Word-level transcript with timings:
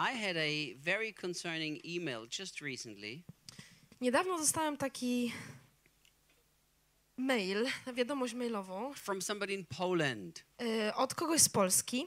I 0.00 0.12
had 0.12 0.36
a 0.36 0.74
very 0.76 1.12
concerning 1.12 1.80
email 1.84 2.26
just 2.26 2.60
recently 2.60 3.22
Niedawno 4.00 4.38
dostałem 4.38 4.76
taki 4.76 5.32
mail, 7.16 7.66
wiadomość 7.94 8.34
mailową 8.34 8.94
from 8.94 9.22
somebody 9.22 9.54
in 9.54 9.64
Poland. 9.66 10.44
y, 10.62 10.94
od 10.94 11.14
kogoś 11.14 11.40
z 11.42 11.48
Polski. 11.48 12.06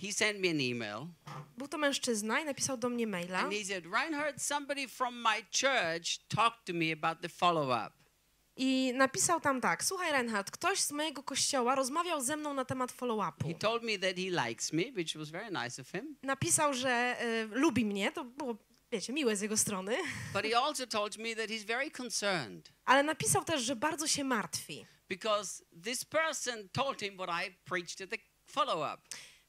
He 0.00 0.12
sent 0.12 0.40
me 0.40 0.50
an 0.50 0.60
email 0.60 1.06
Był 1.58 1.68
to 1.68 1.78
mężczyzna 1.78 2.40
i 2.40 2.44
napisał 2.44 2.76
do 2.76 2.88
mnie 2.88 3.06
maila. 3.06 3.38
and 3.38 3.52
he 3.52 3.64
said, 3.64 3.84
Reinhard, 3.86 4.42
somebody 4.42 4.88
from 4.88 5.14
my 5.22 5.42
church 5.50 6.18
talked 6.28 6.64
to 6.66 6.72
me 6.72 6.92
about 6.92 7.20
the 7.22 7.28
follow 7.28 7.70
up. 7.86 7.92
I 8.60 8.92
napisał 8.94 9.40
tam 9.40 9.60
tak: 9.60 9.84
Słuchaj, 9.84 10.12
Reinhard, 10.12 10.50
ktoś 10.50 10.80
z 10.80 10.92
mojego 10.92 11.22
kościoła 11.22 11.74
rozmawiał 11.74 12.20
ze 12.20 12.36
mną 12.36 12.54
na 12.54 12.64
temat 12.64 12.92
follow-upu. 12.92 13.48
He 13.48 13.54
told 13.54 13.82
me 13.82 13.98
that 13.98 14.16
he 14.16 14.48
likes 14.48 14.72
me, 14.72 14.82
which 14.96 15.16
was 15.16 15.30
very 15.30 15.50
nice 15.50 15.82
of 15.82 15.88
him. 15.90 16.16
Napisał, 16.22 16.74
że 16.74 17.16
y, 17.22 17.48
lubi 17.50 17.84
mnie, 17.84 18.12
to 18.12 18.24
było, 18.24 18.56
wiecie, 18.92 19.12
miłe 19.12 19.36
z 19.36 19.40
jego 19.40 19.56
strony, 19.56 19.96
But 20.32 20.42
he 20.44 20.58
also 20.58 20.86
told 20.86 21.18
me 21.18 21.36
that 21.36 21.46
he's 21.50 21.64
very 21.66 21.90
concerned 21.90 22.72
ale 22.84 23.02
napisał 23.02 23.44
też, 23.44 23.62
że 23.62 23.76
bardzo 23.76 24.06
się 24.06 24.24
martwi, 24.24 24.86
because 25.08 25.64
this 25.84 26.04
person 26.04 26.68
told 26.72 27.00
him 27.00 27.14
what 27.18 27.30
I 27.46 27.50
preached 27.64 28.00
at 28.00 28.10
the 28.10 28.16
follow 28.46 28.94
up. 28.94 29.02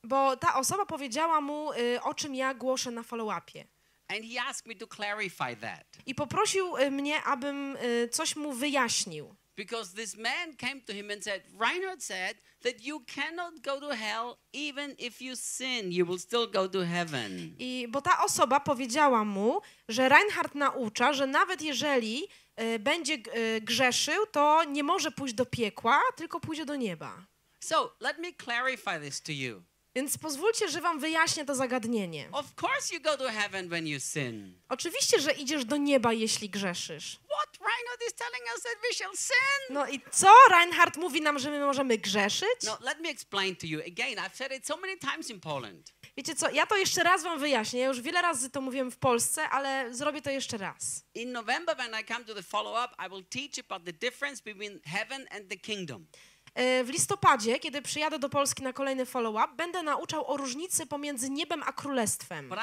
bo 0.04 0.38
ta 0.38 0.56
osoba 0.56 0.86
powiedziała 0.86 1.42
mu, 1.42 1.72
y, 1.74 2.02
o 2.04 2.14
czym 2.14 2.36
ja 2.36 2.54
głoszę 2.54 2.92
na 2.92 3.02
follow-upie. 3.02 3.64
And 4.10 4.26
he 4.26 4.40
asked 4.40 4.66
me 4.68 4.76
to 4.76 4.88
clarify 4.88 5.56
that 5.56 5.86
I 6.06 6.16
poprosił 6.16 6.78
y, 6.78 6.92
mnie, 6.92 7.24
abym 7.24 7.76
y, 7.76 8.10
coś 8.12 8.36
mu 8.36 8.54
wyjaśnił. 8.54 9.36
because 9.56 9.94
this 9.94 10.16
man 10.16 10.56
came 10.58 10.80
to 10.88 10.94
him 10.94 11.12
and 11.12 11.22
said, 11.24 11.42
Reinhard 11.60 12.02
said 12.02 12.36
that 12.64 12.82
you 12.82 13.02
cannot 13.08 13.62
go 13.62 13.80
to 13.80 13.94
hell 13.94 14.38
even 14.54 14.96
if 14.98 15.22
you 15.22 15.36
sin, 15.36 15.92
you 15.92 16.06
will 16.06 16.18
still 16.18 16.48
go 16.48 16.68
to 16.68 16.86
heaven. 16.86 17.56
I 17.60 17.88
bo 17.90 18.02
ta 18.02 18.24
osoba 18.24 18.60
powiedziała 18.60 19.26
mu, 19.26 19.62
że 19.90 20.10
Reinhardt 20.10 20.56
naucza, 20.56 21.14
że 21.14 21.28
nawet 21.28 21.62
jeżeli 21.62 22.28
y, 22.62 22.80
będzie 22.80 23.18
grzeszył, 23.62 24.26
to 24.32 24.64
nie 24.64 24.84
może 24.84 25.12
pójść 25.12 25.34
do 25.34 25.46
piekła, 25.46 26.02
tylko 26.16 26.40
pójdzie 26.40 26.66
do 26.66 26.76
nieba. 26.76 27.26
So 27.64 27.96
let 28.00 28.18
me 28.20 28.32
clarify 28.34 29.00
this 29.10 29.22
to 29.22 29.32
you. 29.32 29.64
Więc 29.96 30.18
pozwólcie, 30.18 30.70
że 30.70 30.82
wam 30.82 31.00
wyjaśnię 31.00 31.46
to 31.46 31.56
zagadnienie. 31.56 32.30
Of 32.32 32.46
course, 32.62 32.96
you 32.96 33.02
go 33.02 33.18
to 33.18 33.30
heaven 33.30 33.70
when 33.70 33.88
you 33.88 34.00
sin. 34.00 34.62
Oczywiście, 34.70 35.20
że 35.20 35.32
idziesz 35.32 35.66
do 35.66 35.78
nieba, 35.78 36.14
jeśli 36.14 36.50
grzeszysz. 36.50 37.20
What? 37.30 37.50
Reinhard 37.60 38.02
is 38.08 38.14
telling 38.14 38.44
us 38.56 38.64
that 38.64 38.76
we 38.90 38.96
shall 38.96 39.16
sin. 39.18 39.76
No 39.76 39.88
i 39.88 40.02
co? 40.12 40.34
Reinhardt 40.52 40.98
mówi 40.98 41.22
nam, 41.22 41.40
że 41.40 41.52
my 41.52 41.60
możemy 41.60 41.98
grzeszyć? 41.98 42.64
No, 42.64 42.78
let 42.82 43.00
me 43.00 43.10
explain 43.10 43.56
to 43.56 43.66
you. 43.68 43.80
Again, 43.80 44.16
I've 44.18 44.36
said 44.36 44.52
it 44.52 44.68
so 44.68 44.78
many 44.78 44.98
times 44.98 45.30
in 45.30 45.40
Poland. 45.40 45.94
Wiecie 46.18 46.36
co, 46.36 46.50
ja 46.50 46.66
to 46.66 46.78
jeszcze 46.78 47.04
raz 47.04 47.24
wam 47.24 47.40
wyjaśnię. 47.40 47.80
Ja 47.80 47.88
już 47.88 48.02
wiele 48.02 48.22
razy 48.22 48.50
to 48.50 48.62
mówiłem 48.62 48.92
w 48.92 48.98
Polsce, 48.98 49.50
ale 49.50 49.94
zrobię 49.94 50.22
to 50.22 50.30
jeszcze 50.30 50.58
raz. 50.58 51.06
In 51.16 51.32
November, 51.32 51.78
when 51.78 52.02
I 52.02 52.06
come 52.06 52.26
to 52.26 52.36
the 52.36 52.44
follow 52.44 52.86
up, 52.86 53.06
I 53.06 53.10
will 53.10 53.26
teach 53.26 53.66
about 53.70 53.86
the 53.86 53.94
difference 53.94 54.44
between 54.44 54.80
heaven 54.86 55.28
and 55.32 55.50
the 55.50 55.58
kingdom. 55.58 56.08
E, 56.56 56.84
W 56.84 56.90
listopadzie, 56.90 57.60
kiedy 57.60 57.82
przyjadę 57.82 58.20
do 58.20 58.30
Polski 58.30 58.64
na 58.64 58.74
kolejny 58.74 59.06
follow-up, 59.06 59.54
będę 59.56 59.84
nauczał 59.84 60.32
o 60.32 60.38
różnicy 60.38 60.86
pomiędzy 60.86 61.30
niebem 61.30 61.64
a 61.64 61.74
królestwem. 61.74 62.54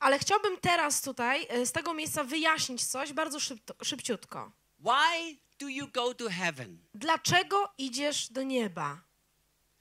Ale 0.00 0.18
chciałbym 0.18 0.56
teraz 0.60 1.02
tutaj 1.02 1.46
e, 1.48 1.66
z 1.66 1.72
tego 1.72 1.94
miejsca 1.94 2.24
wyjaśnić 2.24 2.84
coś 2.86 3.12
bardzo 3.12 3.38
szybciutko. 3.82 4.52
Why 4.78 5.36
do 5.58 5.68
you 5.68 5.88
go 5.88 6.14
to 6.14 6.28
heaven? 6.30 6.78
Dlaczego 6.94 7.72
idziesz 7.78 8.28
do 8.28 8.42
nieba? 8.42 8.98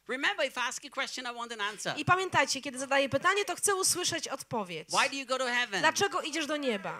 Remember, 0.07 0.47
if 0.47 0.59
I 0.61 0.63
ask 0.63 0.85
a 0.85 0.89
question, 0.89 1.25
I 1.25 1.37
want 1.37 1.51
an 1.51 1.61
answer. 1.61 1.93
I 1.99 2.05
pamiętajcie, 2.05 2.61
kiedy 2.61 2.79
zadaję 2.79 3.09
pytanie, 3.09 3.45
to 3.45 3.55
chcę 3.55 3.75
usłyszeć 3.75 4.27
odpowiedź. 4.27 4.87
Why 4.89 5.09
do 5.09 5.15
you 5.15 5.25
go 5.25 5.37
to 5.37 5.45
heaven? 5.45 5.79
Dlaczego 5.79 6.21
idziesz 6.21 6.45
do 6.47 6.57
nieba? 6.57 6.99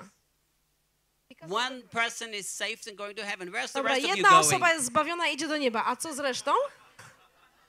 One 1.50 1.82
person 1.92 2.34
is 2.34 2.48
saved 2.50 2.88
and 2.88 2.98
going 2.98 3.16
to 3.16 3.24
heaven. 3.26 3.52
Where's 3.52 3.72
the 3.72 3.80
Dobra, 3.80 3.92
rest 3.94 4.04
of 4.06 4.10
you 4.10 4.16
jedna 4.16 4.30
going? 4.30 4.46
osoba 4.46 4.74
jest 4.74 4.86
zbawiona 4.86 5.28
i 5.28 5.34
idzie 5.34 5.48
do 5.48 5.58
nieba, 5.58 5.84
a 5.86 5.96
co 5.96 6.14
z 6.14 6.20
resztą? 6.20 6.54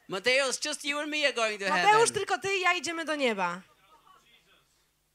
Mateusz, 0.09 0.65
just 0.65 0.85
you 0.85 0.99
and 0.99 1.11
me 1.11 1.25
are 1.25 1.33
going 1.33 1.61
to 1.61 1.69
Mateusz, 1.69 1.93
heaven. 1.93 2.15
tylko 2.15 2.39
ty 2.39 2.57
i 2.57 2.61
ja 2.61 2.73
idziemy 2.75 3.05
do 3.05 3.15
nieba. 3.17 3.61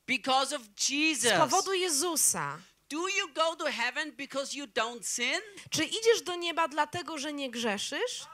Because 0.07 0.55
of 0.55 0.61
Jesus. 0.89 1.31
Z 1.31 1.37
powodu 1.37 1.73
Jezusa. 1.73 2.59
Do 2.89 2.97
you 3.09 3.27
go 3.35 3.55
to 3.55 3.65
heaven 3.71 4.11
because 4.11 4.57
you 4.57 4.65
don't 4.67 5.03
sin? 5.03 5.41
Czy 5.69 5.83
idziesz 5.85 6.21
do 6.21 6.35
nieba 6.35 6.67
dlatego, 6.67 7.17
że 7.17 7.33
nie 7.33 7.51
grzeszysz? 7.51 8.25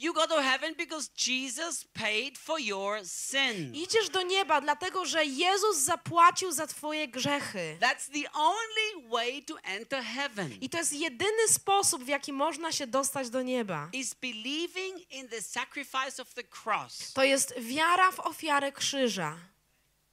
You 0.00 0.12
go 0.14 0.26
to 0.26 0.42
heaven 0.42 0.74
because 0.74 1.10
Jesus 1.16 1.84
paid 1.84 2.38
for 2.38 2.60
your 2.60 3.00
sin. 3.04 3.74
Idziesz 3.74 4.08
do 4.08 4.22
nieba 4.22 4.60
dlatego, 4.60 5.04
że 5.06 5.24
Jezus 5.24 5.76
zapłacił 5.76 6.52
za 6.52 6.66
twoje 6.66 7.08
grzechy. 7.08 7.76
That's 7.80 8.08
the 8.12 8.32
only 8.32 9.08
way 9.10 9.42
to 9.44 9.54
enter 9.62 10.02
heaven. 10.04 10.52
I 10.60 10.68
to 10.70 10.78
jest 10.78 10.92
jedyny 10.92 11.48
sposób, 11.48 12.04
w 12.04 12.08
jaki 12.08 12.32
można 12.32 12.72
się 12.72 12.86
dostać 12.86 13.30
do 13.30 13.42
nieba. 13.42 13.88
Is 13.92 14.14
believing 14.14 15.12
in 15.12 15.28
the 15.28 15.42
sacrifice 15.42 16.22
of 16.22 16.34
the 16.34 16.42
cross. 16.64 17.12
To 17.12 17.24
jest 17.24 17.54
wiara 17.58 18.12
w 18.12 18.20
ofiarę 18.20 18.72
krzyża. 18.72 19.36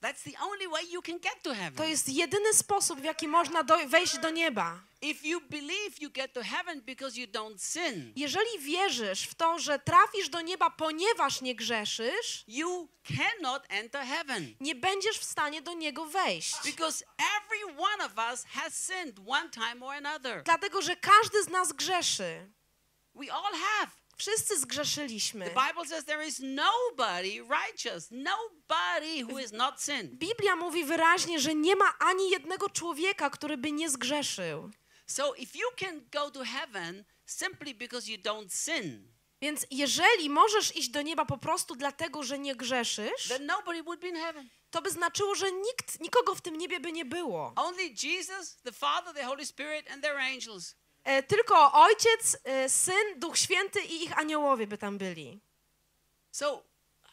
That's 0.02 0.24
the 0.32 0.40
only 0.40 0.68
way 0.68 0.92
you 0.92 1.02
can 1.02 1.20
get 1.20 1.34
to 1.44 1.50
To 1.50 1.56
heaven. 1.56 1.90
jest 1.90 2.10
jedyny 2.10 2.54
sposób, 2.54 3.02
w 3.02 3.04
jaki 3.04 3.28
można 3.28 3.64
do, 3.64 3.78
wejść 3.88 4.18
do 4.18 4.30
nieba. 4.30 4.80
If 5.06 5.28
you 5.28 5.42
believe 5.42 6.02
you 6.02 6.10
get 6.10 6.34
to 6.34 6.44
heaven 6.44 6.82
because 6.82 7.20
you 7.20 7.28
don't 7.28 7.58
sin, 7.58 8.14
Jeżeli 8.16 8.60
wierzysz 8.60 9.28
w 9.28 9.36
to, 9.36 9.60
że 9.60 9.80
trafisz 9.80 10.30
do 10.30 10.42
nieba, 10.42 10.70
ponieważ 10.70 11.42
nie 11.42 11.56
grzeszysz, 11.56 12.44
you 12.48 12.90
cannot 13.18 13.64
enter 13.70 14.02
heaven. 14.06 14.56
nie 14.60 14.76
będziesz 14.76 15.18
w 15.20 15.24
stanie 15.24 15.62
do 15.62 15.74
niego 15.74 16.06
wejść. 16.06 16.56
Because 16.66 17.06
every 17.38 17.82
one 17.82 18.06
of 18.06 18.12
us 18.32 18.44
has 18.44 18.88
sinned 18.88 19.20
one 19.28 19.50
time 19.50 19.86
or 19.86 19.94
another. 19.94 20.44
Dlatego, 20.44 20.82
że 20.82 20.96
każdy 20.96 21.44
z 21.44 21.50
nas 21.50 21.74
grzeszy. 21.74 22.52
We 23.16 23.34
all 23.34 23.54
have. 23.54 23.92
Wszyscy 24.18 24.60
zgrzeszyliśmy. 24.60 25.52
Biblia 30.14 30.56
mówi 30.56 30.86
wyraźnie, 30.86 31.40
że 31.40 31.56
nie 31.56 31.76
ma 31.76 31.94
ani 32.00 32.30
jednego 32.30 32.70
człowieka, 32.70 33.30
który 33.30 33.58
by 33.58 33.72
nie 33.72 33.90
zgrzeszył. 33.90 34.72
So 35.08 35.36
if 35.38 35.56
you 35.56 35.68
can 35.78 36.02
go 36.12 36.32
to 36.32 36.44
heaven 36.44 37.06
simply 37.26 37.74
because 37.74 38.12
you 38.12 38.18
don't 38.18 38.50
sin, 38.54 39.16
Więc 39.42 39.66
jeżeli 39.72 40.30
możesz 40.30 40.76
iść 40.76 40.90
do 40.90 41.02
nieba 41.02 41.26
po 41.26 41.38
prostu 41.38 41.76
dlatego, 41.76 42.24
że 42.24 42.40
nie 42.40 42.56
grzeszysz, 42.56 43.28
then 43.28 43.46
nobody 43.46 43.84
would 43.84 44.00
be 44.00 44.08
in 44.08 44.16
heaven. 44.16 44.50
to 44.72 44.82
by 44.82 44.92
znaczyło, 44.92 45.36
że 45.36 45.52
nikt, 45.52 46.00
nikogo 46.00 46.36
w 46.36 46.42
tym 46.42 46.58
niebie 46.58 46.80
by 46.80 46.92
nie 46.92 47.06
było. 47.06 47.54
Only 47.56 47.84
Jesus, 48.04 48.56
the 48.64 48.72
Father, 48.72 49.14
the 49.14 49.24
Holy 49.24 49.46
Spirit, 49.46 49.92
and 49.92 50.04
their 50.04 50.18
angels. 50.18 50.76
E, 51.04 51.24
tylko 51.24 51.74
Ojciec, 51.74 52.38
e, 52.44 52.70
Syn, 52.70 53.20
Duch 53.20 53.38
Święty 53.38 53.82
i 53.82 54.04
ich 54.04 54.18
aniołowie 54.18 54.68
by 54.68 54.78
tam 54.78 54.98
byli. 54.98 55.40
So 56.32 56.64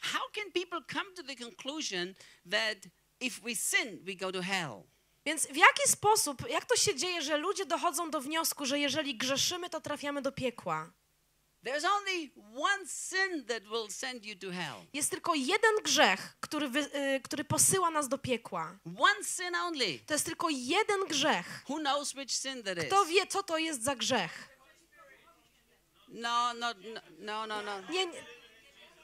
how 0.01 0.21
can 0.35 0.53
people 0.53 0.81
come 0.93 1.15
to 1.17 1.23
the 1.23 1.37
conclusion 1.37 2.15
that 2.51 2.79
if 3.21 3.41
we 3.41 3.55
sin, 3.57 3.99
we 4.05 4.15
go 4.15 4.33
to 4.33 4.43
hell? 4.43 4.83
Więc 5.27 5.47
w 5.47 5.57
jaki 5.57 5.83
sposób, 5.89 6.49
jak 6.49 6.65
to 6.65 6.77
się 6.77 6.95
dzieje, 6.95 7.23
że 7.23 7.37
ludzie 7.37 7.67
dochodzą 7.67 8.11
do 8.11 8.21
wniosku, 8.21 8.67
że 8.67 8.79
jeżeli 8.79 9.17
grzeszymy, 9.17 9.71
to 9.71 9.81
trafiamy 9.81 10.23
do 10.23 10.33
piekła? 10.33 10.93
Jest 14.93 15.11
tylko 15.11 15.35
jeden 15.35 15.75
grzech, 15.85 16.37
który, 16.41 16.69
wy, 16.69 16.81
y, 16.81 17.21
który 17.21 17.45
posyła 17.45 17.91
nas 17.91 18.09
do 18.09 18.19
piekła. 18.19 18.79
One 18.99 19.25
sin 19.25 19.55
only. 19.55 19.99
To 20.07 20.15
jest 20.15 20.27
tylko 20.27 20.49
jeden 20.51 21.01
grzech. 21.09 21.65
Who 21.69 21.79
knows 21.79 22.15
which 22.15 22.33
sin 22.33 22.63
that 22.63 22.79
is? 22.79 22.85
Kto 22.85 23.05
wie, 23.05 23.27
co 23.27 23.43
to 23.43 23.59
jest 23.59 23.85
za 23.85 23.97
grzech? 23.97 24.49
No, 26.09 26.55
no, 26.55 26.75
no, 26.95 27.01
no, 27.19 27.47
no, 27.47 27.63
no. 27.63 27.81
Nie, 27.91 28.07
nie, 28.07 28.25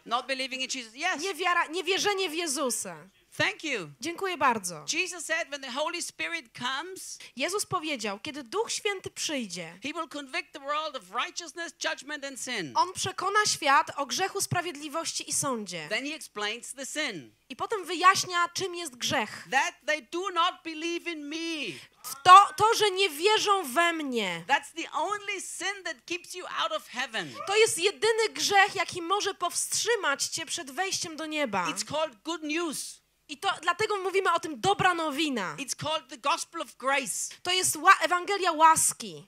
Not 0.04 0.26
believing 0.26 0.62
in 0.62 0.68
Jesus. 0.68 0.94
Yes. 0.94 1.22
niewiara, 1.22 1.66
niewierzenie 1.66 2.31
w 2.31 2.34
Jezusa. 2.34 3.08
Thank 3.36 3.64
you. 3.64 3.90
Dziękuję 4.00 4.36
bardzo. 4.36 4.84
Jesus 4.92 5.25
said 5.25 5.48
when 5.48 5.60
the 5.60 5.70
Holy 5.70 6.02
Spirit 6.02 6.46
comes, 6.58 7.19
Jezus 7.36 7.66
powiedział, 7.66 8.20
kiedy 8.20 8.44
Duch 8.44 8.72
Święty 8.72 9.10
przyjdzie, 9.10 9.78
he 9.82 9.92
will 9.92 10.08
convict 10.08 10.52
the 10.52 10.60
world 10.60 10.96
of 10.96 11.02
righteousness, 11.25 11.72
judgment, 11.84 12.25
and 12.25 12.40
sin. 12.40 12.72
On 12.75 12.92
przekona 12.92 13.38
świat 13.46 13.90
o 13.96 14.06
grzechu, 14.06 14.40
sprawiedliwości 14.40 15.30
i 15.30 15.32
sądzie. 15.32 15.86
Then 15.88 16.06
he 16.06 16.14
explains 16.14 16.72
the 16.75 16.86
sin. 16.86 17.32
I 17.48 17.56
potem 17.56 17.84
wyjaśnia, 17.84 18.48
czym 18.54 18.75
jest 18.75 18.96
grzech. 18.96 19.48
That 19.50 19.74
they 19.86 20.02
do 20.02 20.31
not 20.31 20.54
believe 20.64 21.10
in 21.12 21.28
me. 21.28 21.78
To, 22.24 22.46
to, 22.56 22.74
że 22.74 22.90
nie 22.90 23.10
wierzą 23.10 23.64
we 23.64 23.92
mnie. 23.92 24.44
That's 24.48 24.82
the 24.82 24.90
only 24.92 25.40
sin 25.40 25.84
that 25.84 25.96
keeps 26.06 26.34
you 26.34 26.46
out 26.62 26.72
of 26.72 26.88
heaven. 26.88 27.34
To 27.46 27.56
jest 27.56 27.78
jedyny 27.78 28.28
grzech, 28.32 28.74
jaki 28.74 29.02
może 29.02 29.34
powstrzymać 29.34 30.24
cię 30.24 30.46
przed 30.46 30.70
wejściem 30.70 31.16
do 31.16 31.26
nieba. 31.26 31.66
It's 31.66 31.84
called 31.84 32.22
good 32.22 32.42
news. 32.42 33.00
I 33.28 33.36
to 33.38 33.48
dlatego 33.62 33.96
mówimy 33.96 34.32
o 34.32 34.40
tym 34.40 34.60
dobra 34.60 34.94
nowina. 34.94 35.56
It's 35.56 35.76
called 35.76 36.08
the 36.08 36.19
gospel 36.19 36.62
of 36.62 36.76
grace. 36.76 37.34
To 37.42 37.52
jest 37.52 37.76
ła- 37.76 37.98
Ewangelia 38.02 38.52
łaski. 38.52 39.26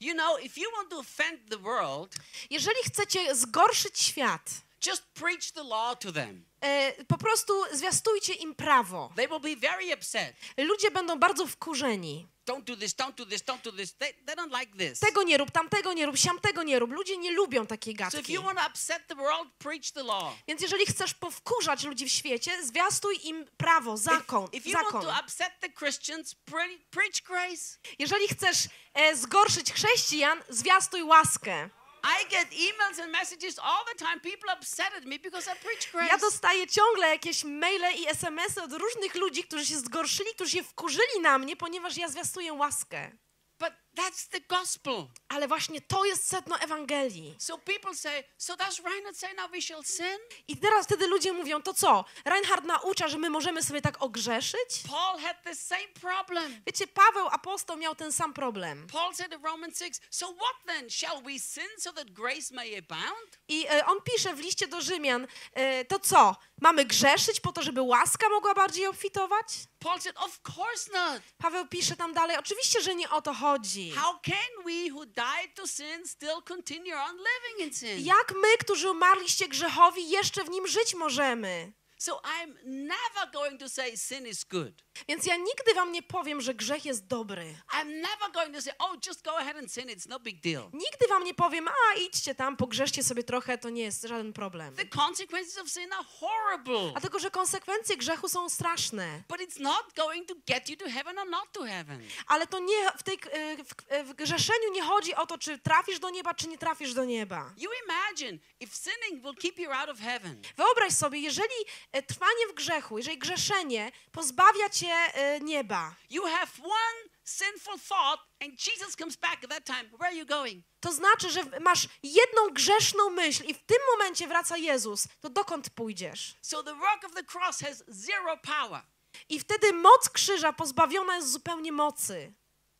You 0.00 0.14
know, 0.14 0.40
if 0.44 0.60
you 0.60 0.70
want 0.76 0.90
to 0.90 0.98
offend 0.98 1.50
the 1.50 1.56
world, 1.56 2.14
Jeżeli 2.50 2.76
chcecie 2.84 3.34
zgorszyć 3.34 3.98
świat, 4.00 4.50
Just 4.86 5.02
preach 5.14 5.52
the 5.52 5.62
law 5.62 5.96
to 5.96 6.12
them. 6.12 6.44
E, 6.64 7.04
po 7.04 7.18
prostu 7.18 7.52
zwiastujcie 7.72 8.32
im 8.34 8.54
prawo. 8.54 9.12
They 9.16 9.28
will 9.28 9.40
be 9.40 9.56
very 9.56 9.94
upset. 9.94 10.34
Ludzie 10.58 10.90
będą 10.90 11.18
bardzo 11.18 11.46
wkurzeni. 11.46 12.28
Don't 12.46 12.62
do 12.64 12.76
this, 12.76 12.94
don't 12.94 13.12
do 13.14 13.26
this, 13.26 13.42
don't 13.42 13.62
do 13.62 13.72
this. 13.72 13.94
They, 13.96 14.14
they 14.26 14.36
don't 14.36 14.60
like 14.60 14.78
this. 14.78 15.00
Tego 15.00 15.22
nie 15.22 15.38
rób, 15.38 15.50
tamtego 15.50 15.92
nie 15.92 16.06
rób, 16.06 16.18
siamtego 16.18 16.62
nie 16.62 16.78
rób. 16.78 16.90
Ludzie 16.90 17.16
nie 17.16 17.30
lubią 17.32 17.66
takiej 17.66 17.96
So 17.96 18.04
if 18.06 18.10
gadki. 18.16 18.32
you 18.32 18.42
want 18.42 18.58
to 18.58 18.66
upset 18.66 19.06
the 19.08 19.14
world, 19.14 19.48
preach 19.58 19.90
the 19.94 20.02
law. 20.02 20.34
Więc 20.48 20.60
jeżeli 20.62 20.86
chcesz 20.86 21.14
powkurzać 21.14 21.84
ludzi 21.84 22.06
w 22.06 22.12
świecie, 22.12 22.64
zwiastuj 22.66 23.20
im 23.24 23.46
prawo, 23.56 23.96
zakon, 23.96 24.44
If, 24.44 24.56
if 24.56 24.68
you 24.68 24.74
want 24.74 24.86
zakon. 24.86 25.02
to 25.02 25.20
upset 25.24 25.52
the 25.60 25.68
Christians, 25.68 26.34
pre- 26.50 26.78
preach 26.90 27.22
grace. 27.26 27.78
Jeżeli 27.98 28.28
chcesz 28.28 28.68
e, 28.94 29.16
zgorszyć 29.16 29.72
chrześcijan, 29.72 30.42
zwiastuj 30.48 31.02
łaskę. 31.02 31.70
I 32.08 32.24
get 32.30 32.48
emails 32.52 32.98
and 33.02 33.12
messages 33.12 33.58
all 33.58 33.84
the 33.92 34.04
time. 34.04 34.20
People 34.20 34.50
upset 34.56 34.92
at 34.96 35.04
me 35.04 35.18
because 35.18 35.46
I 35.52 35.54
preach 35.64 35.92
grace. 35.92 36.08
Ja 36.08 36.18
dostaję 36.18 36.66
ciągle 36.66 37.08
jakieś 37.08 37.44
maile 37.44 37.92
i 37.96 38.06
SMS-y 38.08 38.62
od 38.62 38.72
różnych 38.72 39.14
ludzi, 39.14 39.44
którzy 39.44 39.66
się 39.66 39.76
zgorszyli, 39.78 40.30
którzy 40.34 40.50
się 40.50 40.62
wkurzyli 40.62 41.20
na 41.22 41.38
mnie, 41.38 41.56
ponieważ 41.56 41.96
ja 41.96 42.08
zwiastuję 42.08 42.52
łaskę. 42.52 43.10
But 43.58 43.72
that's 43.98 44.28
the 44.28 44.40
gospel. 44.40 45.06
Ale 45.28 45.48
właśnie 45.48 45.80
to 45.80 46.04
jest 46.04 46.28
sedno 46.28 46.58
Ewangelii. 46.58 47.34
So 47.38 47.58
people 47.58 47.94
say, 47.94 48.24
so 48.36 48.56
does 48.56 48.80
Reinhard 48.84 49.16
say 49.16 49.34
now 49.34 49.50
we 49.50 49.60
shall 49.62 49.84
sin? 49.84 50.18
I 50.48 50.56
teraz 50.56 50.86
wtedy 50.86 51.06
ludzie 51.06 51.32
mówią, 51.32 51.62
to 51.62 51.74
co? 51.74 52.04
Reinhard 52.24 52.64
naucza, 52.64 53.08
że 53.08 53.18
my 53.18 53.30
możemy 53.30 53.62
sobie 53.62 53.80
tak 53.80 54.02
ogrzeszyć? 54.02 54.82
Paul 54.88 55.20
had 55.20 55.36
the 55.44 55.54
same 55.54 55.88
problem. 56.00 56.60
Wiecie, 56.66 56.86
Paweł 56.86 57.28
apostoł 57.28 57.76
miał 57.76 57.94
ten 57.94 58.12
sam 58.12 58.32
problem. 58.34 58.86
Paul 58.92 59.14
said 59.14 59.32
in 59.32 59.42
Romans 59.42 59.78
6, 59.78 60.00
so 60.10 60.26
what 60.26 60.56
then? 60.66 60.90
Shall 60.90 61.22
we 61.22 61.38
sin 61.38 61.68
so 61.78 61.92
that 61.92 62.10
grace 62.10 62.54
may 62.54 62.78
abound? 62.78 63.38
I 63.48 63.66
e, 63.70 63.86
on 63.86 63.98
pisze 64.04 64.34
w 64.34 64.38
liście 64.38 64.68
do 64.68 64.80
Rzymian, 64.80 65.26
e, 65.54 65.84
to 65.84 65.98
co? 65.98 66.36
Mamy 66.60 66.84
grzeszyć 66.84 67.40
po 67.40 67.52
to, 67.52 67.62
żeby 67.62 67.82
łaska 67.82 68.28
mogła 68.28 68.54
bardziej 68.54 68.86
obfitować? 68.86 69.46
Paul 69.78 70.00
said, 70.00 70.16
of 70.16 70.40
course 70.56 70.92
not. 70.92 71.22
Paweł 71.38 71.66
pisze 71.66 71.96
tam 71.96 72.14
dalej, 72.14 72.36
oczywiście, 72.36 72.82
że 72.82 72.94
nie 72.94 73.10
o 73.10 73.22
to 73.22 73.34
chodzi. 73.34 73.87
How 73.94 74.20
can 74.22 74.64
we 74.64 74.88
who 74.90 75.06
died 75.06 75.54
to 75.54 75.66
sin 75.66 76.06
still 76.06 76.42
continue 76.42 76.94
on 76.94 77.16
living 77.16 77.66
in 77.68 77.74
sin? 77.74 78.06
Jak 78.06 78.32
my, 78.42 78.58
którzy 78.60 78.90
umarliście 78.90 79.48
grzechowi, 79.48 80.10
jeszcze 80.10 80.44
w 80.44 80.50
nim 80.50 80.66
żyć 80.66 80.94
możemy? 80.94 81.72
So 81.98 82.20
I'm 82.24 82.54
never 82.64 83.30
going 83.32 83.58
to 83.58 83.68
say 83.68 83.96
sin 83.96 84.26
is 84.26 84.44
good. 84.44 84.84
Więc 85.08 85.26
ja 85.26 85.36
nigdy 85.36 85.74
wam 85.74 85.92
nie 85.92 86.02
powiem, 86.02 86.40
że 86.40 86.54
grzech 86.54 86.84
jest 86.84 87.06
dobry. 87.06 87.54
I'm 87.80 87.86
never 87.86 88.32
going 88.32 88.54
to 88.54 88.62
say, 88.62 88.72
oh, 88.78 88.96
just 89.06 89.24
go 89.24 89.38
ahead 89.38 89.56
and 89.56 89.72
sin. 89.72 89.88
It's 89.88 90.08
no 90.08 90.20
big 90.20 90.40
deal. 90.40 90.62
Nigdy 90.72 91.08
wam 91.08 91.24
nie 91.24 91.34
powiem, 91.34 91.68
a 91.68 91.94
idźcie 91.94 92.34
tam, 92.34 92.56
pogrzeszcie 92.56 93.02
sobie 93.02 93.24
trochę, 93.24 93.58
to 93.58 93.70
nie 93.70 93.82
jest 93.82 94.02
żaden 94.02 94.32
problem. 94.32 94.76
The 94.76 94.86
consequences 94.86 95.58
of 95.58 95.68
sin 95.68 95.92
are 95.92 96.04
horrible. 96.04 96.90
Dlatego, 96.92 97.18
że 97.18 97.30
konsekwencje 97.30 97.96
grzechu 97.96 98.28
są 98.28 98.48
straszne. 98.48 99.22
But 99.28 99.40
it's 99.40 99.60
not 99.60 99.94
going 99.96 100.28
to 100.28 100.34
get 100.46 100.68
you 100.68 100.76
to 100.76 100.84
heaven 100.90 101.18
or 101.18 101.28
not 101.28 101.52
to 101.52 101.62
heaven. 101.64 102.02
Ale 102.26 102.46
to 102.46 102.58
nie, 102.58 102.90
w, 102.98 103.02
tej, 103.02 103.18
e, 103.32 103.56
w, 103.64 103.74
w 104.08 104.14
grzeszeniu 104.14 104.72
nie 104.72 104.82
chodzi 104.82 105.14
o 105.14 105.26
to, 105.26 105.38
czy 105.38 105.58
trafisz 105.58 105.98
do 105.98 106.10
nieba, 106.10 106.34
czy 106.34 106.48
nie 106.48 106.58
trafisz 106.58 106.94
do 106.94 107.04
nieba. 107.04 107.52
You 107.56 107.70
imagine 107.84 108.38
if 108.60 108.76
sinning 108.76 109.24
will 109.24 109.34
keep 109.34 109.58
you 109.58 109.72
out 109.72 109.88
of 109.88 109.98
heaven. 109.98 110.42
Wyobraź 110.56 110.92
sobie, 110.92 111.18
jeżeli 111.18 111.54
e, 111.87 111.87
trwanie 112.06 112.48
w 112.50 112.54
grzechu, 112.54 112.98
jeżeli 112.98 113.18
grzeszenie 113.18 113.92
pozbawia 114.12 114.70
cię 114.70 114.92
e, 115.14 115.40
nieba, 115.40 115.94
You 116.10 116.22
have 116.22 116.50
one 116.62 117.10
sinful 117.24 117.78
thought 117.88 118.20
and 118.40 118.66
Jesus 118.66 118.96
comes 118.96 119.16
back 119.16 119.44
at 119.44 119.50
that 119.50 119.64
time. 119.64 119.84
Where 119.98 120.06
are 120.06 120.16
you 120.16 120.26
going? 120.26 120.64
to 120.80 120.92
znaczy, 120.92 121.30
że 121.30 121.44
masz 121.60 121.88
jedną 122.02 122.48
grzeszną 122.52 123.10
myśl 123.10 123.44
i 123.44 123.54
w 123.54 123.64
tym 123.66 123.78
momencie 123.92 124.26
wraca 124.26 124.56
Jezus, 124.56 125.08
to 125.20 125.30
dokąd 125.30 125.70
pójdziesz? 125.70 126.34
So 126.42 126.62
the 126.62 126.74
work 126.74 127.04
of 127.04 127.14
the 127.14 127.24
cross 127.24 127.60
has 127.60 127.84
zero 127.88 128.36
power. 128.36 128.82
I 129.28 129.40
wtedy 129.40 129.72
moc 129.72 130.10
krzyża 130.10 130.52
pozbawiona 130.52 131.16
jest 131.16 131.30
zupełnie 131.30 131.72
mocy. 131.72 132.32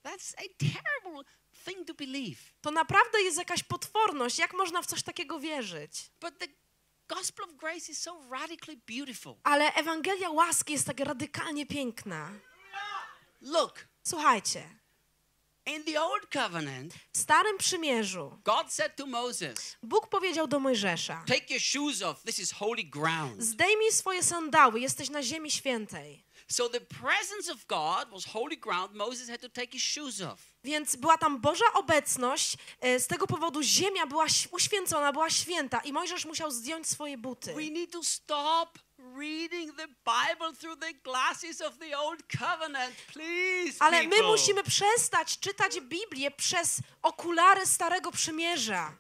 That's 0.05 0.35
a 0.37 0.43
terrible 0.59 1.25
thing 1.65 1.87
to 1.87 1.95
believe. 1.95 2.39
To 2.61 2.71
naprawdę 2.71 3.23
jest 3.23 3.39
jakaś 3.39 3.63
potworność. 3.63 4.39
Jak 4.39 4.55
można 4.55 4.83
w 4.83 4.87
coś 4.87 5.03
takiego 5.03 5.41
wierzyć? 5.41 6.11
But 6.21 6.39
the 6.39 6.47
gospel 7.09 7.45
of 7.45 7.57
grace 7.57 7.93
is 7.93 7.99
so 7.99 8.17
radically 8.31 8.77
beautiful. 8.87 9.35
Ale 9.45 9.75
Ewangelia 9.75 10.31
łaski 10.31 10.73
jest 10.73 10.87
tak 10.87 11.01
radykalnie 11.01 11.67
piękna. 11.67 12.31
Look, 13.41 13.89
Słuchajcie, 14.09 14.63
in 15.67 15.85
the 15.85 16.03
old 16.03 16.27
covenant, 16.33 16.95
w 17.13 17.19
Starym 17.19 17.59
Przymierzu 17.59 18.39
God 18.45 18.73
said 18.73 18.97
to 18.97 19.07
Moses, 19.07 19.77
Bóg 19.83 20.09
powiedział 20.09 20.47
do 20.47 20.61
Mojżesza: 20.61 21.25
Take 21.27 21.55
your 21.55 21.61
shoes 21.61 22.03
off. 22.03 22.23
This 22.23 22.39
is 22.39 22.53
holy 22.53 22.85
ground. 22.85 23.43
Zdejmij 23.43 23.93
swoje 23.93 24.23
sandały, 24.23 24.81
jesteś 24.81 25.11
na 25.11 25.23
ziemi 25.23 25.51
świętej. 25.51 26.25
So 26.51 26.69
the 26.69 26.81
presence 26.81 27.53
of 27.53 27.67
God 27.67 28.11
was 28.11 28.25
holy 28.25 28.57
ground. 28.57 28.95
Moses 28.95 29.29
had 29.29 29.41
to 29.41 29.49
take 29.49 29.73
his 29.73 29.83
shoes 29.83 30.21
off. 30.21 30.41
Więc 30.65 30.97
była 30.97 31.19
tam 31.19 31.41
Boża 31.41 31.73
obecność, 31.75 32.57
e, 32.81 33.01
z 33.01 33.07
tego 33.07 33.27
powodu 33.27 33.63
ziemia 33.63 34.07
była 34.07 34.27
uświęcona, 34.51 35.13
była 35.13 35.31
święta 35.31 35.81
i 35.81 35.93
Mojżesz 35.93 36.25
musiał 36.25 36.51
zdjąć 36.51 36.87
swoje 36.87 37.19
buty. 37.19 37.55
We 37.55 37.71
need 37.71 37.91
to 37.93 38.05
stop 38.05 38.79
reading 38.99 39.77
the 39.77 39.89
Bible 39.89 40.53
through 40.61 40.77
the 40.81 40.93
glasses 40.93 41.61
of 41.61 41.79
the 41.79 41.99
old 41.99 42.23
covenant, 42.39 42.95
please. 43.13 43.77
Ale 43.81 44.03
my 44.03 44.23
musimy 44.23 44.63
przestać 44.63 45.39
czytać 45.39 45.81
Biblię 45.81 46.31
przez 46.31 46.81
okulary 47.03 47.67
Starego 47.67 48.13
Przymierza. 48.13 48.97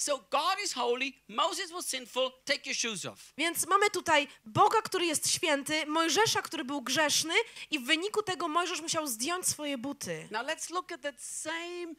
So 0.00 0.18
God 0.30 0.58
is 0.64 0.72
holy. 0.72 1.12
Moses 1.28 1.72
was 1.72 1.86
sinful. 1.86 2.30
Take 2.44 2.66
your 2.66 2.76
shoes 2.76 3.04
off. 3.04 3.32
Więc 3.38 3.66
mamy 3.66 3.90
tutaj 3.90 4.28
Boga, 4.44 4.82
który 4.82 5.06
jest 5.06 5.30
święty, 5.30 5.86
Mojżesza, 5.86 6.42
który 6.42 6.64
był 6.64 6.82
grzeszny 6.82 7.34
i 7.70 7.78
w 7.78 7.86
wyniku 7.86 8.22
tego 8.22 8.48
Mojżesz 8.48 8.80
musiał 8.80 9.06
zdjąć 9.06 9.46
swoje 9.46 9.78
buty. 9.78 10.28
Now 10.30 10.46
let's 10.46 10.70
look 10.70 10.92
at 10.92 11.00
that 11.00 11.22
same 11.22 11.94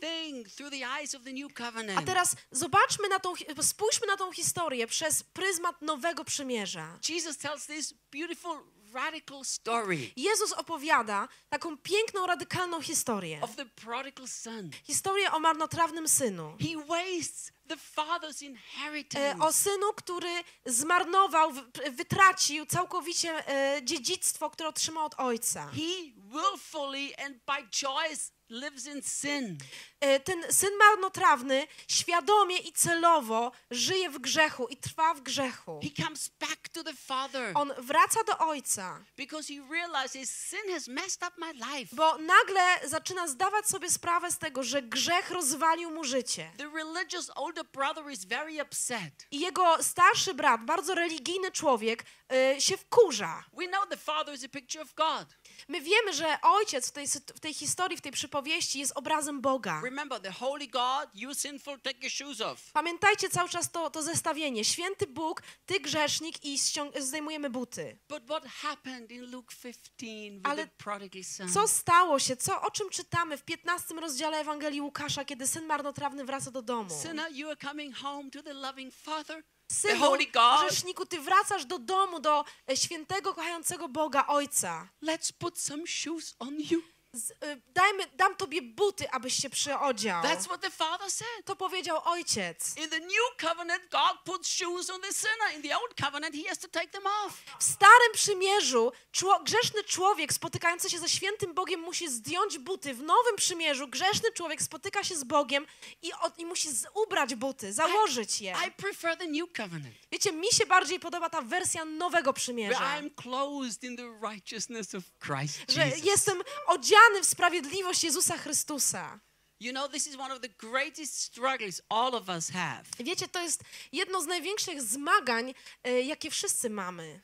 thing 0.00 0.48
through 0.48 0.70
the 0.70 0.86
eyes 1.00 1.14
of 1.14 1.22
the 1.22 1.32
new 1.32 1.52
A 1.96 2.02
teraz 2.02 2.36
zobaczmy 2.50 3.08
na 3.08 3.18
tą, 3.18 3.32
spójrzmy 3.62 4.06
na 4.06 4.16
tą 4.16 4.32
historię 4.32 4.86
przez 4.86 5.22
pryzmat 5.22 5.82
Nowego 5.82 6.24
Przymierza. 6.24 6.98
Jesus 7.08 7.36
tells 7.38 7.66
this 7.66 7.94
beautiful, 8.12 8.58
radical 8.92 9.44
story 9.44 10.10
Jezus 10.16 10.52
opowiada 10.52 11.28
taką 11.48 11.78
piękną, 11.78 12.26
radykalną 12.26 12.82
historię. 12.82 13.38
of 13.42 13.56
the 13.56 13.66
prodigal 13.66 14.28
son. 14.28 14.70
Historię 14.84 15.32
o 15.32 15.40
marnotrawnym 15.40 16.08
synu. 16.08 16.56
He 16.60 16.86
wastes 16.86 17.52
the 17.68 17.76
father's 17.76 18.42
E, 18.42 18.46
inheritance. 18.46 19.44
O 19.44 19.52
synu, 19.52 19.92
który 19.96 20.30
zmarnował, 20.66 21.52
wytracił 21.90 22.66
całkowicie 22.66 23.48
e, 23.48 23.80
dziedzictwo, 23.84 24.50
które 24.50 24.68
otrzymał 24.68 25.04
od 25.06 25.14
ojca. 25.20 25.66
He 25.66 26.12
willfully 26.16 27.16
and 27.26 27.36
by 27.46 27.68
choice 27.86 28.30
lives 28.48 28.86
in 28.86 29.02
sin. 29.02 29.58
E, 30.00 30.20
Ten 30.20 30.52
syn 30.52 30.70
marnotrawny 30.78 31.66
świadomie 31.88 32.56
i 32.58 32.72
celowo 32.72 33.52
żyje 33.70 34.10
w 34.10 34.18
grzechu 34.18 34.66
i 34.68 34.76
trwa 34.76 35.14
w 35.14 35.20
grzechu. 35.20 35.80
He 35.82 36.02
comes 36.04 36.28
back 36.28 36.68
to 36.72 36.84
the 36.84 36.92
father 36.94 37.50
On 37.54 37.72
wraca 37.78 38.24
do 38.24 38.38
ojca, 38.38 39.04
because 39.16 39.54
he 39.54 39.60
realizes 39.70 40.30
sin 40.30 40.72
has 40.74 40.88
messed 40.88 41.22
up 41.22 41.32
my 41.38 41.52
life. 41.52 41.96
bo 41.96 42.18
nagle 42.18 42.88
zaczyna 42.88 43.26
zdawać 43.28 43.66
sobie 43.68 43.90
sprawę 43.90 44.30
z 44.32 44.38
tego, 44.38 44.62
że 44.62 44.82
grzech 44.82 45.30
rozwalił 45.30 45.90
mu 45.90 46.04
życie. 46.04 46.50
The 46.58 46.68
religious 46.74 47.30
older 47.34 47.64
brother 47.64 48.10
is 48.12 48.24
very 48.24 48.62
upset. 48.62 49.26
I 49.30 49.40
jego 49.40 49.82
starszy 49.82 50.34
brat, 50.34 50.64
bardzo 50.64 50.94
religijny 50.94 51.52
człowiek, 51.52 52.04
e, 52.32 52.60
się 52.60 52.76
wkurza. 52.76 53.44
We 53.58 53.66
know 53.66 53.88
the 53.88 53.96
father 53.96 54.34
is 54.34 54.44
a 54.44 54.48
picture 54.48 54.82
of 54.82 54.94
God. 54.94 55.28
My 55.68 55.80
wiemy, 55.80 56.12
że 56.12 56.38
ojciec 56.42 56.88
w 56.88 56.92
tej, 56.92 57.06
w 57.08 57.40
tej 57.40 57.54
historii, 57.54 57.96
w 57.96 58.00
tej 58.00 58.12
przypowieści 58.12 58.37
jest 58.46 58.92
obrazem 58.94 59.40
Boga. 59.40 59.80
Remember, 59.84 60.20
the 60.20 60.32
holy 60.32 60.68
God, 60.68 61.08
you 61.14 61.34
sinful, 61.34 61.80
take 61.80 61.98
your 62.02 62.10
shoes 62.10 62.40
off. 62.40 62.72
Pamiętajcie 62.72 63.28
cały 63.30 63.48
czas 63.48 63.70
to, 63.70 63.90
to 63.90 64.02
zestawienie. 64.02 64.64
Święty 64.64 65.06
Bóg, 65.06 65.42
ty 65.66 65.80
grzesznik 65.80 66.44
i 66.44 66.58
zdejmujemy 66.98 67.50
buty. 67.50 67.98
But 68.08 68.24
what 68.24 68.46
happened 68.46 69.10
in 69.10 69.30
Luke 69.30 69.54
15 69.62 70.30
with 70.30 70.46
Ale 70.46 70.66
the 70.66 70.72
prodigal 70.76 71.24
son? 71.24 71.52
Co 71.52 71.68
stało 71.68 72.18
się? 72.18 72.36
Co, 72.36 72.62
o 72.62 72.70
czym 72.70 72.90
czytamy 72.90 73.36
w 73.36 73.42
15 73.42 73.94
rozdziale 73.94 74.38
Ewangelii 74.38 74.80
Łukasza, 74.80 75.24
kiedy 75.24 75.46
syn 75.46 75.66
marnotrawny 75.66 76.24
wraca 76.24 76.50
do 76.50 76.62
domu? 76.62 76.90
Sinner, 77.02 77.32
you 77.32 77.48
are 77.48 77.56
coming 77.56 77.96
home 77.96 78.30
to 78.30 78.42
the 78.42 78.54
loving 78.54 78.94
father, 78.94 79.42
the 79.68 79.74
Synu, 79.74 80.16
grzeszniku, 80.58 81.06
ty 81.06 81.20
wracasz 81.20 81.66
do 81.66 81.78
domu, 81.78 82.20
do 82.20 82.44
e, 82.70 82.76
świętego, 82.76 83.34
kochającego 83.34 83.88
Boga, 83.88 84.26
Ojca. 84.26 84.88
Let's 85.02 85.32
put 85.32 85.58
some 85.58 85.86
shoes 85.86 86.34
on 86.38 86.54
you. 86.70 86.82
Z, 87.18 87.30
y, 87.30 87.34
dajmy, 87.68 88.06
dam 88.16 88.36
tobie 88.36 88.62
buty, 88.62 89.10
abyś 89.10 89.34
się 89.34 89.50
przyodział. 89.50 90.22
That's 90.22 90.44
what 90.44 90.60
the 90.60 90.70
Father 90.70 91.10
said. 91.10 91.44
To 91.44 91.56
powiedział 91.56 92.00
ojciec. 92.04 92.76
In 92.76 92.90
the 92.90 93.00
new 93.00 93.36
covenant, 93.40 93.82
God 93.90 94.18
puts 94.24 94.48
shoes 94.48 94.90
on 94.90 95.00
the 95.00 95.12
sinner. 95.12 95.56
In 95.56 95.62
the 95.62 95.76
old 95.78 95.94
covenant, 96.04 96.34
he 96.34 96.48
has 96.48 96.58
to 96.58 96.68
take 96.68 96.88
them 96.88 97.02
off. 97.06 97.42
W 97.58 97.64
starym 97.64 98.12
przymierzu 98.12 98.92
czło, 99.12 99.40
grzeszny 99.44 99.84
człowiek 99.84 100.32
spotykający 100.32 100.90
się 100.90 100.98
ze 100.98 101.08
świętym 101.08 101.54
Bogiem 101.54 101.80
musi 101.80 102.08
zdjąć 102.10 102.58
buty. 102.58 102.94
W 102.94 103.02
nowym 103.02 103.36
przymierzu 103.36 103.88
grzeszny 103.88 104.32
człowiek 104.32 104.62
spotyka 104.62 105.04
się 105.04 105.16
z 105.16 105.24
Bogiem 105.24 105.66
i, 106.02 106.12
od, 106.12 106.38
i 106.38 106.46
musi 106.46 106.70
z, 106.72 106.86
ubrać 106.94 107.34
buty, 107.34 107.72
założyć 107.72 108.40
je. 108.40 108.56
I 108.68 108.70
prefer 108.72 109.16
the 109.16 109.26
new 109.26 109.52
covenant, 109.56 109.94
Wiecie, 110.12 110.32
mi 110.32 110.48
się 110.52 110.66
bardziej 110.66 111.00
podoba 111.00 111.30
ta 111.30 111.42
wersja 111.42 111.84
nowego 111.84 112.30
where 112.30 112.34
przymierza. 112.34 112.78
I'm 113.00 113.10
clothed 113.22 113.84
in 113.84 113.96
the 113.96 114.28
righteousness 114.28 114.94
of 114.94 115.02
Christ 115.26 115.58
Że 115.68 115.86
Jesus. 115.86 116.04
jestem 116.04 116.42
odziany 116.66 117.07
w 117.22 117.26
sprawiedliwość 117.26 118.04
Jezusa 118.04 118.38
Chrystusa. 118.38 119.20
You 119.60 119.72
know, 119.72 119.88
this 119.88 120.06
is 120.06 120.16
one 120.16 120.34
of 120.34 120.40
the 120.40 120.48
greatest 120.48 121.20
struggles 121.20 121.82
all 121.88 122.14
of 122.14 122.28
us 122.28 122.50
have. 122.50 122.84
Wiecie, 123.00 123.28
to 123.28 123.42
jest 123.42 123.62
jedno 123.92 124.22
z 124.22 124.26
największych 124.26 124.82
zmagań, 124.82 125.54
e, 125.84 126.02
jakie 126.02 126.30
wszyscy 126.30 126.70
mamy. 126.70 127.20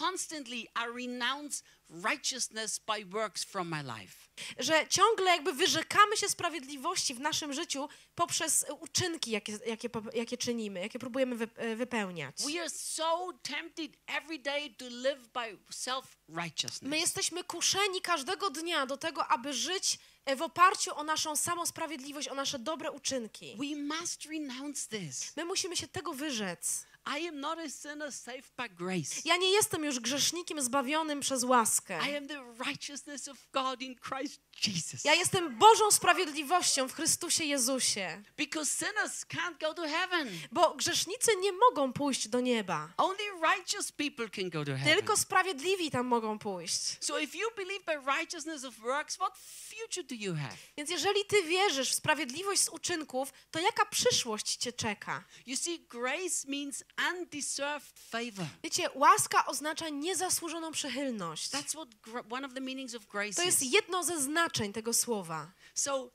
Constantly, 0.00 0.56
I 0.56 0.86
renounce 0.96 1.62
righteousness 1.90 2.80
by 2.86 3.04
works 3.04 3.44
from 3.44 3.68
my 3.68 3.82
life. 3.82 4.24
Że 4.58 4.88
ciągle 4.88 5.26
jakby 5.26 5.52
wyrzekamy 5.52 6.16
się 6.16 6.28
sprawiedliwości 6.28 7.14
w 7.14 7.20
naszym 7.20 7.52
życiu 7.52 7.88
poprzez 8.14 8.66
uczynki, 8.80 9.30
jakie, 9.30 9.58
jakie, 9.66 9.88
jakie 10.14 10.36
czynimy, 10.36 10.80
jakie 10.80 10.98
próbujemy 10.98 11.36
wy, 11.36 11.48
e, 11.56 11.76
wypełniać. 11.76 12.36
We 12.52 12.60
are 12.60 12.70
so 12.70 13.32
tempted 13.42 13.90
every 14.06 14.38
day 14.38 14.74
to 14.78 14.84
live 14.88 15.28
by 15.28 15.58
self 15.70 16.16
righteousness. 16.28 16.82
My 16.82 16.98
jesteśmy 16.98 17.44
kuszeni 17.44 18.00
każdego 18.00 18.50
dnia 18.50 18.86
do 18.86 18.96
tego, 18.96 19.26
aby 19.28 19.52
żyć 19.52 19.98
e, 20.24 20.36
w 20.36 20.42
oparciu 20.42 20.96
o 20.96 21.04
naszą 21.04 21.36
samą 21.36 21.66
sprawiedliwość, 21.66 22.28
o 22.28 22.34
nasze 22.34 22.58
dobre 22.58 22.90
uczynki. 22.90 23.56
We 23.58 23.96
must 23.96 24.24
renounce 24.24 24.88
this. 24.88 25.32
My 25.36 25.44
musimy 25.44 25.76
się 25.76 25.88
tego 25.88 26.12
wyrzec. 26.12 26.86
I 27.06 27.28
am 27.28 27.40
not 27.40 27.58
a 27.58 27.68
sinner 27.68 28.12
saved 28.12 28.52
by 28.56 28.68
grace. 28.68 29.22
Ja 29.24 29.36
nie 29.36 29.50
jestem 29.50 29.84
już 29.84 30.00
grzesznikiem 30.00 30.62
zbawionym 30.62 31.20
przez 31.20 31.44
łaskę. 31.44 31.98
I 32.10 32.16
am 32.16 32.28
the 32.28 32.42
righteousness 32.66 33.28
of 33.28 33.36
God 33.52 33.82
in 33.82 33.96
Christ 33.96 34.40
Jesus. 34.66 35.04
Ja 35.04 35.14
jestem 35.14 35.58
Bożą 35.58 35.90
sprawiedliwością 35.90 36.88
w 36.88 36.94
Chrystusie 36.94 37.44
Jezusie. 37.44 38.22
Because 38.36 38.86
sinners 38.86 39.24
can't 39.26 39.60
go 39.60 39.74
to 39.74 39.82
heaven. 39.82 40.28
Bo 40.52 40.74
grzesznicy 40.74 41.30
nie 41.36 41.52
mogą 41.52 41.92
pójść 41.92 42.28
do 42.28 42.40
nieba. 42.40 42.92
Only 42.96 43.24
righteous 43.42 43.92
people 43.92 44.28
can 44.28 44.50
go 44.50 44.64
to 44.64 44.76
heaven. 44.76 44.94
Tylko 44.94 45.16
sprawiedliwi 45.16 45.90
tam 45.90 46.06
mogą 46.06 46.38
pójść. 46.38 47.04
So 47.04 47.18
if 47.18 47.38
you 47.38 47.48
believe 47.56 47.84
by 47.84 48.12
righteousness 48.12 48.64
of 48.64 48.78
works, 48.78 49.16
what 49.16 49.38
future 49.38 50.04
do 50.04 50.14
you 50.14 50.34
have? 50.34 50.56
Więc 50.76 50.90
jeżeli 50.90 51.24
ty 51.24 51.42
wierzysz 51.42 51.90
w 51.90 51.94
sprawiedliwość 51.94 52.62
z 52.62 52.68
uczynków, 52.68 53.32
to 53.50 53.58
jaka 53.58 53.86
przyszłość 53.86 54.56
cię 54.56 54.72
czeka? 54.72 55.24
You 55.46 55.56
see, 55.56 55.86
grace 55.88 56.48
means 56.48 56.84
undeserved 56.98 57.98
favor. 57.98 58.46
Wiecie, 58.62 58.90
łaska 58.94 59.46
oznacza 59.46 59.88
niezasłużoną 59.88 60.72
przychylność. 60.72 61.50
That's 61.50 61.70
what 61.70 61.88
one 62.30 62.46
of 62.46 62.54
the 62.54 62.60
meanings 62.60 62.94
of 62.94 63.06
grace 63.06 63.34
To 63.34 63.42
jest 63.42 63.62
jedno 63.62 64.04
ze 64.04 64.20
znaczeń 64.22 64.72
tego 64.72 64.92
słowa. 64.92 65.52
So 65.74 66.10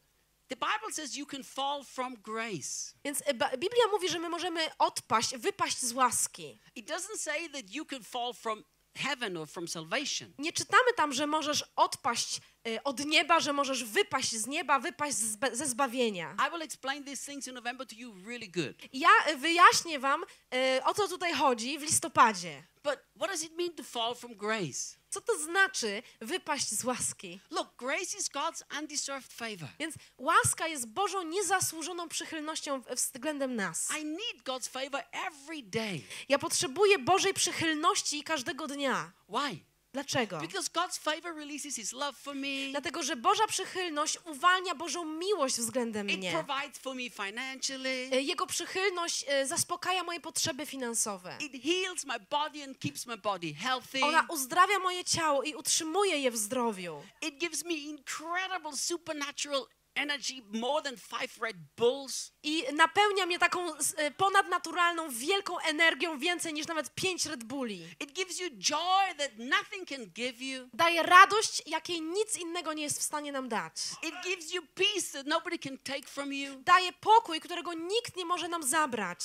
the 0.48 0.56
Bible 0.56 0.94
says 0.94 1.16
you 1.16 1.26
can 1.26 1.44
fall 1.44 1.84
from 1.84 2.16
grace. 2.16 2.94
Więc 3.04 3.24
e, 3.26 3.34
Biblia 3.58 3.88
mówi, 3.92 4.10
że 4.10 4.20
my 4.20 4.30
możemy 4.30 4.78
odpaść, 4.78 5.38
wypaść 5.38 5.80
z 5.80 5.94
łaski. 5.94 6.60
It 6.76 6.90
doesn't 6.90 7.18
say 7.18 7.50
that 7.50 7.72
you 7.72 7.86
can 7.86 8.04
fall 8.04 8.34
from 8.34 8.64
heaven 8.96 9.38
or 9.38 9.48
from 9.48 9.68
salvation. 9.68 10.34
Nie 10.38 10.54
czytamy 10.54 10.94
tam, 10.96 11.14
że 11.14 11.28
możesz 11.28 11.66
odpaść 11.76 12.42
od 12.84 13.06
nieba, 13.06 13.40
że 13.40 13.54
możesz 13.54 13.84
wypaść 13.84 14.32
z 14.32 14.48
nieba, 14.48 14.80
wypaść 14.80 15.18
ze 15.52 15.68
zbawienia. 15.68 16.36
I 16.48 16.52
will 16.52 16.62
explain 16.62 17.04
these 17.04 17.32
things 17.32 17.48
in 17.48 17.54
November 17.54 17.88
to 17.88 17.96
you 17.96 18.16
really 18.26 18.52
Ja 18.94 19.10
e, 19.26 19.36
wyjaśnię 19.38 20.00
wam, 20.00 20.24
e, 20.54 20.82
o 20.86 20.94
co 20.94 21.08
tutaj 21.08 21.34
chodzi 21.34 21.80
w 21.80 21.82
listopadzie. 21.82 22.64
But 22.84 23.00
what 23.16 23.30
does 23.30 23.44
it 23.44 23.58
mean 23.58 23.76
to 23.76 23.84
fall 23.84 24.16
from 24.16 24.36
grace? 24.36 24.98
Co 25.10 25.22
to 25.22 25.40
znaczy 25.40 26.04
wypaść 26.22 26.70
z 26.70 26.84
łaski? 26.84 27.40
Look, 27.52 27.76
grace 27.78 28.18
is 28.18 28.30
God's 28.30 28.80
undeserved 28.80 29.34
favor. 29.34 29.70
Więc 29.80 29.96
łaska 30.18 30.68
jest 30.68 30.88
Bożą 30.88 31.24
niezasłużoną 31.24 32.10
przychylnością 32.10 32.82
względem 32.82 33.56
nas. 33.56 33.90
I 34.02 34.06
need 34.06 34.44
God's 34.44 34.70
favor 34.70 35.04
every 35.12 35.64
day. 35.64 36.02
Ja 36.30 36.40
potrzebuję 36.40 37.00
Bożej 37.00 37.34
przychylności 37.34 38.24
każdego 38.24 38.68
dnia. 38.68 39.12
Why? 39.30 39.69
Dlaczego? 39.94 40.40
Because 40.40 40.70
God's 40.70 40.98
favor 40.98 41.36
releases 41.36 41.76
His 41.76 41.94
love 41.94 42.14
for 42.14 42.36
me. 42.36 42.48
Dlatego, 42.72 43.04
że 43.04 43.16
Boża 43.16 43.48
przychylność 43.48 44.18
uwalnia 44.26 44.76
Bożą 44.76 45.06
miłość 45.06 45.56
względem 45.58 46.10
It 46.10 46.18
mnie. 46.18 46.32
provides 46.32 46.78
for 46.80 46.96
me 46.96 47.10
financially. 47.10 48.10
E, 48.12 48.22
Jego 48.22 48.48
przychylność 48.48 49.26
e, 49.28 49.48
zaspokaja 49.48 50.04
moje 50.04 50.20
potrzeby 50.20 50.66
finansowe. 50.66 51.38
It 51.40 51.64
heals 51.64 52.06
my 52.06 52.20
body 52.30 52.64
and 52.64 52.80
keeps 52.80 53.06
my 53.06 53.18
body 53.18 53.54
healthy. 53.54 54.02
Ona 54.04 54.26
uzdrawia 54.30 54.80
moje 54.80 55.04
ciało 55.04 55.44
i 55.44 55.56
utrzymuje 55.56 56.18
je 56.20 56.32
w 56.32 56.38
zdrowiu. 56.38 57.02
It 57.22 57.38
gives 57.38 57.66
me 57.66 57.74
incredible 57.74 58.78
supernatural 58.78 59.66
energy, 60.00 60.42
more 60.54 60.82
than 60.82 60.98
five 60.98 61.42
Red 61.42 61.58
Bulls. 61.78 62.32
I 62.44 62.64
napełnia 62.74 63.26
mnie 63.26 63.40
taką 63.40 63.60
e, 63.98 64.12
ponadnaturalną, 64.12 65.10
wielką 65.10 65.60
energią, 65.60 66.20
więcej 66.20 66.54
niż 66.54 66.68
nawet 66.68 66.96
pięć 66.96 67.26
Red 67.26 67.44
Bulli. 67.44 67.88
It 68.00 68.14
gives 68.14 68.40
you 68.40 68.50
joy 68.50 69.16
that 69.18 69.32
nothing 69.38 69.90
can 69.90 70.06
give 70.06 70.42
you. 70.42 70.70
Daje 70.74 71.04
radość, 71.04 71.64
jakiej 71.66 72.02
nic 72.02 72.36
innego 72.36 72.74
nie 72.74 72.84
jest 72.84 73.00
w 73.00 73.04
stanie 73.04 73.32
nam 73.32 73.50
dać. 73.50 73.74
It 74.04 74.16
gives 74.24 74.54
you 74.54 74.62
peace 74.76 75.12
that 75.14 75.28
nobody 75.28 75.60
can 75.60 75.78
take 75.78 76.08
from 76.08 76.34
you. 76.34 76.56
Daje 76.66 76.94
pokój, 76.94 77.40
którego 77.40 77.74
nikt 77.74 78.16
nie 78.16 78.26
może 78.26 78.48
nam 78.48 78.64
zabrać. 78.64 79.20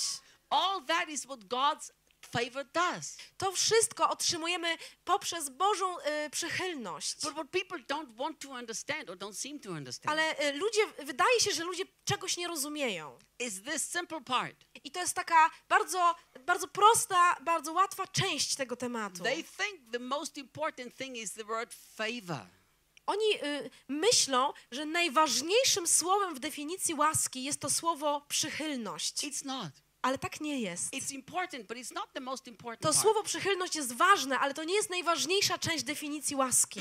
All 0.50 0.84
that 0.86 1.08
is 1.08 1.24
what 1.24 1.40
God's 1.40 1.90
To 3.38 3.52
wszystko 3.52 4.10
otrzymujemy 4.10 4.76
poprzez 5.04 5.48
Bożą 5.50 5.98
e, 5.98 6.30
przychylność. 6.30 7.20
But 7.22 7.32
what 7.32 7.50
people 7.50 7.78
don't 7.78 8.16
want 8.16 8.40
to 8.40 8.48
understand 8.48 9.10
or 9.10 9.16
don't 9.16 9.34
seem 9.34 9.60
to 9.60 9.70
understand 9.70 10.12
Ale 10.12 10.36
e, 10.36 10.52
ludzie, 10.52 10.80
wydaje 10.98 11.40
się, 11.40 11.52
że 11.52 11.64
ludzie 11.64 11.84
czegoś 12.04 12.36
nie 12.36 12.48
rozumieją. 12.48 13.18
is 13.38 13.62
this 13.62 13.90
simple 13.90 14.20
part. 14.20 14.56
I 14.84 14.90
to 14.90 15.00
jest 15.00 15.14
taka 15.14 15.50
bardzo, 15.68 16.14
bardzo 16.40 16.68
prosta, 16.68 17.36
bardzo 17.40 17.72
łatwa 17.72 18.06
część 18.06 18.54
tego 18.54 18.76
tematu. 18.76 19.22
They 19.22 19.44
think 19.44 19.92
the 19.92 19.98
most 19.98 20.38
important 20.38 20.96
thing 20.96 21.16
is 21.16 21.32
the 21.32 21.44
word 21.44 21.74
favor. 21.96 22.46
Oni 23.06 23.34
y, 23.44 23.70
myślą, 23.88 24.52
że 24.70 24.84
najważniejszym 24.84 25.86
słowem 25.86 26.34
w 26.34 26.38
definicji 26.38 26.94
łaski 26.94 27.44
jest 27.44 27.60
to 27.60 27.70
słowo 27.70 28.20
przychylność. 28.28 29.24
It's 29.24 29.44
not. 29.44 29.72
Ale 30.04 30.18
tak 30.18 30.40
nie 30.40 30.60
jest. 30.60 30.94
To 32.80 32.92
słowo 32.92 33.22
przychylność 33.22 33.76
jest 33.76 33.92
ważne, 33.92 34.38
ale 34.38 34.54
to 34.54 34.64
nie 34.64 34.74
jest 34.74 34.90
najważniejsza 34.90 35.58
część 35.58 35.84
definicji 35.84 36.36
łaski. 36.36 36.80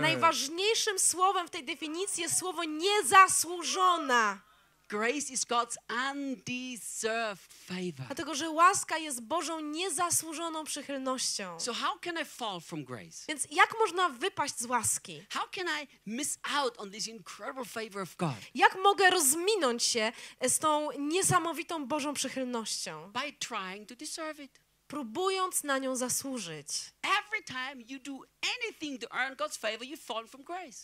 Najważniejszym 0.00 0.98
słowem 0.98 1.46
w 1.46 1.50
tej 1.50 1.64
definicji 1.64 2.22
jest 2.22 2.38
słowo 2.38 2.64
niezasłużona. 2.64 4.40
Grace 4.88 5.30
is 5.32 5.44
God's 5.44 5.76
undeserved 6.12 7.52
favor. 7.52 8.06
Dlatego, 8.06 8.34
że 8.34 8.50
łaska 8.50 8.98
jest 8.98 9.20
Bożą 9.22 9.60
niezasłużoną 9.60 10.64
przychylnością. 10.64 11.60
So 11.60 11.74
how 11.74 11.98
can 12.00 12.14
I 12.22 12.24
fall 12.24 12.60
from 12.60 12.84
grace? 12.84 13.24
Więc 13.28 13.46
jak 13.50 13.74
można 13.78 14.08
wypaść 14.08 14.58
z 14.58 14.66
łaski? 14.66 15.22
How 15.30 15.48
can 15.50 15.66
I 15.82 15.88
miss 16.06 16.38
out 16.54 16.78
on 16.78 16.90
this 16.90 17.08
incredible 17.08 17.64
favor 17.64 18.02
of 18.02 18.16
God? 18.16 18.34
Jak 18.54 18.76
mogę 18.82 19.10
rozminąć 19.10 19.82
się 19.82 20.12
z 20.48 20.58
tą 20.58 20.88
niesamowitą 20.98 21.86
Bożą 21.86 22.14
przychylnością? 22.14 23.12
By 23.12 23.32
trying 23.32 23.88
to 23.88 23.96
deserve 23.96 24.40
it. 24.40 24.63
Próbując 24.86 25.64
na 25.64 25.78
nią 25.78 25.96
zasłużyć. 25.96 26.68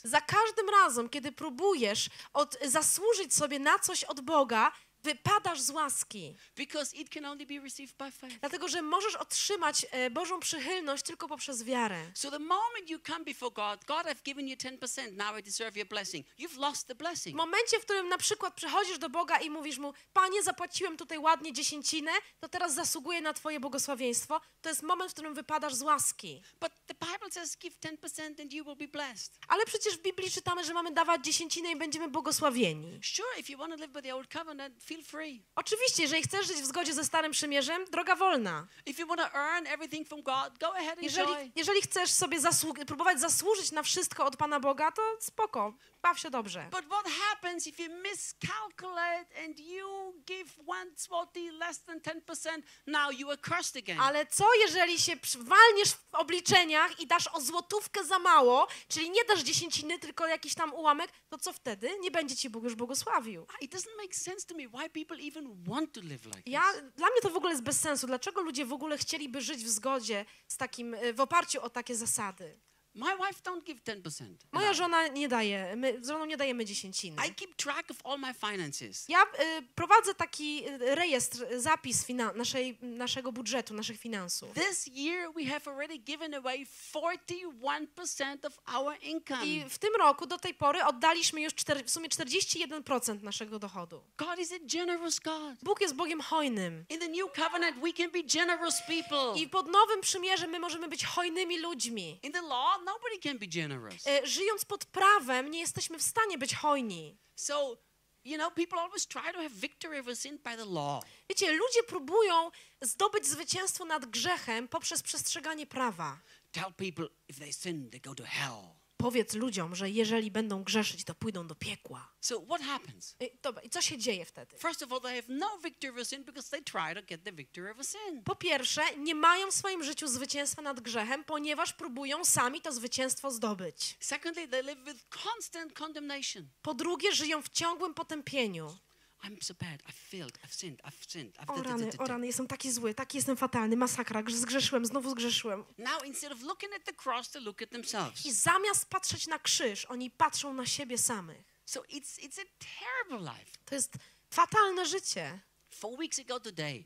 Za 0.04 0.21
każdym 0.21 0.69
razem, 0.69 1.09
kiedy 1.09 1.33
próbujesz 1.33 2.09
od, 2.33 2.59
zasłużyć 2.64 3.35
sobie 3.35 3.59
na 3.59 3.78
coś 3.78 4.04
od 4.04 4.21
Boga, 4.21 4.73
wypadasz 5.02 5.61
z 5.61 5.71
łaski. 5.71 6.37
Because 6.57 6.97
it 6.97 7.11
can 7.11 7.25
only 7.25 7.47
be 7.47 7.61
received 7.61 7.97
by 7.97 8.11
faith. 8.11 8.37
Dlatego, 8.40 8.69
że 8.69 8.83
możesz 8.83 9.16
otrzymać 9.16 9.87
e, 9.90 10.11
Bożą 10.11 10.40
przychylność 10.40 11.02
tylko 11.04 11.28
poprzez 11.28 11.62
wiarę. 11.64 12.11
So 12.14 12.30
the 12.30 12.38
moment 12.38 12.90
you 12.90 12.99
come 13.07 13.25
before 13.25 13.50
God, 13.54 13.85
God, 13.85 14.07
I've 14.07 14.23
given 14.25 14.49
you 14.49 14.57
10%, 14.57 15.12
now 15.16 15.38
I 15.38 15.42
deserve 15.42 15.76
your 15.76 15.88
blessing. 15.88 16.26
You've 16.38 16.59
lost 16.59 16.87
the 16.87 16.95
W 16.95 16.99
blessing. 16.99 17.37
momencie, 17.37 17.80
w 17.80 17.85
którym 17.85 18.09
na 18.09 18.19
przykład 18.19 18.54
przychodzisz 18.54 18.99
do 18.99 19.09
Boga 19.11 19.38
i 19.38 19.50
mówisz 19.50 19.78
mu, 19.78 19.92
Panie, 20.12 20.42
zapłaciłem 20.42 20.97
tutaj 20.97 21.19
ładnie 21.19 21.52
dziesięcinę, 21.52 22.12
to 22.40 22.49
teraz 22.49 22.75
zasługuję 22.75 23.21
na 23.21 23.33
Twoje 23.33 23.61
błogosławieństwo, 23.61 24.40
to 24.62 24.69
jest 24.69 24.83
moment, 24.83 25.11
w 25.11 25.14
którym 25.14 25.35
wypadasz 25.35 25.75
z 25.75 25.83
łaski. 25.83 26.42
But 26.61 26.73
the 26.87 26.95
Bible 26.95 27.30
says 27.30 27.57
give 27.59 27.78
10% 27.80 28.40
and 28.42 28.52
you 28.52 28.64
will 28.64 28.76
be 28.76 28.88
blessed. 28.88 29.38
Ale 29.49 29.66
przecież 29.66 29.97
w 29.97 30.02
Biblii 30.02 30.30
czytamy, 30.30 30.64
że 30.64 30.75
mamy 30.75 30.90
dawać 30.92 31.25
dziesięcinę 31.25 31.71
i 31.73 31.76
będziemy 31.76 32.09
błogosławieni. 32.09 33.00
Sure, 33.04 33.28
if 33.38 33.52
you 33.52 33.59
want 33.59 33.73
to 33.75 33.80
live 33.80 33.90
by 33.92 34.02
the 34.02 34.14
old 34.14 34.28
covenant, 34.33 34.83
feel 34.90 35.02
free. 35.04 35.42
Oczywiście, 35.54 36.02
jeżeli 36.02 36.23
chcesz 36.23 36.47
żyć 36.47 36.56
w 36.56 36.66
zgodzie 36.66 36.94
ze 36.94 37.04
Starym 37.04 37.32
Przymierzem, 37.32 37.85
droga 37.85 38.16
wolna. 38.16 38.66
If 38.87 39.02
you 39.02 39.09
want 39.09 39.20
to 39.20 39.35
earn 39.38 39.66
everything 39.66 40.09
from 40.09 40.23
God, 40.23 40.59
go 40.61 40.75
ahead 40.76 40.99
and 40.99 41.18
enjoy. 41.18 41.50
Jeżeli, 41.56 41.82
chcesz 41.82 42.11
sobie 42.11 42.40
zasłu- 42.40 42.85
próbować 42.85 43.20
zasłużyć 43.20 43.73
na 43.73 43.82
wszystko 43.82 44.25
od 44.25 44.37
Pana 44.37 44.61
Boga, 44.61 44.92
to 44.92 45.02
spoko, 45.20 45.75
baw 46.02 46.18
się 46.18 46.30
dobrze. 46.30 46.68
But 46.70 46.85
what 46.87 47.06
happens 47.09 47.66
if 47.66 47.82
you 47.82 47.88
miscalculate 48.02 49.26
and 49.44 49.61
you 49.61 50.14
give 50.26 50.49
one 50.66 50.90
zloty 50.97 51.52
less 51.52 51.82
than 51.85 52.00
10%? 52.00 52.62
Now 52.87 53.12
you 53.18 53.30
are 53.30 53.38
cursed 53.38 53.76
again. 53.76 54.00
Ale 54.00 54.26
co 54.26 54.44
jeżeli 54.54 54.99
się 55.00 55.12
walniesz 55.38 55.88
w 55.92 56.14
obliczeniach 56.14 57.00
i 57.00 57.06
dasz 57.06 57.26
o 57.32 57.40
złotówkę 57.40 58.04
za 58.04 58.18
mało, 58.18 58.66
czyli 58.88 59.11
nie 59.11 59.25
dasz 59.25 59.40
dziesięciny, 59.40 59.99
tylko 59.99 60.26
jakiś 60.26 60.54
tam 60.54 60.75
ułamek, 60.75 61.11
to 61.28 61.38
co 61.38 61.52
wtedy? 61.52 61.90
Nie 62.00 62.11
będzie 62.11 62.37
ci 62.37 62.50
Bóg 62.50 62.64
już 62.64 62.75
błogosławił. 62.75 63.47
It 63.61 63.75
doesn't 63.75 63.97
make 64.02 64.14
sense 64.14 64.47
to 64.47 64.54
me 64.54 64.68
why 64.68 64.79
people 64.88 65.16
even 65.26 65.64
want 65.68 65.92
to 65.92 66.00
live 66.00 66.25
like 66.26 66.42
Ja, 66.46 66.62
dla 66.96 67.06
mnie 67.06 67.20
to 67.22 67.30
w 67.30 67.37
ogóle 67.37 67.52
jest 67.52 67.62
bez 67.62 67.80
sensu. 67.80 68.06
Dlaczego 68.06 68.40
ludzie 68.40 68.66
w 68.66 68.72
ogóle 68.72 68.99
chcieliby 68.99 69.40
żyć 69.42 69.64
w 69.64 69.68
zgodzie 69.68 70.25
z 70.49 70.56
takim, 70.56 70.94
y, 70.94 71.14
w 71.14 71.20
oparciu 71.20 71.62
o 71.62 71.70
takie 71.70 71.96
zasady? 71.96 72.60
My 72.94 73.16
wife 73.16 73.42
don't 73.44 73.62
give 73.64 73.80
10%. 73.82 74.35
Moja 74.52 74.73
żona 74.75 75.06
nie 75.09 75.28
daje, 75.28 75.76
my 75.76 75.99
z 76.04 76.09
żoną 76.09 76.25
nie 76.25 76.37
dajemy 76.37 76.64
dziesięciny. 76.64 77.23
I 77.28 77.35
keep 77.35 77.54
track 77.56 77.90
of 77.90 77.97
all 78.04 78.18
my 78.18 78.35
finances. 78.35 79.04
Ja 79.09 79.23
y, 79.23 79.62
prowadzę 79.75 80.14
taki 80.14 80.68
y, 80.68 80.94
rejestr, 80.94 81.47
zapis 81.56 82.04
fina- 82.06 82.32
naszej, 82.37 82.78
naszego 82.82 83.32
budżetu, 83.32 83.75
naszych 83.75 84.00
finansów. 84.00 84.54
This 84.54 84.87
year 84.87 85.32
we 85.35 85.44
have 85.44 85.61
already 85.73 85.99
given 85.99 86.35
away 86.35 86.66
41% 86.66 88.47
of 88.47 88.59
our 88.75 88.97
income. 89.02 89.47
I 89.47 89.64
w 89.68 89.78
tym 89.78 89.94
roku 89.99 90.26
do 90.26 90.38
tej 90.38 90.54
pory 90.54 90.85
oddaliśmy 90.85 91.40
już 91.42 91.54
cztery, 91.54 91.85
w 91.85 91.90
sumie 91.90 92.09
41% 92.09 93.23
naszego 93.23 93.59
dochodu. 93.59 94.02
God 94.16 94.38
is 94.38 94.52
a 94.52 94.59
generous 94.76 95.20
God. 95.20 95.54
Bóg 95.62 95.80
jest 95.80 95.94
Bogiem 95.94 96.20
hojnym. 96.20 96.85
In 96.88 97.00
the 97.00 97.09
new 97.09 97.32
covenant, 97.32 97.76
we 97.80 97.92
can 97.92 98.11
be 98.11 98.23
generous 98.23 98.82
people. 98.87 99.40
I 99.42 99.49
pod 99.49 99.66
nowym 99.68 100.00
przymierzem 100.00 100.50
my 100.50 100.59
możemy 100.61 100.88
być 100.88 101.04
hojnymi 101.04 101.59
ludźmi. 101.59 102.18
In 102.23 102.32
the 102.32 102.42
law, 102.42 102.80
nobody 102.92 103.18
can 103.23 103.38
be 103.38 103.47
generous. 103.47 104.06
Y, 104.06 104.26
Żyjąc 104.26 104.64
pod 104.64 104.85
prawem, 104.85 105.50
nie 105.50 105.61
jesteśmy 105.61 105.99
w 105.99 106.02
stanie 106.02 106.38
być 106.38 106.54
hojni. 106.54 107.18
So, 107.37 107.76
you 108.25 108.37
know, 108.37 108.54
people 108.54 108.78
always 108.78 109.06
try 109.06 109.32
to 109.32 109.38
have 109.38 109.50
victory 109.50 110.00
over 110.00 110.16
sin 110.16 110.38
by 110.38 110.56
the 110.56 110.64
law. 110.64 111.02
Wiecie, 111.28 111.52
ludzie 111.52 111.82
próbują 111.82 112.50
zdobyć 112.80 113.26
zwycięstwo 113.26 113.85
nad 113.85 114.06
grzechem 114.06 114.68
poprzez 114.68 115.02
przestrzeganie 115.02 115.66
prawa. 115.66 116.20
Tell 116.52 116.73
people 116.76 117.06
if 117.28 117.40
they 117.40 117.52
sin, 117.52 117.90
they 117.90 118.00
go 118.00 118.14
to 118.14 118.25
hell. 118.25 118.79
Powiedz 119.00 119.35
ludziom, 119.35 119.75
że 119.75 119.90
jeżeli 119.90 120.30
będą 120.30 120.64
grzeszyć, 120.64 121.04
to 121.04 121.14
pójdą 121.14 121.47
do 121.47 121.54
piekła. 121.54 122.12
So, 122.21 122.40
what 122.47 122.62
happens? 122.62 123.16
I, 123.21 123.30
dobra, 123.42 123.62
i 123.62 123.71
co 123.71 123.83
się 123.83 123.99
dzieje 123.99 124.25
wtedy? 124.25 124.57
First 124.59 124.83
of 124.83 124.92
all, 124.92 125.00
they 125.00 125.23
have 125.23 125.26
no 125.28 125.59
victory 125.64 125.92
over 125.92 126.07
sin 126.07 126.25
because 126.25 126.50
they 126.50 126.62
try 126.62 126.95
to 126.95 127.02
get 127.02 127.25
the 127.25 127.33
victory 127.33 127.71
over 127.71 127.85
sin. 127.85 128.23
Po 128.25 128.37
pierwsze, 128.37 128.83
nie 128.99 129.14
mają 129.14 129.50
w 129.50 129.54
swoim 129.54 129.85
życiu 129.85 130.09
zwycięstwa 130.09 130.62
nad 130.62 130.80
grzechem, 130.80 131.25
ponieważ 131.25 131.73
próbują 131.73 132.25
sami 132.25 132.61
to 132.61 132.73
zwycięstwo 132.73 133.30
zdobyć. 133.30 133.97
Secondly, 134.00 134.49
they 134.49 134.62
live 134.62 134.85
with 134.85 135.04
constant 135.25 135.73
condemnation. 135.73 136.49
Po 136.62 136.75
drugie, 136.75 137.12
żyją 137.12 137.42
w 137.42 137.49
ciągłym 137.49 137.95
potępieniu. 137.95 138.78
I'm 139.24 139.42
so 139.42 139.54
bad. 139.54 139.82
I've 139.88 139.94
failed. 140.10 140.38
I've 140.44 140.54
sinned. 140.54 140.80
I've 140.84 141.04
sinned. 141.08 141.32
I've 141.42 141.50
O 141.50 141.62
rany, 141.62 141.90
o 141.98 142.04
rany, 142.06 142.26
jestem 142.26 142.46
taki 142.46 142.72
zły, 142.72 142.94
taki 142.94 143.18
jestem 143.18 143.36
fatalny, 143.36 143.76
masakra, 143.76 144.22
grz- 144.22 144.34
zgrzeszyłem, 144.36 144.86
znowu 144.86 145.10
zgrzeszyłem. 145.10 145.64
Now, 145.78 146.04
instead 146.04 146.32
of 146.32 146.42
looking 146.42 146.72
at 146.74 146.84
the 146.84 146.92
cross, 146.92 147.30
they 147.30 147.42
look 147.42 147.62
at 147.62 147.70
themselves. 147.70 148.26
I 148.26 148.32
zamiast 148.32 148.86
patrzeć 148.88 149.26
na 149.26 149.38
krzyż, 149.38 149.84
oni 149.84 150.10
patrzą 150.10 150.54
na 150.54 150.66
siebie 150.66 150.98
samych. 150.98 151.42
So 151.66 151.80
it's 151.80 152.18
it's 152.18 152.38
a 152.40 152.44
terrible 152.58 153.32
life. 153.32 153.50
To 153.64 153.74
jest 153.74 153.92
fatalne 154.30 154.86
życie. 154.86 155.40
Four 155.70 155.98
weeks 155.98 156.18
ago 156.18 156.40
today, 156.40 156.84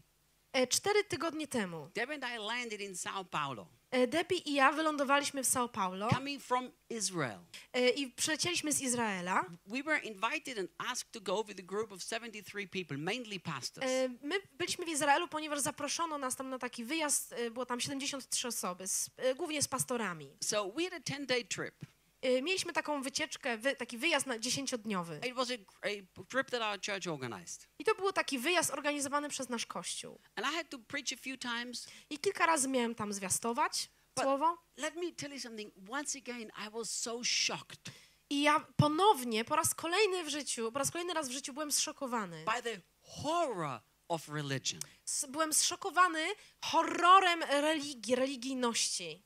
cztery 0.69 1.05
tygodnie 1.05 1.49
temu 1.49 1.91
Debbie 1.95 2.15
and 2.15 2.25
I 2.37 2.39
landed 2.39 2.81
in 2.81 2.97
Sao 2.97 3.25
Paulo, 3.25 3.67
e, 3.91 4.07
Debbie 4.07 4.39
i 4.39 4.55
ja 4.55 4.73
wylądowaliśmy 4.73 5.45
w 5.45 5.47
São 5.47 5.69
Paulo 5.69 6.09
coming 6.11 6.43
from 6.43 6.71
Israel. 6.91 7.39
e, 7.73 7.89
i 7.89 8.11
przylecieliśmy 8.11 8.73
z 8.73 8.81
Izraela. 8.81 9.45
We 9.67 9.83
were 9.83 9.99
invited 9.99 10.59
and 10.59 10.71
asked 10.79 11.13
to 11.13 11.21
go 11.21 11.45
with 11.45 11.61
a 11.61 11.63
group 11.63 11.93
of 11.93 12.03
73 12.03 12.67
people, 12.69 12.99
mainly 12.99 13.41
pastors. 13.41 13.87
E, 13.87 14.09
My 14.23 14.35
byliśmy 14.53 14.85
w 14.85 14.89
Izraelu, 14.89 15.29
ponieważ 15.29 15.61
zaproszono 15.61 16.19
nas 16.19 16.37
tam 16.37 16.51
na 16.51 16.59
taki 16.59 16.85
wyjazd, 16.85 17.33
e, 17.33 17.51
było 17.51 17.67
tam 17.67 17.81
73 17.81 18.49
osoby, 18.49 18.89
z, 18.89 19.11
e, 19.17 19.35
głównie 19.35 19.63
z 19.63 19.69
pastorami. 19.69 20.37
So 20.45 20.73
we 20.77 20.85
had 20.85 20.93
a 20.93 21.01
10-day 21.01 21.45
trip. 21.45 21.75
E, 22.25 22.43
Mieliśmy 22.43 22.73
taką 22.73 23.03
wycieczkę, 23.03 23.59
wy, 23.59 23.77
taki 23.77 23.99
wyjazd 23.99 24.27
na 24.27 24.39
10-dniowy. 24.39 25.27
It 25.27 25.35
was 25.35 25.51
a, 25.51 25.55
a 25.87 26.25
trip 26.29 26.51
that 26.51 26.63
our 26.63 26.81
church 26.87 27.07
organized. 27.07 27.69
I 27.79 27.85
to 27.85 27.95
był 27.95 28.13
taki 28.13 28.39
wyjazd 28.39 28.71
organizowany 28.71 29.29
przez 29.29 29.49
nasz 29.49 29.67
kościół. 29.67 30.21
And 30.37 30.47
I 30.47 30.57
had 30.57 30.69
to 30.71 30.79
preach 30.79 31.13
a 31.13 31.17
few 31.17 31.39
times. 31.39 31.87
I 32.11 32.19
kilka 32.19 32.47
razy 32.47 32.69
miałem 32.69 32.95
tam 32.95 33.13
zwiastować 33.13 33.91
But- 34.17 34.23
słowo. 34.25 34.59
Let 34.77 34.95
me 34.97 35.13
tell 35.17 35.33
you 35.33 35.41
something. 35.41 35.75
Once 35.91 36.19
again, 36.19 36.51
I 36.67 36.71
was 36.71 36.91
so 36.91 37.21
shocked 37.25 37.91
I 38.31 38.43
ja 38.43 38.61
ponownie, 38.77 39.45
po 39.45 39.57
raz 39.57 39.75
kolejny 39.75 40.25
w 40.25 40.29
życiu, 40.29 40.73
po 40.73 40.79
raz 40.79 40.91
kolejny 40.91 41.15
raz 41.15 41.29
w 41.29 41.33
życiu 41.33 41.53
byłem 41.53 41.73
zszokowany. 41.73 42.45
by 42.45 42.63
the 42.63 42.81
horror 43.01 43.81
of 44.09 44.29
religion. 44.29 44.81
Byłem 45.29 45.53
zszokowany 45.53 46.27
horrorem 46.61 47.43
religii, 47.43 48.15
religijności. 48.15 49.23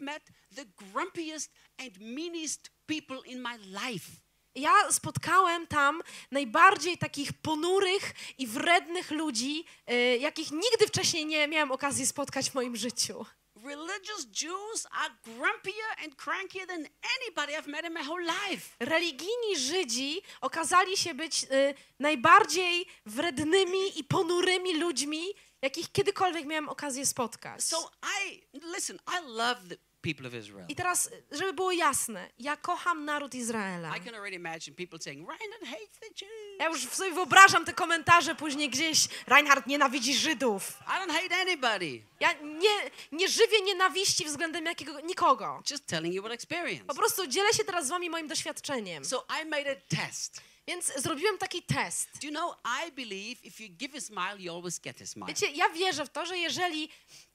Met 0.00 0.22
the 0.54 0.64
grumpiest 0.64 1.50
and 1.78 1.90
meanest 2.00 2.70
people 2.86 3.20
in 3.24 3.40
my 3.40 3.56
life. 3.56 4.10
Ja 4.54 4.72
spotkałem 4.90 5.66
tam 5.66 6.02
najbardziej 6.30 6.98
takich 6.98 7.32
ponurych 7.32 8.14
i 8.38 8.46
wrednych 8.46 9.10
ludzi, 9.10 9.64
e, 9.86 10.16
jakich 10.16 10.50
nigdy 10.50 10.86
wcześniej 10.86 11.26
nie 11.26 11.48
miałem 11.48 11.72
okazji 11.72 12.06
spotkać 12.06 12.50
w 12.50 12.54
moim 12.54 12.76
życiu. 12.76 13.24
Religious 13.62 14.24
Jews 14.32 14.86
are 14.90 15.10
grumpier 15.24 15.90
and 16.02 16.16
crankier 16.16 16.66
than 16.66 16.86
anybody 17.16 17.54
I've 17.56 17.68
met 17.68 17.84
in 17.84 17.94
my 17.94 18.02
whole 18.02 18.24
life. 18.24 18.76
Religijni 18.80 19.56
Żydzi 19.56 20.22
okazali 20.40 20.96
się 20.96 21.14
być 21.14 21.44
e, 21.44 21.74
najbardziej 21.98 22.86
wrednymi 23.06 23.98
i 23.98 24.04
ponurymi 24.04 24.74
ludźmi, 24.74 25.34
jakich 25.62 25.92
kiedykolwiek 25.92 26.46
miałem 26.46 26.68
okazję 26.68 27.06
spotkać. 27.06 27.64
So 27.64 27.90
I 28.26 28.42
listen. 28.74 28.98
I 29.06 29.26
love 29.26 29.60
the 29.68 29.76
people 30.02 30.28
of 30.28 30.34
Israel. 30.34 30.66
I 30.68 30.74
teraz, 30.74 31.10
żeby 31.30 31.52
było 31.52 31.72
jasne, 31.72 32.28
ja 32.38 32.56
kocham 32.56 33.04
naród 33.04 33.34
Izraela. 33.34 33.96
I 33.96 34.00
can 34.00 34.14
already 34.14 34.36
imagine 34.36 34.76
people 34.76 34.98
saying, 34.98 35.28
"Reinhard 35.28 35.64
hates 35.64 35.98
the 36.00 36.06
Jews." 36.06 36.58
Ja 36.58 36.68
już 36.68 36.88
sobie 36.88 37.12
wyobrażam 37.12 37.64
te 37.64 37.72
komentarze 37.72 38.34
później 38.34 38.70
gdzieś. 38.70 39.08
Reinhard 39.26 39.66
nienawidzi 39.66 40.14
Żydów. 40.14 40.78
I 40.86 40.90
don't 40.90 41.12
hate 41.12 41.36
anybody. 41.36 42.02
Ja 42.20 42.32
nie, 42.42 42.90
nie 43.12 43.28
żywię 43.28 43.60
nienawiści 43.64 44.24
względem 44.24 44.64
jakiego, 44.64 45.00
nikogo. 45.00 45.62
Just 45.70 45.86
telling 45.86 46.14
you 46.14 46.22
what 46.22 46.32
experience. 46.34 46.84
Po 46.84 46.94
prostu 46.94 47.26
dzielę 47.26 47.54
się 47.54 47.64
teraz 47.64 47.86
z 47.86 47.88
wami 47.88 48.10
moim 48.10 48.28
doświadczeniem. 48.28 49.04
So 49.04 49.26
I 49.42 49.46
made 49.46 49.72
a 49.72 49.96
test. 49.96 50.40
Więc 50.66 50.92
zrobiłem 50.96 51.38
taki 51.38 51.62
test. 51.62 52.08
Do 52.20 52.26
you 52.26 52.32
know? 52.32 52.56
I 52.86 52.92
believe 52.92 53.44
if 53.44 53.64
you 53.64 53.68
give 53.70 53.94
a 53.94 54.00
smile, 54.00 54.36
you 54.38 54.54
always 54.56 54.80
get 54.80 55.02
a 55.02 55.06
smile. 55.06 55.26
Wiecie, 55.26 55.50
ja 55.50 55.68
wierzę 55.68 56.06
w 56.06 56.10
to, 56.10 56.26
że 56.26 56.38
jeżeli 56.38 56.88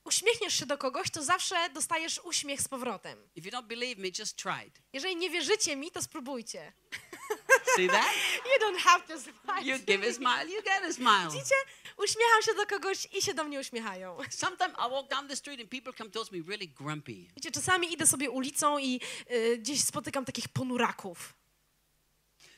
uśmiechniesz 0.08 0.54
się 0.54 0.66
do 0.66 0.78
kogoś, 0.78 1.10
to 1.10 1.24
zawsze 1.24 1.70
dostajesz 1.70 2.20
uśmiech 2.24 2.62
z 2.62 2.68
powrotem. 2.68 3.30
If 3.36 3.50
you 3.50 3.52
don't 3.58 3.68
believe 3.68 4.02
me, 4.02 4.08
just 4.20 4.36
try 4.36 4.68
it. 4.68 4.82
Jeżeli 4.94 5.16
nie 5.16 5.30
wierzycie 5.30 5.76
mi, 5.76 5.92
to 5.92 6.02
spróbujcie. 6.02 6.74
See 7.76 7.88
that? 7.88 8.06
You 8.52 8.68
don't 8.68 8.80
have 8.80 9.08
to 9.08 9.20
smile. 9.20 9.64
You 9.64 9.80
give 9.80 10.04
a 10.10 10.14
smile, 10.14 10.46
you 10.56 10.62
get 10.64 10.84
a 10.90 10.94
smile. 10.94 11.32
Widzicie? 11.32 11.56
Uśmiecham 11.98 12.42
się 12.46 12.54
do 12.54 12.66
kogoś 12.66 13.08
i 13.18 13.22
się 13.22 13.34
do 13.34 13.44
mnie 13.44 13.60
uśmiechają. 13.60 14.18
Sometimes 14.44 14.74
I 14.88 14.90
walk 14.92 15.10
down 15.10 15.28
the 15.28 15.36
street 15.36 15.62
and 15.62 15.70
people 15.70 15.94
come 15.94 16.10
towards 16.10 16.32
me 16.32 16.38
really 16.48 16.68
grumpy. 16.68 17.28
Wiecie, 17.36 17.52
czasami 17.52 17.94
idę 17.94 18.08
sobie 18.08 18.30
ulicą 18.30 18.78
i 18.78 19.02
y, 19.32 19.58
gdzieś 19.58 19.84
spotykam 19.84 20.26
takich 20.26 20.50
ponuraków. 20.50 21.34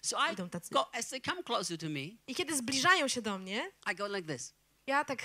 So 0.01 0.17
I 0.29 0.33
Idą 0.33 0.49
tacy. 0.49 0.73
go 0.73 0.95
as 0.95 1.09
they 1.09 1.21
come 1.21 1.43
closer 1.43 1.77
to 1.77 1.89
me. 1.89 1.99
I 2.27 2.35
kiedy 2.35 2.55
zbliżają 2.57 3.07
się 3.07 3.21
do 3.21 3.37
mnie, 3.37 3.71
I 3.91 3.95
go 3.95 4.07
like 4.07 4.33
this. 4.35 4.53
ja 4.87 5.05
tak 5.05 5.19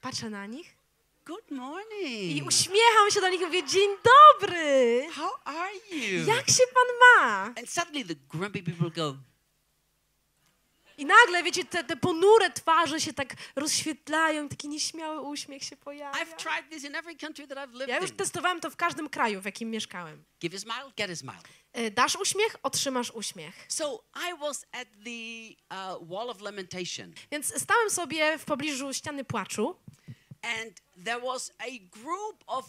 patrzę 0.00 0.30
na 0.30 0.46
nich 0.46 0.76
Good 1.26 1.50
i 1.50 1.54
morning. 1.54 2.46
uśmiecham 2.48 3.10
się 3.10 3.20
do 3.20 3.28
nich 3.28 3.40
i 3.40 3.44
mówię, 3.44 3.66
dzień 3.66 3.90
dobry! 4.04 5.06
How 5.12 5.30
are 5.44 5.72
you? 5.92 6.26
Jak 6.26 6.50
się 6.50 6.62
pan 6.74 6.96
ma? 7.00 7.44
And 7.44 7.70
suddenly 7.70 8.04
the 8.04 8.14
grumpy 8.14 8.62
people 8.62 8.90
go, 8.90 9.16
I 10.98 11.04
nagle, 11.06 11.42
wiecie, 11.42 11.64
te, 11.64 11.84
te 11.84 11.96
ponure 11.96 12.50
twarze 12.50 13.00
się 13.00 13.12
tak 13.12 13.34
rozświetlają, 13.56 14.48
taki 14.48 14.68
nieśmiały 14.68 15.20
uśmiech 15.20 15.64
się 15.64 15.76
pojawia. 15.76 16.24
I've 16.24 16.36
tried 16.36 16.70
this 16.70 16.84
in 16.84 16.94
every 16.94 17.16
country 17.16 17.46
that 17.46 17.58
I've 17.58 17.72
lived 17.72 17.88
Ja 17.88 17.98
już 18.00 18.10
in. 18.10 18.16
testowałem 18.16 18.60
to 18.60 18.70
w 18.70 18.76
każdym 18.76 19.08
kraju, 19.08 19.40
w 19.40 19.44
jakim 19.44 19.70
mieszkałem. 19.70 20.24
Give 20.40 20.54
a 20.54 20.58
smile, 20.58 20.92
get 20.96 21.10
a 21.10 21.16
smile. 21.16 21.38
E, 21.72 21.90
Dasz 21.90 22.16
uśmiech, 22.16 22.56
otrzymasz 22.62 23.10
uśmiech. 23.10 23.66
So 23.68 24.04
I 24.30 24.38
was 24.40 24.66
at 24.72 24.88
the 25.04 25.54
uh, 25.76 26.08
wall 26.08 26.30
of 26.30 26.40
lamentation, 26.40 27.12
Więc 27.30 27.62
stałem 27.62 27.90
sobie 27.90 28.38
w 28.38 28.44
pobliżu 28.44 28.92
ściany 28.92 29.24
płaczu 29.24 29.76
and 30.46 30.80
there 31.04 31.20
was 31.20 31.52
a 31.58 31.78
group 31.90 32.44
of 32.46 32.64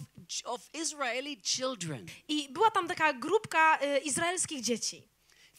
of 0.46 0.70
Israeli 0.74 1.38
children, 1.44 2.06
i 2.28 2.50
była 2.50 2.72
tam 2.72 2.88
taka 2.88 3.14
grupka 3.14 3.78
e, 3.82 4.00
izraelskich 4.00 4.62
dzieci. 4.62 5.08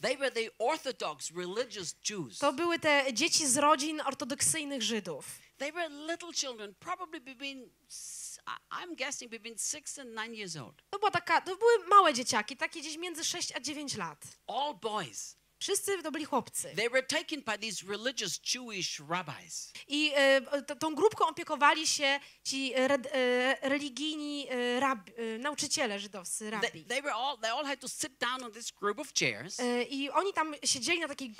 They 0.01 0.17
were 0.17 0.31
the 0.31 0.49
Orthodox 0.59 1.31
religious 1.31 1.95
Jews. 2.09 2.39
To 2.39 2.53
były 2.53 2.79
te 2.79 3.13
dzieci 3.13 3.47
z 3.47 3.57
rodzin 3.57 4.01
ortodoksyjnych 4.01 4.81
Żydów. 4.81 5.39
They 5.57 5.71
were 5.71 5.89
little 5.89 6.33
children, 6.33 6.75
probably 6.79 7.19
between, 7.19 7.69
I'm 8.71 8.95
guessing, 8.95 9.31
between 9.31 9.57
six 9.57 9.99
and 9.99 10.15
nine 10.15 10.33
years 10.33 10.55
old. 10.55 10.81
To, 10.89 10.99
była 10.99 11.11
taka, 11.11 11.41
to 11.41 11.55
były 11.55 11.87
małe 11.87 12.13
dzieciaki, 12.13 12.57
takie 12.57 12.79
gdzieś 12.79 12.97
między 12.97 13.23
6 13.23 13.51
a 13.55 13.59
9 13.59 13.97
lat. 13.97 14.25
All 14.47 14.73
boys. 14.73 15.35
Wszyscy 15.59 16.03
to 16.03 16.11
byli 16.11 16.25
chłopcy. 16.25 16.73
They 16.75 16.89
were 16.89 17.03
taken 17.03 17.41
by 17.41 17.57
these 17.57 17.85
religious 17.87 18.39
Jewish 18.55 18.99
rabbis. 19.09 19.73
I 19.87 20.11
e, 20.15 20.41
t- 20.61 20.75
tą 20.75 20.95
grupką 20.95 21.27
opiekowali 21.27 21.87
się 21.87 22.19
ci 22.43 22.73
e, 22.75 22.87
re, 22.87 22.97
e, 23.13 23.69
religijni 23.69 24.47
e, 24.49 24.79
rab, 24.79 24.99
e, 25.09 25.37
nauczyciele 25.37 25.99
żydowscy, 25.99 26.49
rabbi. 26.49 26.85
they 26.85 27.01
were 27.01 27.13
all, 27.13 27.37
they 27.37 27.51
all 27.51 27.65
had 27.65 27.79
to 27.79 27.87
sit 27.89 28.17
down 28.19 28.43
on 28.43 28.51
this 28.51 28.71
group 28.71 28.99
of 28.99 29.13
chairs. 29.13 29.59
E, 29.59 29.83
I 29.83 30.09
oni 30.09 30.33
tam 30.33 30.55
siedzieli 30.65 30.99
na 30.99 31.07
takiej 31.07 31.35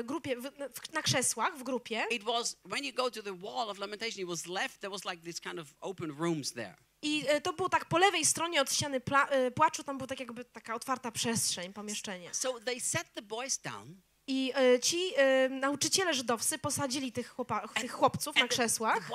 e, 0.00 0.04
grupie, 0.04 0.36
w, 0.36 0.50
na 0.92 1.02
krzesłach 1.02 1.56
w 1.58 1.62
grupie. 1.62 2.06
It 2.10 2.22
was, 2.24 2.56
when 2.64 2.84
you 2.84 2.92
go 2.92 3.10
to 3.10 3.22
the 3.22 3.32
wall 3.34 3.70
of 3.70 3.78
lamentation, 3.78 4.22
it 4.22 4.28
was 4.28 4.46
left, 4.46 4.80
there 4.80 4.90
was 4.92 5.04
like 5.04 5.22
this 5.22 5.40
kind 5.40 5.58
of 5.58 5.74
open 5.80 6.12
rooms 6.18 6.52
there. 6.52 6.74
I 7.04 7.24
e, 7.28 7.40
to 7.40 7.52
było 7.52 7.68
tak 7.68 7.84
po 7.84 7.98
lewej 7.98 8.24
stronie 8.26 8.60
od 8.60 8.72
ściany 8.72 9.00
e, 9.30 9.50
płaczu, 9.50 9.84
tam 9.84 9.98
była 9.98 10.08
tak 10.08 10.20
jakby 10.20 10.44
taka 10.44 10.74
otwarta 10.74 11.10
przestrzeń, 11.10 11.72
pomieszczenie. 11.72 12.34
So 12.34 12.60
they 12.60 12.80
set 12.80 13.12
the 13.14 13.22
boys 13.22 13.58
down. 13.58 14.00
I 14.26 14.52
e, 14.54 14.80
ci 14.80 15.12
e, 15.16 15.48
nauczyciele 15.48 16.14
żydowscy 16.14 16.58
posadzili 16.58 17.12
tych, 17.12 17.28
chłopa, 17.28 17.68
tych 17.68 17.92
chłopców 17.92 18.36
na 18.36 18.48
krzesłach. 18.48 19.10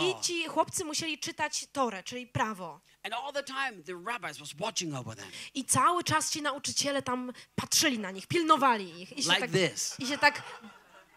I 0.00 0.22
ci 0.22 0.44
chłopcy 0.48 0.84
musieli 0.84 1.18
czytać 1.18 1.66
Torę, 1.72 2.02
czyli 2.02 2.26
prawo. 2.26 2.80
And 3.02 3.14
all 3.14 3.32
the 3.32 3.42
time, 3.44 3.82
the 3.86 4.12
rabbis 4.12 4.38
was 4.38 4.54
watching 4.60 4.94
over 4.94 5.16
them. 5.16 5.28
I 5.54 5.64
cały 5.64 6.04
czas 6.04 6.30
ci 6.30 6.42
nauczyciele 6.42 7.02
tam 7.02 7.32
patrzyli 7.54 7.98
na 7.98 8.10
nich, 8.10 8.26
pilnowali 8.26 9.02
ich. 9.02 9.18
I 9.18 9.22
się, 9.22 9.30
Like 9.30 9.48
tak, 9.48 9.98
i 9.98 10.06
się 10.06 10.18
tak 10.18 10.42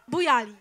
bujali. 0.08 0.56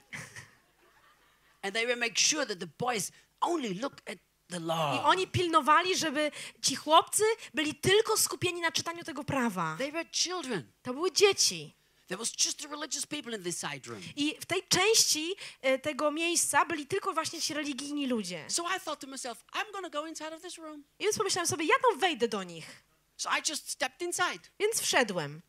And 1.62 1.74
they 1.74 1.86
would 1.86 2.00
make 2.00 2.18
sure 2.18 2.46
that 2.46 2.58
the 2.58 2.68
boys 2.78 3.12
only 3.40 3.74
look 3.74 3.94
at 4.06 4.18
the 4.50 4.56
I 4.56 4.60
law. 4.60 5.04
oni 5.04 5.26
pilnowali, 5.26 5.96
żeby 5.96 6.30
ci 6.62 6.76
chłopcy 6.76 7.22
byli 7.54 7.74
tylko 7.74 8.16
skupieni 8.16 8.60
na 8.60 8.72
czytaniu 8.72 9.04
tego 9.04 9.24
prawa. 9.24 9.76
They 9.78 9.92
were 9.92 10.08
children. 10.12 10.64
To 10.82 10.94
były 10.94 11.12
dzieci. 11.12 11.74
There 12.10 12.18
was 12.18 12.32
just 12.44 12.58
the 12.58 12.68
religious 12.68 13.06
people 13.06 13.36
in 13.36 13.42
this 13.42 13.60
side 13.60 13.86
room. 13.86 14.02
I 14.16 14.36
w 14.40 14.46
tej 14.46 14.62
części 14.68 15.34
e, 15.62 15.78
tego 15.78 16.10
miejsca 16.10 16.64
byli 16.64 16.86
tylko 16.86 17.12
właśnie 17.12 17.40
ci 17.40 17.54
religijni 17.54 18.06
ludzie. 18.06 18.44
So 18.48 18.62
I 18.76 18.80
thought 18.80 19.00
to 19.00 19.06
myself, 19.06 19.44
I'm 19.52 19.90
go 19.90 20.06
inside 20.06 20.34
of 20.36 20.42
this 20.42 20.58
room. 20.58 20.84
I 20.98 21.04
więc 21.04 21.16
pomyślałem 21.18 21.46
sobie, 21.46 21.64
ja 21.64 21.74
tam 21.90 22.00
wejdę 22.00 22.28
do 22.28 22.42
nich. 22.42 22.84
So 23.16 23.30
I 23.38 23.50
just 23.50 23.70
stepped 23.70 24.02
inside. 24.02 24.40
Więc 24.58 24.80
wszedłem. 24.80 25.42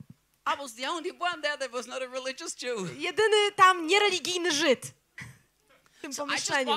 I 0.53 0.57
was 0.57 0.73
the 0.73 0.89
only 0.89 1.11
one 1.19 1.41
there 1.41 1.57
that 1.57 1.71
was 1.71 1.87
not 1.87 2.01
a 2.01 2.07
religious 2.07 2.61
Jew. 2.61 2.89
Jedyny 2.97 3.51
tam 3.55 3.87
niereligijny 3.87 4.51
Żyd 4.51 4.93
tym 6.01 6.11
pomieszczeniu. 6.27 6.71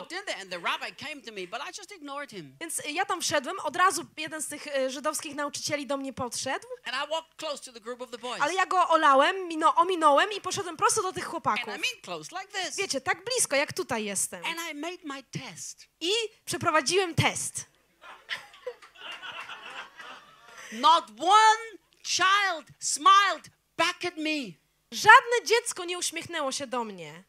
Więc 2.60 2.82
ja 2.86 3.04
tam 3.04 3.20
wszedłem, 3.20 3.60
od 3.60 3.76
razu 3.76 4.06
jeden 4.16 4.42
z 4.42 4.48
tych 4.48 4.66
e, 4.66 4.90
żydowskich 4.90 5.34
nauczycieli 5.34 5.86
do 5.86 5.96
mnie 5.96 6.12
podszedł, 6.12 6.66
ale 8.42 8.54
ja 8.54 8.66
go 8.66 8.88
olałem, 8.88 9.48
mino, 9.48 9.74
ominąłem 9.74 10.32
i 10.32 10.40
poszedłem 10.40 10.76
prosto 10.76 11.02
do 11.02 11.12
tych 11.12 11.24
chłopaków. 11.24 11.66
Wiecie, 12.76 13.00
tak 13.00 13.24
blisko, 13.24 13.56
jak 13.56 13.72
tutaj 13.72 14.04
jestem. 14.04 14.44
I 16.00 16.12
przeprowadziłem 16.44 17.14
test. 17.14 17.66
Not 20.72 21.04
one 21.20 21.78
child 22.02 22.66
smiled 22.80 23.50
back 23.76 24.04
at 24.04 24.16
me. 24.16 24.52
Żadne 24.92 25.44
dziecko 25.46 25.84
nie 25.84 25.98
uśmiechnęło 25.98 26.52
się 26.52 26.66
do 26.66 26.84
mnie. 26.84 27.24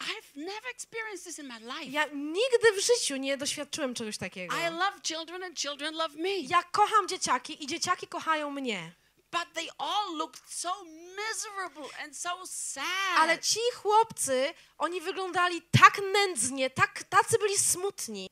I've 0.00 0.36
never 0.36 0.68
experienced 0.70 1.24
this 1.24 1.38
in 1.38 1.46
my 1.46 1.58
life. 1.58 1.90
Ja 1.90 2.04
nigdy 2.14 2.72
w 2.76 2.84
życiu 2.84 3.16
nie 3.16 3.36
doświadczyłem 3.36 3.94
czegoś 3.94 4.18
takiego. 4.18 4.56
I 4.56 4.70
love 4.70 5.00
children 5.02 5.42
and 5.42 5.58
children 5.60 5.94
love 5.94 6.14
me. 6.16 6.28
Ja 6.28 6.62
kocham 6.62 7.08
dzieciaki 7.08 7.64
i 7.64 7.66
dzieciaki 7.66 8.06
kochają 8.06 8.50
mnie. 8.50 8.92
But 9.30 9.54
they 9.54 9.68
all 9.78 10.16
looked 10.16 10.42
so 10.50 10.84
miserable 11.16 11.88
and 12.04 12.16
so 12.16 12.46
sad. 12.46 12.84
Ale 13.18 13.38
ci 13.38 13.60
chłopcy, 13.74 14.54
oni 14.78 15.00
wyglądali 15.00 15.62
tak 15.80 16.00
nędznie, 16.12 16.70
tak, 16.70 17.02
tacy 17.02 17.38
byli 17.38 17.58
smutni. 17.58 18.28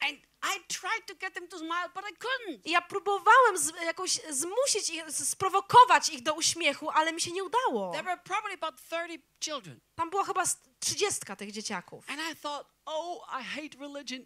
And 0.00 0.18
I 0.44 0.60
tried 0.68 1.06
to 1.06 1.14
get 1.14 1.34
them 1.34 1.48
to 1.48 1.58
smile, 1.58 1.88
but 1.94 2.04
I 2.10 2.14
couldn't. 2.14 2.60
Ja 2.64 2.82
próbowałem 2.82 3.58
z, 3.58 3.72
jakoś 3.84 4.20
zmusić 4.30 4.88
ich, 4.90 5.10
sprowokować 5.10 6.08
ich 6.08 6.22
do 6.22 6.34
uśmiechu, 6.34 6.90
ale 6.90 7.12
mi 7.12 7.20
się 7.20 7.32
nie 7.32 7.44
udało. 7.44 7.92
There 7.92 8.04
were 8.04 8.20
probably 8.24 8.54
about 8.54 8.74
30 8.90 9.22
children. 9.40 9.80
Tam 9.94 10.10
była 10.10 10.24
chyba 10.24 10.42
trzydziestka 10.80 11.36
tych 11.36 11.52
dzieciaków. 11.52 12.06
Thought, 12.42 12.70
oh, 12.84 13.40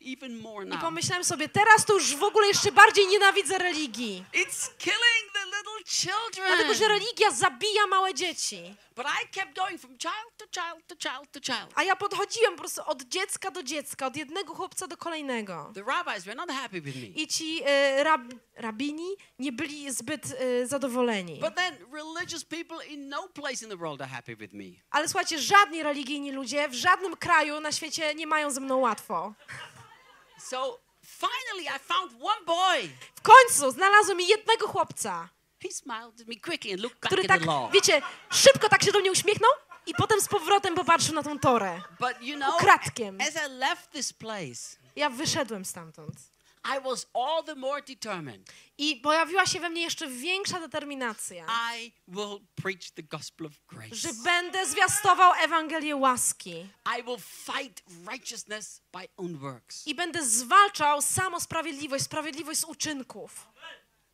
I 0.02 0.12
I 0.74 0.78
pomyślałem 0.80 1.24
sobie, 1.24 1.48
teraz 1.48 1.84
to 1.84 1.94
już 1.94 2.16
w 2.16 2.22
ogóle 2.22 2.46
jeszcze 2.46 2.72
bardziej 2.72 3.06
nienawidzę 3.06 3.58
religii. 3.58 4.24
It's 4.32 4.70
killing 4.78 5.32
the 5.32 5.44
little 5.44 5.84
children. 5.86 6.46
Dlatego, 6.46 6.74
że 6.74 6.88
religia 6.88 7.30
zabija 7.30 7.86
małe 7.86 8.14
dzieci. 8.14 8.76
But 8.96 9.06
I 9.06 9.28
kept 9.28 9.54
going 9.54 9.80
from 9.80 9.98
child 9.98 10.36
to 10.36 10.44
child 10.46 10.86
to 10.86 10.96
child 10.96 11.32
to 11.32 11.40
child. 11.40 11.72
A 11.74 11.82
ja 11.82 11.96
podchodziłem 11.96 12.52
po 12.52 12.58
prostu 12.58 12.82
od 12.86 13.02
dziecka 13.02 13.50
do 13.50 13.62
dziecka, 13.62 14.06
od 14.06 14.16
jednego 14.16 14.54
chłopca 14.54 14.86
do 14.86 14.96
kolejnego. 14.96 15.72
The 15.74 15.82
rabbis 15.82 16.24
were 16.24 16.34
not 16.34 16.50
happy 16.50 16.80
with 16.80 16.96
me. 16.96 17.06
I 17.22 17.28
ci 17.28 17.62
e, 17.64 18.04
rab, 18.04 18.20
rabini 18.56 19.16
nie 19.38 19.52
byli 19.52 19.92
zbyt 19.92 20.22
e, 20.38 20.66
zadowoleni. 20.66 21.40
But 21.40 21.54
then 21.54 21.76
religious 21.92 22.44
people 22.44 22.86
in 22.86 23.08
no 23.08 23.28
place 23.28 23.64
in 23.64 23.70
the 23.70 23.76
world 23.76 24.02
are 24.02 24.10
happy 24.10 24.36
with 24.36 24.52
me. 24.52 24.64
Ale 24.90 25.08
słuchajcie, 25.08 25.38
żadni 25.58 25.82
religijni 25.82 26.32
ludzie 26.32 26.68
w 26.68 26.74
żadnym 26.74 27.16
kraju 27.16 27.60
na 27.60 27.72
świecie 27.72 28.14
nie 28.14 28.26
mają 28.26 28.50
ze 28.50 28.60
mną 28.60 28.76
łatwo. 28.76 29.34
So 30.38 30.78
finally 31.02 31.62
I 31.76 31.78
found 31.78 32.12
one 32.22 32.44
boy. 32.46 32.88
W 33.14 33.22
końcu 33.22 33.70
znalazłem 33.70 34.20
jednego 34.20 34.68
chłopca, 34.68 35.28
He 35.62 35.72
smiled 35.72 36.20
at 36.20 36.26
me 36.28 36.34
quickly 36.36 36.72
and 36.72 36.80
looked 36.82 37.00
back 37.00 37.06
który 37.12 37.24
tak, 37.28 37.40
wiecie, 37.72 38.02
szybko 38.30 38.68
tak 38.68 38.82
się 38.82 38.92
do 38.92 39.00
mnie 39.00 39.12
uśmiechnął 39.12 39.50
i 39.86 39.94
potem 39.94 40.20
z 40.20 40.28
powrotem 40.28 40.74
popatrzył 40.74 41.14
na 41.14 41.22
tą 41.22 41.38
torę. 41.38 41.82
But 42.00 42.22
you 42.22 42.36
know, 42.36 42.54
Ukradkiem. 42.54 43.20
as 43.20 43.34
I 43.46 43.50
left 43.50 43.90
this 43.90 44.12
place, 44.12 44.76
Ja 44.96 45.10
wyszedłem 45.10 45.64
stamtąd. 45.64 46.14
I 46.64 46.80
was 46.80 47.06
all 47.14 47.44
the 47.44 47.54
more 47.54 47.82
determined. 47.82 48.52
I 48.78 48.96
pojawiła 48.96 49.46
się 49.46 49.60
we 49.60 49.70
mnie 49.70 49.82
jeszcze 49.82 50.08
większa 50.08 50.60
determinacja, 50.60 51.46
I 51.76 51.92
will 52.08 52.40
preach 52.54 52.90
the 52.94 53.02
gospel 53.02 53.46
of 53.46 53.52
grace. 53.66 53.94
że 53.96 54.08
będę 54.24 54.66
zwiastował 54.66 55.32
Ewangelię 55.44 55.96
łaski 55.96 56.68
I 56.98 57.02
will 57.02 57.18
fight 57.20 57.82
righteousness 58.10 58.82
by 58.92 59.08
own 59.16 59.38
works. 59.38 59.86
i 59.86 59.94
będę 59.94 60.24
zwalczał 60.26 61.02
samo 61.02 61.40
sprawiedliwość, 61.40 62.04
sprawiedliwość 62.04 62.60
z 62.60 62.64
uczynków. 62.64 63.46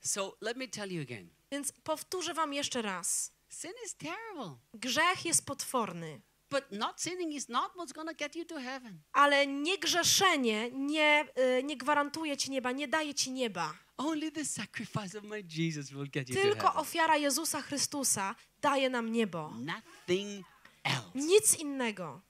So 0.01 0.37
let 0.41 0.57
me 0.57 0.69
tell 0.69 0.93
you 0.93 1.03
again. 1.03 1.29
Więc 1.51 1.73
powtórzę 1.73 2.35
wam 2.35 2.53
jeszcze 2.55 2.83
raz. 2.83 3.33
Sin 3.49 3.71
is 3.87 3.95
terrible. 3.97 4.57
Grzech 4.75 5.25
jest 5.25 5.47
potworny, 5.47 6.21
But 6.51 6.65
not 6.73 7.01
sinning 7.01 7.33
is 7.33 7.49
not 7.49 7.73
what's 7.77 7.93
going 7.93 8.09
to 8.09 8.15
get 8.15 8.37
you 8.37 8.45
to 8.45 8.61
heaven. 8.61 8.99
ale 9.13 9.47
niegrzeszenie 9.47 10.71
nie, 10.71 11.25
y, 11.59 11.63
nie 11.65 11.77
gwarantuje 11.77 12.37
ci 12.37 12.51
nieba, 12.51 12.73
nie 12.73 12.89
daje 12.89 13.15
ci 13.15 13.31
nieba. 13.33 13.75
Only 13.97 14.33
the 14.33 14.45
sacrifice 14.45 15.19
of 15.19 15.25
my 15.25 15.43
Jesus 15.59 15.91
will 15.93 16.07
get 16.11 16.29
you 16.29 16.35
to 16.35 16.43
Tylko 16.43 16.67
heaven. 16.67 16.81
ofiara 16.81 17.17
Jezusa 17.17 17.63
Chrystusa 17.63 18.35
daje 18.61 18.91
nam 18.91 19.13
niebo. 19.13 19.51
Nothing 19.59 20.45
else. 20.85 21.11
Nic 21.15 21.55
innego. 21.59 22.21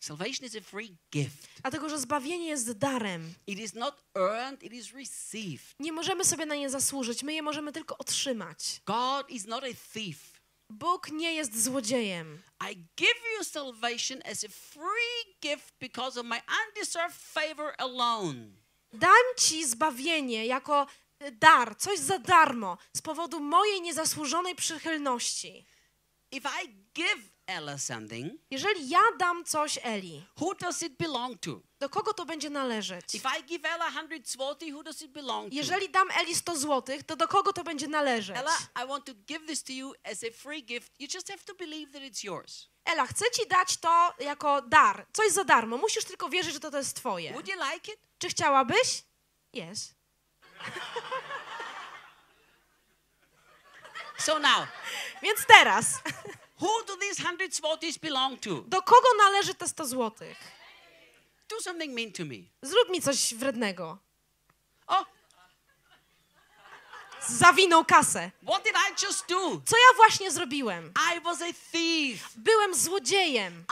Salvation 0.00 0.46
is 0.46 0.56
a 0.56 0.60
free 0.60 0.96
gift. 1.12 1.48
Dlatego, 1.62 1.88
że 1.88 1.98
zbawienie 1.98 2.46
jest 2.48 2.72
darem. 2.72 3.34
It 3.46 3.58
is 3.58 3.74
not 3.74 3.94
earned, 4.14 4.62
it 4.62 4.72
is 4.72 4.92
received. 4.92 5.74
Nie 5.80 5.92
możemy 5.92 6.24
sobie 6.24 6.46
na 6.46 6.54
nie 6.54 6.70
zasłużyć, 6.70 7.22
my 7.22 7.34
je 7.34 7.42
możemy 7.42 7.72
tylko 7.72 7.98
otrzymać. 7.98 8.80
God 8.86 9.30
is 9.30 9.46
not 9.46 9.64
a 9.64 9.74
thief. 9.94 10.37
Bóg 10.70 11.10
nie 11.10 11.34
jest 11.34 11.64
złodziejem. 11.64 12.42
I 12.70 12.76
give 12.96 13.20
you 13.38 13.44
salvation 13.44 14.22
as 14.24 14.44
a 14.44 14.48
free 14.48 15.36
gift 15.40 15.74
because 15.80 16.20
of 16.20 16.26
my 16.26 16.40
undeserved 16.66 17.16
favor 17.16 17.74
alone. 17.78 18.34
Dam 18.92 19.24
ci 19.38 19.66
zbawienie 19.66 20.46
jako 20.46 20.86
y, 21.22 21.30
dar, 21.32 21.76
coś 21.76 21.98
za 21.98 22.18
darmo, 22.18 22.78
z 22.96 23.02
powodu 23.02 23.40
mojej 23.40 23.80
niezasłużonej 23.80 24.54
przychylności. 24.54 25.66
If 26.32 26.48
I 26.64 26.68
give 26.94 27.37
Ella 27.48 27.78
something, 27.78 28.32
Jeżeli 28.50 28.88
ja 28.88 29.00
dam 29.18 29.44
coś 29.44 29.78
Eli, 29.82 30.26
who 30.40 30.54
does 30.54 30.82
it 30.82 30.92
belong 30.98 31.40
to? 31.40 31.60
do 31.80 31.88
kogo 31.88 32.12
to 32.14 32.24
będzie 32.26 32.50
należeć? 32.50 33.14
If 33.14 33.28
I 33.40 33.44
give 33.44 33.64
Ella 33.64 33.90
100 33.90 34.08
zloty, 34.24 34.72
who 34.72 34.82
does 34.82 35.02
it 35.02 35.12
belong 35.12 35.50
to? 35.50 35.56
Jeżeli 35.56 35.90
dam 35.90 36.08
Eli 36.10 36.34
100 36.34 36.56
złotych, 36.56 37.02
to 37.02 37.16
do 37.16 37.28
kogo 37.28 37.52
to 37.52 37.64
będzie 37.64 37.88
należeć? 37.88 38.36
Ella, 38.36 38.58
I 38.84 38.88
want 38.88 39.04
to 39.04 39.12
give 39.14 39.46
this 39.46 39.62
to 39.62 39.72
you 39.72 39.94
as 40.04 40.24
a 40.24 40.30
free 40.42 40.62
gift. 40.62 40.92
You 41.00 41.08
just 41.14 41.28
have 41.28 41.44
to 41.44 41.54
believe 41.54 41.92
that 41.92 42.02
it's 42.02 42.24
yours. 42.24 42.68
Ela, 42.84 43.06
chcę 43.06 43.24
ci 43.30 43.46
dać 43.48 43.76
to 43.76 44.14
jako 44.18 44.62
dar, 44.62 45.06
coś 45.12 45.32
za 45.32 45.44
darmo. 45.44 45.76
Musisz 45.76 46.04
tylko 46.04 46.28
wierzyć, 46.28 46.52
że 46.54 46.60
to, 46.60 46.70
to 46.70 46.78
jest 46.78 46.96
twoje. 46.96 47.32
Would 47.32 47.48
you 47.48 47.54
like 47.72 47.92
it? 47.92 48.00
Czy 48.18 48.28
chciałabyś? 48.28 49.04
Yes. 49.54 49.94
So 54.18 54.38
now, 54.38 54.66
Więc 55.22 55.46
teraz, 55.46 56.02
who 56.60 56.68
do 56.86 56.96
these 57.00 57.22
belong 57.98 58.40
to? 58.40 58.64
do 58.66 58.82
kogo 58.82 59.08
należy 59.18 59.54
te 59.54 59.68
100 59.68 59.86
złotych? 59.86 60.38
Do 61.48 61.60
something 61.60 61.94
mean 61.94 62.12
to 62.12 62.24
me. 62.24 62.36
Zrób 62.62 62.88
mi 62.90 63.02
coś 63.02 63.34
wrednego. 63.34 63.98
Oh, 64.86 65.04
Zawinął 67.26 67.84
kasę. 67.84 68.30
Co 69.66 69.76
ja 69.76 69.96
właśnie 69.96 70.30
zrobiłem? 70.30 70.92
I 71.16 71.20
was 71.20 71.42
a 71.42 71.46
thief. 71.72 72.28
Byłem 72.36 72.74
złodziejem. 72.74 73.64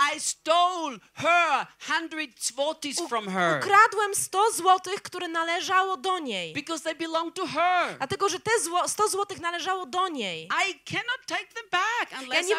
Ukradłem 3.65 4.15
100 4.15 4.53
złotych, 4.53 5.03
które 5.03 5.29
należało 5.29 5.97
do 5.97 6.19
niej. 6.19 6.53
because 6.55 6.85
they 6.85 6.95
belong 6.95 7.35
to 7.35 7.47
her. 7.47 7.97
Dlatego, 7.99 8.29
że 8.29 8.41
te 8.41 8.51
zło 8.65 8.89
100 8.89 9.09
złotych 9.09 9.41
należało 9.41 9.87
do 9.87 10.09
niej. 10.09 10.49
Unless 12.23 12.47
nie-. 12.49 12.55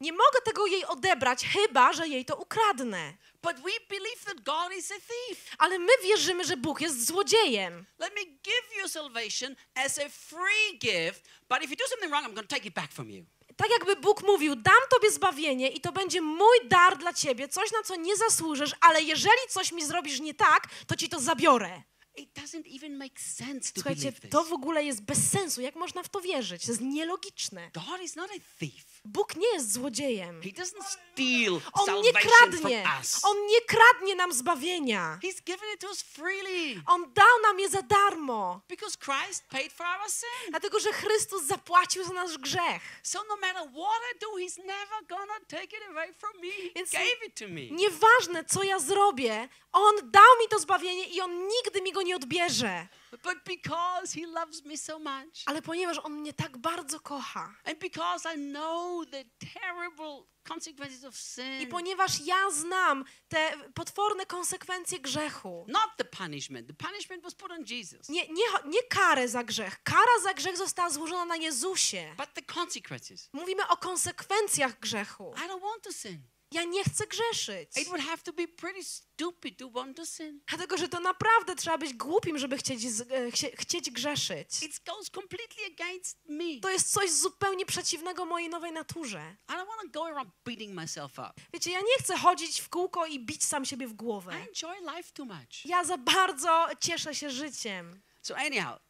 Nie 0.00 0.12
mogę 0.12 0.40
tego 0.44 0.66
jej 0.66 0.84
odebrać, 0.86 1.44
chyba 1.52 1.92
że 1.92 2.08
jej 2.08 2.24
to 2.24 2.36
ukradnę. 2.36 3.12
But 3.42 3.56
we 3.56 3.70
believe 3.88 4.24
that 4.24 4.42
God 4.44 4.72
is 4.78 4.90
a 4.90 4.94
thief. 4.94 5.54
Ale 5.58 5.78
my 5.78 5.92
wierzymy, 6.02 6.44
że 6.44 6.56
Bóg 6.56 6.80
jest 6.80 7.06
złodziejem. 7.06 7.86
Let 7.98 8.14
me 8.14 8.24
give 8.24 8.82
you 8.82 8.88
salvation 8.88 9.56
as 9.74 9.98
a 9.98 10.08
free 10.08 10.78
gift, 10.78 11.28
but 11.48 11.62
if 11.62 11.70
you 11.70 11.76
do 11.76 11.86
something 11.88 12.10
wrong, 12.10 12.26
I'm 12.26 12.34
going 12.34 12.48
to 12.48 12.54
take 12.56 12.66
it 12.68 12.74
back 12.74 12.92
from 12.92 13.10
you. 13.10 13.24
Tak 13.56 13.70
jakby 13.70 13.96
Bóg 13.96 14.22
mówił, 14.22 14.56
dam 14.56 14.74
tobie 14.90 15.10
zbawienie 15.10 15.68
i 15.68 15.80
to 15.80 15.92
będzie 15.92 16.20
mój 16.20 16.58
dar 16.68 16.98
dla 16.98 17.12
ciebie, 17.12 17.48
coś 17.48 17.72
na 17.72 17.82
co 17.82 17.96
nie 17.96 18.16
zasłużysz, 18.16 18.70
ale 18.80 19.02
jeżeli 19.02 19.48
coś 19.48 19.72
mi 19.72 19.84
zrobisz 19.84 20.20
nie 20.20 20.34
tak, 20.34 20.68
to 20.86 20.96
ci 20.96 21.08
to 21.08 21.20
zabiorę. 21.20 21.82
It 22.16 22.30
doesn't 22.34 22.76
even 22.76 22.96
make 22.96 23.20
sense 23.20 23.72
to 23.72 23.80
Słuchajcie, 23.80 24.00
believe 24.02 24.20
this. 24.20 24.30
to 24.30 24.44
w 24.44 24.52
ogóle 24.52 24.84
jest 24.84 25.02
bez 25.02 25.30
sensu. 25.30 25.60
Jak 25.60 25.74
można 25.74 26.02
w 26.02 26.08
to 26.08 26.20
wierzyć? 26.20 26.64
To 26.66 26.70
jest 26.72 26.82
nielogiczne. 26.82 27.70
God 27.74 28.02
is 28.02 28.16
not 28.16 28.30
a 28.30 28.58
thief. 28.60 28.97
Bóg 29.12 29.36
nie 29.36 29.52
jest 29.52 29.72
złodziejem. 29.72 30.42
He 30.42 30.48
doesn't 30.50 30.82
steal 30.82 31.60
On 31.72 32.02
nie 32.02 32.12
kradnie. 32.12 32.84
On 33.22 33.46
nie 33.46 33.60
kradnie 33.60 34.14
nam 34.14 34.32
zbawienia. 34.32 35.18
He's 35.22 35.40
given 35.44 35.68
it 35.74 35.80
to 35.80 35.88
us 35.88 36.02
freely 36.02 36.82
On 36.86 37.12
dał 37.14 37.40
nam 37.42 37.60
je 37.60 37.68
za 37.68 37.82
darmo. 37.82 38.60
because 38.68 38.96
Christ 38.98 39.44
paid 39.48 39.72
for 39.72 39.86
our 39.86 40.10
sin. 40.10 40.50
Dlatego, 40.50 40.80
że 40.80 40.92
Chrystus 40.92 41.42
zapłacił 41.44 42.04
za 42.04 42.12
nasz 42.12 42.38
grzech. 42.38 42.82
So 43.02 43.18
no 43.28 43.36
matter 43.36 43.62
what 43.62 44.00
I 44.14 44.18
do, 44.18 44.26
He's 44.38 44.58
never 44.58 45.06
gonna 45.08 45.40
take 45.48 45.76
it 45.76 45.82
away 45.90 46.12
from 46.18 46.40
me. 46.40 46.50
He 46.50 46.70
Więc 46.74 46.90
gave 46.92 47.26
it 47.26 47.34
to 47.34 47.48
me. 47.48 47.60
Nieważne, 47.70 48.44
co 48.44 48.62
ja 48.62 48.78
zrobię, 48.78 49.48
On 49.72 49.94
dał 50.02 50.38
mi 50.42 50.48
to 50.48 50.58
zbawienie 50.58 51.04
i 51.04 51.20
On 51.20 51.48
nigdy 51.48 51.82
mi 51.82 51.92
go 51.92 52.02
nie 52.02 52.16
odbierze. 52.16 52.86
But 53.10 53.44
because 53.44 54.20
He 54.20 54.26
loves 54.26 54.64
me 54.64 54.76
so 54.76 54.98
much, 54.98 55.42
Ale 55.46 55.62
ponieważ 55.62 55.98
On 56.02 56.12
mnie 56.12 56.32
tak 56.32 56.58
bardzo 56.58 57.00
kocha 57.00 57.54
and 57.64 57.78
because 57.78 58.34
I 58.34 58.38
know 58.50 59.06
the 59.10 59.24
terrible 59.54 60.24
consequences 60.48 61.04
of 61.04 61.14
i 61.14 61.18
sin, 61.18 61.68
ponieważ 61.70 62.20
ja 62.20 62.50
znam 62.50 63.04
te 63.28 63.52
potworne 63.74 64.26
konsekwencje 64.26 65.00
grzechu, 65.00 65.66
not 65.68 65.90
the 65.96 66.04
punishment. 66.04 66.68
The 66.68 66.86
punishment 66.86 67.22
was 67.22 67.34
put 67.34 67.50
on 67.52 67.64
Jesus, 67.70 68.08
nie, 68.08 68.28
nie, 68.28 68.44
nie 68.66 68.82
karę 68.82 69.28
za 69.28 69.44
grzech. 69.44 69.82
Kara 69.82 70.20
za 70.22 70.34
grzech 70.34 70.56
została 70.56 70.90
złożona 70.90 71.24
na 71.24 71.36
Jezusie. 71.36 72.14
but 72.16 72.34
the 72.34 72.42
consequences. 72.54 73.28
Mówimy 73.32 73.68
o 73.68 73.76
konsekwencjach 73.76 74.80
grzechu. 74.80 75.34
I 75.36 75.48
don't 75.48 75.62
want 75.62 75.82
to 75.82 75.92
sin. 75.92 76.22
Ja 76.52 76.64
nie 76.64 76.84
chcę 76.84 77.06
grzeszyć. 77.06 77.76
It 77.76 77.88
would 77.88 78.02
have 78.02 78.18
to 78.18 78.32
be 78.32 78.48
pretty 78.48 78.84
stupid 78.84 79.58
to 79.58 79.70
want 79.70 79.96
to 79.96 80.06
sin. 80.06 80.40
Dlatego, 80.48 80.76
że 80.76 80.88
to 80.88 81.00
naprawdę 81.00 81.56
trzeba 81.56 81.78
być 81.78 81.94
głupim, 81.94 82.38
żeby 82.38 82.56
chcieć, 82.56 82.84
e, 82.84 83.30
chcie, 83.30 83.50
chcieć 83.56 83.90
grzeszyć. 83.90 84.62
It 84.62 84.80
goes 84.86 85.10
completely 85.10 85.66
against 85.66 86.18
me. 86.28 86.60
To 86.62 86.70
jest 86.70 86.92
coś 86.92 87.10
zupełnie 87.10 87.66
przeciwnego 87.66 88.26
mojej 88.26 88.48
nowej 88.48 88.72
naturze. 88.72 89.36
I 89.48 89.52
don't 89.52 89.66
want 89.66 89.92
to 89.92 90.00
go 90.00 90.06
around 90.06 90.30
beating 90.44 90.74
myself 90.74 91.12
up. 91.12 91.32
Wiecie, 91.52 91.70
ja 91.70 91.80
nie 91.80 91.98
chcę 91.98 92.16
chodzić 92.16 92.60
w 92.60 92.68
kółko 92.68 93.06
i 93.06 93.20
bić 93.20 93.44
sam 93.44 93.64
siebie 93.64 93.86
w 93.86 93.92
głowę. 93.92 94.32
I 94.32 94.48
enjoy 94.48 94.96
life 94.96 95.12
too 95.12 95.26
much. 95.26 95.64
Ja 95.64 95.84
za 95.84 95.98
bardzo 95.98 96.66
cieszę 96.80 97.14
się 97.14 97.30
życiem. 97.30 98.02
So 98.22 98.36
anyhow, 98.36 98.80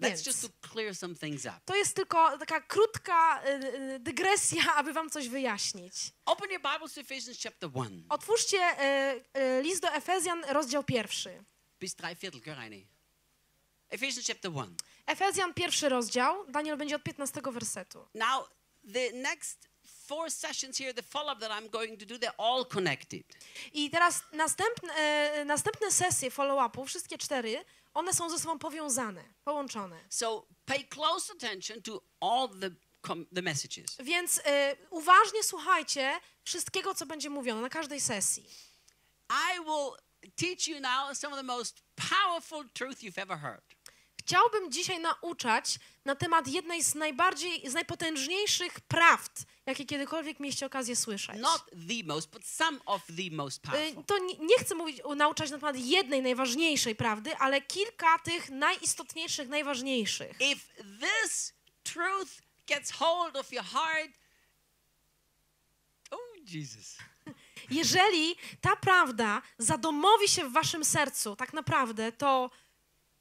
that's 0.00 0.22
just 0.22 0.42
to 0.42 0.68
clear 0.68 0.94
some 0.96 1.14
things 1.14 1.46
up. 1.46 1.60
To 1.64 1.76
jest 1.76 1.96
tylko 1.96 2.38
taka 2.38 2.60
krótka 2.60 3.42
y, 3.46 3.48
y, 3.94 3.98
dygresja, 4.00 4.62
aby 4.78 4.92
wam 4.92 5.10
coś 5.10 5.28
wyjaśnić. 5.28 5.94
Open 6.26 6.50
your 6.50 6.62
Bibles 6.62 6.94
to 6.94 7.00
Ephesians 7.00 7.38
chapter 7.42 7.70
1. 7.74 8.04
Otwórzcie 8.08 8.58
y, 9.36 9.62
list 9.62 9.82
do 9.82 9.88
Efezjan, 9.88 10.44
rozdział 10.48 10.84
pierwszy. 10.84 11.44
Bis 11.80 11.94
drei 11.94 12.16
Viertel, 12.16 12.40
gell, 12.40 12.56
Reini? 12.56 12.86
Ephesians 13.90 14.26
chapter 14.26 14.50
1. 14.52 14.76
Efezjan, 15.06 15.54
pierwszy 15.54 15.88
rozdział. 15.88 16.46
Daniel 16.48 16.76
będzie 16.76 16.96
od 16.96 17.02
15 17.02 17.40
wersetu. 17.52 18.08
Now, 18.14 18.50
the 18.92 19.12
next 19.12 19.69
four 20.10 20.30
sessions 20.30 20.78
here, 20.78 20.92
the 20.92 21.02
follow-up 21.02 21.38
that 21.40 21.52
I'm 21.52 21.68
going 21.70 21.96
to 21.98 22.06
do, 22.06 22.18
they're 22.18 22.40
all 22.48 22.64
connected. 22.64 23.24
I 23.72 23.90
teraz 23.90 24.22
następne, 24.32 24.92
e, 24.96 25.44
następne 25.44 25.90
sesje 25.90 26.30
follow-upu, 26.30 26.84
wszystkie 26.84 27.18
cztery, 27.18 27.64
one 27.94 28.14
są 28.14 28.30
ze 28.30 28.38
sobą 28.38 28.58
powiązane, 28.58 29.24
połączone. 29.44 29.96
So 30.08 30.46
pay 30.66 30.84
close 30.84 31.32
attention 31.32 31.82
to 31.82 32.02
all 32.20 32.48
the, 32.48 32.70
the 33.34 33.42
messages. 33.42 33.96
Więc 34.00 34.40
e, 34.44 34.76
uważnie 34.90 35.42
słuchajcie 35.42 36.20
wszystkiego, 36.44 36.94
co 36.94 37.06
będzie 37.06 37.30
mówione 37.30 37.60
na 37.60 37.68
każdej 37.68 38.00
sesji. 38.00 38.44
I 39.30 39.60
will 39.64 39.92
teach 40.36 40.68
you 40.68 40.80
now 40.80 41.14
some 41.14 41.32
of 41.32 41.38
the 41.38 41.46
most 41.46 41.82
powerful 41.96 42.64
truth 42.74 43.02
you've 43.02 43.22
ever 43.22 43.38
heard. 43.38 43.62
Chciałbym 44.30 44.72
dzisiaj 44.72 45.00
nauczać 45.00 45.78
na 46.04 46.14
temat 46.14 46.48
jednej 46.48 46.84
z 46.84 46.94
najbardziej, 46.94 47.70
z 47.70 47.74
najpotężniejszych 47.74 48.80
prawd, 48.80 49.42
jakie 49.66 49.84
kiedykolwiek 49.84 50.40
mieliście 50.40 50.66
okazję 50.66 50.96
słyszeć. 50.96 51.40
Not 51.40 51.64
the 51.88 52.06
most, 52.06 52.30
but 52.30 52.46
some 52.46 52.78
of 52.86 53.02
the 53.06 53.36
most 53.36 53.64
Y, 53.64 53.68
powerful. 53.68 54.04
To 54.04 54.18
nie, 54.18 54.38
nie 54.38 54.58
chcę 54.58 54.74
mówić, 54.74 55.00
nauczać 55.16 55.50
na 55.50 55.58
temat 55.58 55.76
jednej 55.78 56.22
najważniejszej 56.22 56.94
prawdy, 56.94 57.36
ale 57.36 57.60
kilka 57.60 58.18
tych 58.18 58.50
najistotniejszych, 58.50 59.48
najważniejszych. 59.48 60.40
If 60.40 60.60
this 61.00 61.54
truth 61.82 62.30
gets 62.66 62.90
hold 62.90 63.36
of 63.36 63.52
your 63.52 63.64
heart, 63.64 64.10
oh 66.10 66.20
Jesus. 66.46 66.96
Jeżeli 67.70 68.36
ta 68.60 68.76
prawda 68.76 69.42
zadomowi 69.58 70.28
się 70.28 70.48
w 70.48 70.52
waszym 70.52 70.84
sercu, 70.84 71.36
tak 71.36 71.52
naprawdę, 71.52 72.12
to 72.12 72.50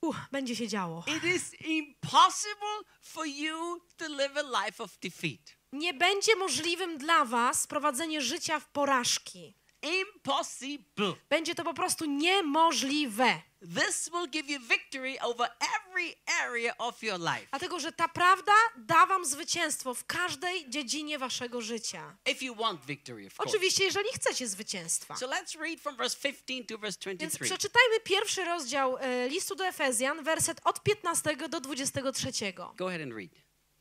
uh, 0.02 0.16
będzie 0.32 0.56
się 0.56 0.68
działo. 0.68 1.04
It 1.18 1.24
is 1.24 1.54
impossible 1.62 2.84
for 3.02 3.28
you 3.28 3.82
to 3.98 4.08
live 4.08 4.38
a 4.38 4.66
life 4.66 4.84
of 4.84 4.98
defeat. 4.98 5.60
Nie 5.72 5.94
będzie 5.94 6.36
możliwym 6.36 6.98
dla 6.98 7.26
was 7.26 7.68
prowadzenie 7.68 8.22
życia 8.22 8.60
w 8.60 8.70
porażki. 8.70 9.56
Impossible. 9.82 11.14
Będzie 11.30 11.56
to 11.56 11.64
po 11.64 11.74
prostu 11.74 12.06
niemożliwe. 12.06 13.42
This 13.62 14.10
will 14.14 14.28
give 14.28 14.50
you 14.50 14.60
victory 14.60 15.20
over 15.20 15.50
every 15.60 16.16
area 16.46 16.74
of 16.78 17.04
your 17.04 17.20
life. 17.20 17.48
Dlatego, 17.50 17.80
że 17.80 17.92
ta 17.92 18.08
prawda 18.08 18.52
da 18.78 19.06
wam 19.06 19.26
zwycięstwo 19.26 19.94
w 19.94 20.06
każdej 20.06 20.70
dziedzinie 20.70 21.20
waszego 21.20 21.62
życia. 21.62 22.18
If 22.26 22.46
you 22.46 22.56
want 22.56 22.86
victory, 22.86 23.28
of 23.28 23.40
course. 23.40 23.50
Oczywiście, 23.50 23.84
jeżeli 23.84 24.10
chcecie 24.14 24.48
zwycięstwa. 24.48 25.16
So 25.16 25.28
let's 25.28 25.60
read 25.60 25.80
from 25.80 25.96
verse 25.96 26.18
15 26.18 26.66
to 26.66 26.78
verse 26.78 26.98
Więc 27.06 27.20
23. 27.20 27.46
przeczytajmy 27.46 28.00
pierwszy 28.00 28.46
rozdział 28.46 28.98
e, 28.98 29.30
listu 29.30 29.56
do 29.56 29.68
Efezjan, 29.68 30.24
werset 30.24 30.62
od 30.64 30.84
15 30.84 31.36
do 31.50 31.62
23. 31.62 32.54
Go 32.76 32.88
ahead 32.88 33.02
and 33.02 33.14
read. 33.14 33.32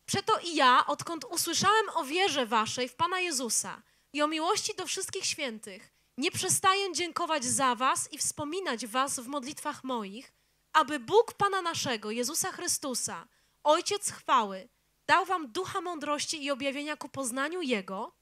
Przeto 0.07 0.39
i 0.39 0.55
ja, 0.55 0.87
odkąd 0.87 1.25
usłyszałem 1.25 1.87
o 1.95 2.05
wierze 2.05 2.47
waszej 2.47 2.89
w 2.89 2.95
Pana 2.95 3.21
Jezusa 3.21 3.83
i 4.13 4.23
o 4.23 4.27
miłości 4.27 4.75
do 4.75 4.87
wszystkich 4.87 5.25
świętych, 5.25 5.93
nie 6.19 6.31
przestaję 6.31 6.93
dziękować 6.93 7.45
za 7.45 7.75
was 7.75 8.13
i 8.13 8.19
wspominać 8.19 8.87
was 8.87 9.21
w 9.21 9.27
modlitwach 9.27 9.85
moich, 9.85 10.33
aby 10.73 11.01
Bóg 11.01 11.33
Pana 11.33 11.63
naszego, 11.63 12.11
Jezusa 12.11 12.53
Chrystusa, 12.53 13.29
Ojciec 13.65 14.11
chwały, 14.11 14.69
dał 15.07 15.25
wam 15.25 15.53
ducha 15.53 15.81
mądrości 15.81 16.45
i 16.45 16.51
objawienia 16.51 16.97
ku 16.97 17.09
poznaniu 17.09 17.63
Jego 17.63 18.13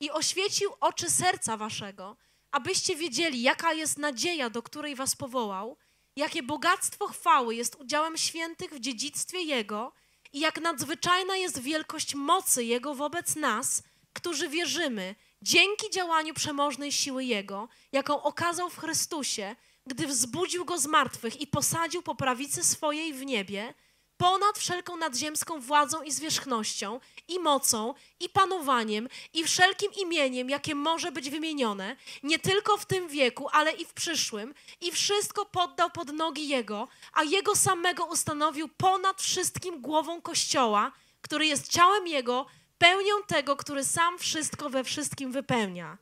i 0.00 0.10
oświecił 0.10 0.70
oczy 0.80 1.10
serca 1.10 1.56
waszego, 1.56 2.16
abyście 2.50 2.96
wiedzieli, 2.96 3.42
jaka 3.42 3.72
jest 3.72 3.98
nadzieja, 3.98 4.50
do 4.50 4.62
której 4.62 4.94
was 4.96 5.16
powołał, 5.16 5.76
jakie 6.16 6.42
bogactwo 6.42 7.06
chwały 7.06 7.54
jest 7.54 7.74
udziałem 7.74 8.16
świętych 8.16 8.70
w 8.70 8.80
dziedzictwie 8.80 9.42
Jego 9.42 9.92
i 10.32 10.40
jak 10.40 10.60
nadzwyczajna 10.60 11.36
jest 11.36 11.58
wielkość 11.58 12.14
mocy 12.14 12.64
Jego 12.64 12.94
wobec 12.94 13.36
nas, 13.36 13.82
którzy 14.12 14.48
wierzymy, 14.48 15.14
dzięki 15.42 15.90
działaniu 15.90 16.34
przemożnej 16.34 16.92
siły 16.92 17.24
Jego, 17.24 17.68
jaką 17.92 18.22
okazał 18.22 18.70
w 18.70 18.78
Chrystusie, 18.78 19.56
gdy 19.86 20.06
wzbudził 20.06 20.64
Go 20.64 20.78
z 20.78 20.86
martwych 20.86 21.40
i 21.40 21.46
posadził 21.46 22.02
po 22.02 22.14
prawicy 22.14 22.64
swojej 22.64 23.14
w 23.14 23.24
niebie, 23.24 23.74
ponad 24.18 24.58
wszelką 24.58 24.96
nadziemską 24.96 25.60
władzą 25.60 26.02
i 26.02 26.12
zwierzchnością, 26.12 27.00
i 27.28 27.38
mocą, 27.38 27.94
i 28.20 28.28
panowaniem, 28.28 29.08
i 29.32 29.44
wszelkim 29.44 29.92
imieniem, 29.92 30.50
jakie 30.50 30.74
może 30.74 31.12
być 31.12 31.30
wymienione, 31.30 31.96
nie 32.22 32.38
tylko 32.38 32.76
w 32.76 32.86
tym 32.86 33.08
wieku, 33.08 33.48
ale 33.52 33.72
i 33.72 33.84
w 33.84 33.92
przyszłym, 33.92 34.54
i 34.80 34.92
wszystko 34.92 35.44
poddał 35.44 35.90
pod 35.90 36.12
nogi 36.12 36.48
Jego, 36.48 36.88
a 37.12 37.24
Jego 37.24 37.56
samego 37.56 38.04
ustanowił 38.04 38.68
ponad 38.68 39.22
wszystkim 39.22 39.80
głową 39.80 40.22
Kościoła, 40.22 40.92
który 41.20 41.46
jest 41.46 41.72
ciałem 41.72 42.06
Jego, 42.06 42.46
pełnią 42.78 43.22
tego, 43.26 43.56
który 43.56 43.84
sam 43.84 44.18
wszystko 44.18 44.70
we 44.70 44.84
wszystkim 44.84 45.32
wypełnia. 45.32 45.98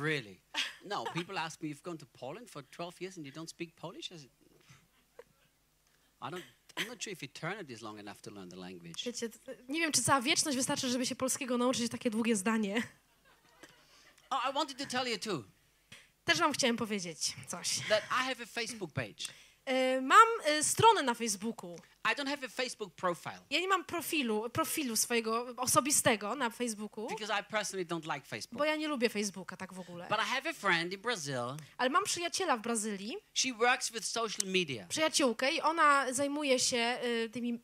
Really? 0.00 0.36
No, 0.84 1.04
people 1.14 1.40
ask 1.40 1.62
me, 1.62 1.68
you've 1.68 1.82
gone 1.82 1.98
to 1.98 2.06
Poland 2.06 2.50
for 2.50 2.62
12 2.70 3.00
years 3.00 3.16
and 3.16 3.26
you 3.26 3.32
don't 3.32 3.48
speak 3.50 3.74
Polish? 3.74 4.06
I 4.12 4.18
said, 4.18 4.30
I 6.20 6.30
don't, 6.30 6.42
I'm 6.76 6.88
not 6.88 7.02
sure 7.04 7.12
if 7.12 7.22
eternity 7.24 7.72
is 7.72 7.82
long 7.82 7.98
enough 7.98 8.20
to 8.22 8.30
learn 8.30 8.48
the 8.48 8.56
language. 8.56 9.04
Wiecie, 9.04 9.28
nie 9.68 9.80
wiem, 9.80 9.92
czy 9.92 10.02
cała 10.02 10.20
wieczność 10.20 10.56
wystarczy, 10.56 10.88
żeby 10.88 11.06
się 11.06 11.16
polskiego 11.16 11.58
nauczyć 11.58 11.90
takie 11.90 12.10
długie 12.10 12.36
zdanie. 12.36 12.82
Oh, 14.30 14.50
I 14.50 14.52
wanted 14.54 14.78
to 14.78 14.86
tell 14.86 15.06
you 15.08 15.18
too 15.18 15.44
Też 16.24 16.38
wam 16.38 16.52
chciałem 16.52 16.76
powiedzieć 16.76 17.36
coś. 17.48 17.78
that 17.88 18.02
I 18.04 18.24
have 18.24 18.42
a 18.42 18.46
Facebook 18.46 18.92
page. 18.92 19.24
E, 19.64 20.00
Mam 20.00 20.28
e, 20.44 20.64
stronę 20.64 21.02
na 21.02 21.14
Facebooku. 21.14 21.76
I 22.04 22.14
don't 22.14 22.28
have 22.28 22.46
a 22.46 22.48
Facebook 22.48 22.94
profile 22.94 23.38
Ja 23.50 23.60
nie 23.60 23.68
mam 23.68 23.84
profilu, 23.84 24.50
profilu 24.50 24.96
swojego 24.96 25.46
osobistego 25.56 26.34
na 26.34 26.50
Facebooku, 26.50 27.06
because 27.08 27.40
I 27.40 27.44
personally 27.44 27.86
don't 27.86 28.04
like 28.14 28.20
bo 28.20 28.26
Facebook. 28.26 28.66
ja 28.66 28.76
nie 28.76 28.88
lubię 28.88 29.08
Facebooka 29.08 29.56
tak 29.56 29.72
w 29.74 29.80
ogóle. 29.80 30.06
But 30.08 30.18
I 30.18 30.22
have 30.28 30.50
a 30.50 30.52
friend 30.52 30.92
in 30.92 31.00
Brazil. 31.00 31.56
Ale 31.78 31.90
mam 31.90 32.04
przyjaciela 32.04 32.56
w 32.56 32.60
Brazylii, 32.60 33.16
She 33.34 33.52
works 33.52 33.90
with 33.90 34.04
social 34.04 34.48
media. 34.52 34.86
przyjaciółkę 34.88 35.52
i 35.52 35.60
ona 35.60 36.12
zajmuje 36.12 36.58
się 36.58 36.98
y, 37.04 37.30
tymi 37.30 37.60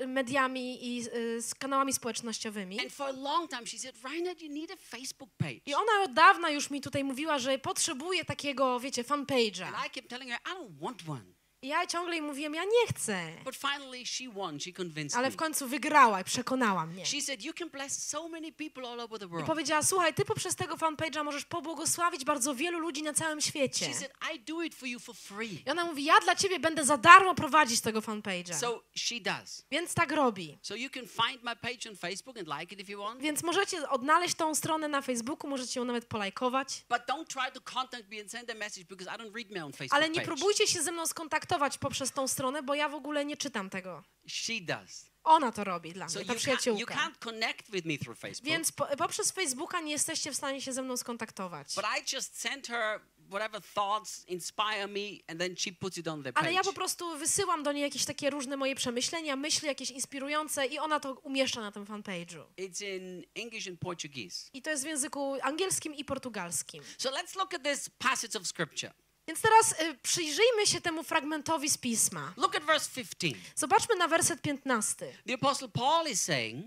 y, 0.00 0.06
mediami 0.06 0.86
i 0.96 1.08
y, 1.16 1.42
z 1.42 1.54
kanałami 1.54 1.92
społecznościowymi. 1.92 2.80
And 2.80 2.92
for 2.92 3.06
a 3.08 3.12
long 3.12 3.50
time, 3.50 3.66
she 3.66 3.78
said, 3.78 3.96
Reinhard, 4.04 4.42
you 4.42 4.48
need 4.52 4.70
a 4.70 4.76
Facebook 4.76 5.30
page. 5.38 5.60
I 5.66 5.74
ona 5.74 5.92
od 6.04 6.12
dawna 6.12 6.50
już 6.50 6.70
mi 6.70 6.80
tutaj 6.80 7.04
mówiła, 7.04 7.38
że 7.38 7.58
potrzebuje 7.58 8.24
takiego, 8.24 8.80
wiecie, 8.80 9.04
fanpage'a. 9.04 9.64
And 9.64 9.86
I 9.86 9.90
kept 9.90 10.08
telling 10.08 10.30
her, 10.30 10.40
I 10.46 10.50
don't 10.50 10.80
want 10.80 11.08
one. 11.08 11.33
I 11.64 11.68
ja 11.68 11.86
ciągle 11.86 12.14
jej 12.14 12.22
mówiłem, 12.22 12.54
ja 12.54 12.64
nie 12.64 12.86
chcę. 12.88 13.32
But 13.44 13.56
finally, 13.56 14.06
she 14.06 14.28
won. 14.28 14.60
She 14.60 14.72
convinced 14.72 15.18
Ale 15.18 15.30
w 15.30 15.36
końcu 15.36 15.68
wygrała 15.68 16.20
i 16.20 16.24
przekonała 16.24 16.86
mnie. 16.86 17.06
She 17.06 17.20
said, 17.20 17.44
You 17.44 17.52
can 17.52 17.70
bless 17.70 18.08
so 18.08 18.28
many 18.28 18.52
people 18.52 18.88
all 18.88 19.00
over 19.00 19.20
the 19.20 19.26
I 19.40 19.44
powiedziała, 19.44 19.82
słuchaj, 19.82 20.14
ty 20.14 20.24
poprzez 20.24 20.56
tego 20.56 20.76
fanpage'a 20.76 21.24
możesz 21.24 21.44
pobłogosławić 21.44 22.24
bardzo 22.24 22.54
wielu 22.54 22.78
ludzi 22.78 23.02
na 23.02 23.12
całym 23.12 23.40
świecie. 23.40 23.86
She 23.86 23.94
said, 23.94 24.12
I 24.34 24.40
do 24.40 24.62
it 24.62 24.74
for 24.74 24.88
you 24.88 25.00
for 25.00 25.16
free. 25.16 25.62
I 25.66 25.70
ona 25.70 25.84
mówi, 25.84 26.04
ja 26.04 26.20
dla 26.20 26.36
ciebie 26.36 26.58
będę 26.60 26.84
za 26.84 26.96
darmo 26.96 27.34
prowadzić 27.34 27.80
tego 27.80 28.00
fanpage'a. 28.00 28.54
So 28.54 28.82
she 28.96 29.20
does. 29.20 29.64
Więc 29.70 29.94
tak 29.94 30.12
robi. 30.12 30.58
So 30.62 30.74
you 30.74 30.90
can 30.90 31.06
find 31.06 31.42
my 31.42 31.56
page 31.56 31.90
on 31.90 31.96
Facebook 31.96 32.38
and 32.38 32.48
like 32.60 32.74
it 32.74 32.80
if 32.80 32.92
you 32.92 32.98
want. 32.98 33.20
Więc 33.20 33.42
możecie 33.42 33.88
odnaleźć 33.88 34.34
tą 34.34 34.54
stronę 34.54 34.88
na 34.88 35.02
Facebooku, 35.02 35.50
możecie 35.50 35.80
ją 35.80 35.86
nawet 35.86 36.04
polajkować. 36.04 36.84
But 36.88 36.98
don't 36.98 37.26
try 37.26 37.52
to 37.52 37.60
contact 37.60 38.10
me 38.10 38.20
and 38.20 38.30
send 38.30 38.50
a 38.50 38.54
message 38.54 38.86
because 38.86 39.16
I 39.16 39.18
don't 39.18 39.34
read 39.36 39.50
my 39.50 39.64
own 39.64 39.72
Facebook 39.72 39.94
Ale 39.94 40.10
nie 40.10 40.14
page. 40.14 40.26
próbujcie 40.26 40.66
się 40.66 40.82
ze 40.82 40.92
mną 40.92 41.06
skontaktować 41.06 41.53
poprzez 41.80 42.12
tą 42.12 42.28
stronę, 42.28 42.62
bo 42.62 42.74
ja 42.74 42.88
w 42.88 42.94
ogóle 42.94 43.24
nie 43.24 43.36
czytam 43.36 43.70
tego. 43.70 44.02
She 44.28 44.60
does. 44.60 45.14
Ona 45.24 45.52
to 45.52 45.64
robi 45.64 45.92
dla 45.92 46.08
So 46.08 46.18
mnie, 46.18 46.28
ta 46.28 46.34
przyjaciółka. 46.34 46.94
can't 46.94 47.18
connect 47.18 47.70
with 47.70 47.86
me 47.86 47.98
through 47.98 48.18
Facebook. 48.18 48.46
Więc 48.46 48.72
po, 48.72 48.86
poprzez 48.96 49.30
Facebooka 49.30 49.80
nie 49.80 49.92
jesteście 49.92 50.32
w 50.32 50.36
stanie 50.36 50.62
się 50.62 50.72
ze 50.72 50.82
mną 50.82 50.96
skontaktować. 50.96 51.74
But 51.74 51.84
I 51.84 52.16
just 52.16 52.40
send 52.40 52.66
her 52.66 53.00
whatever 53.30 53.62
thoughts 53.74 54.24
inspire 54.28 54.88
me 54.88 55.18
and 55.28 55.40
then 55.40 55.56
she 55.56 55.72
puts 55.72 55.98
it 55.98 56.08
on 56.08 56.22
the 56.22 56.32
Ale 56.34 56.52
ja 56.52 56.62
po 56.64 56.72
prostu 56.72 57.18
wysyłam 57.18 57.62
do 57.62 57.72
niej 57.72 57.82
jakieś 57.82 58.04
takie 58.04 58.30
różne 58.30 58.56
moje 58.56 58.74
przemyślenia, 58.74 59.36
myśli 59.36 59.68
jakieś 59.68 59.90
inspirujące 59.90 60.66
i 60.66 60.78
ona 60.78 61.00
to 61.00 61.12
umieszcza 61.12 61.60
na 61.60 61.72
tym 61.72 61.84
fanpage'u. 61.84 62.44
It's 62.58 62.84
in 62.96 63.24
English 63.34 63.68
and 63.68 63.80
Portuguese. 63.80 64.50
I 64.52 64.62
to 64.62 64.70
jest 64.70 64.82
w 64.82 64.86
języku 64.86 65.36
angielskim 65.42 65.94
i 65.94 66.04
portugalskim. 66.04 66.84
So 66.98 67.10
let's 67.10 67.36
look 67.36 67.54
at 67.54 67.62
this 67.62 67.90
passage 67.98 68.38
of 68.38 68.46
scripture. 68.46 68.92
Więc 69.28 69.40
teraz 69.40 69.72
y, 69.72 69.98
przyjrzyjmy 70.02 70.66
się 70.66 70.80
temu 70.80 71.02
fragmentowi 71.02 71.70
z 71.70 71.78
pisma. 71.78 72.32
Look 72.36 72.56
at 72.56 72.64
verse 72.64 72.90
15. 72.94 73.28
Zobaczmy 73.54 73.96
na 73.96 74.08
werset 74.08 74.42
15. 74.42 75.12
The 75.26 75.34
apostle 75.34 75.68
Paul 75.68 76.06
is 76.08 76.22
saying, 76.22 76.66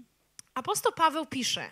Apostoł 0.54 0.92
Paweł 0.92 1.26
pisze: 1.26 1.72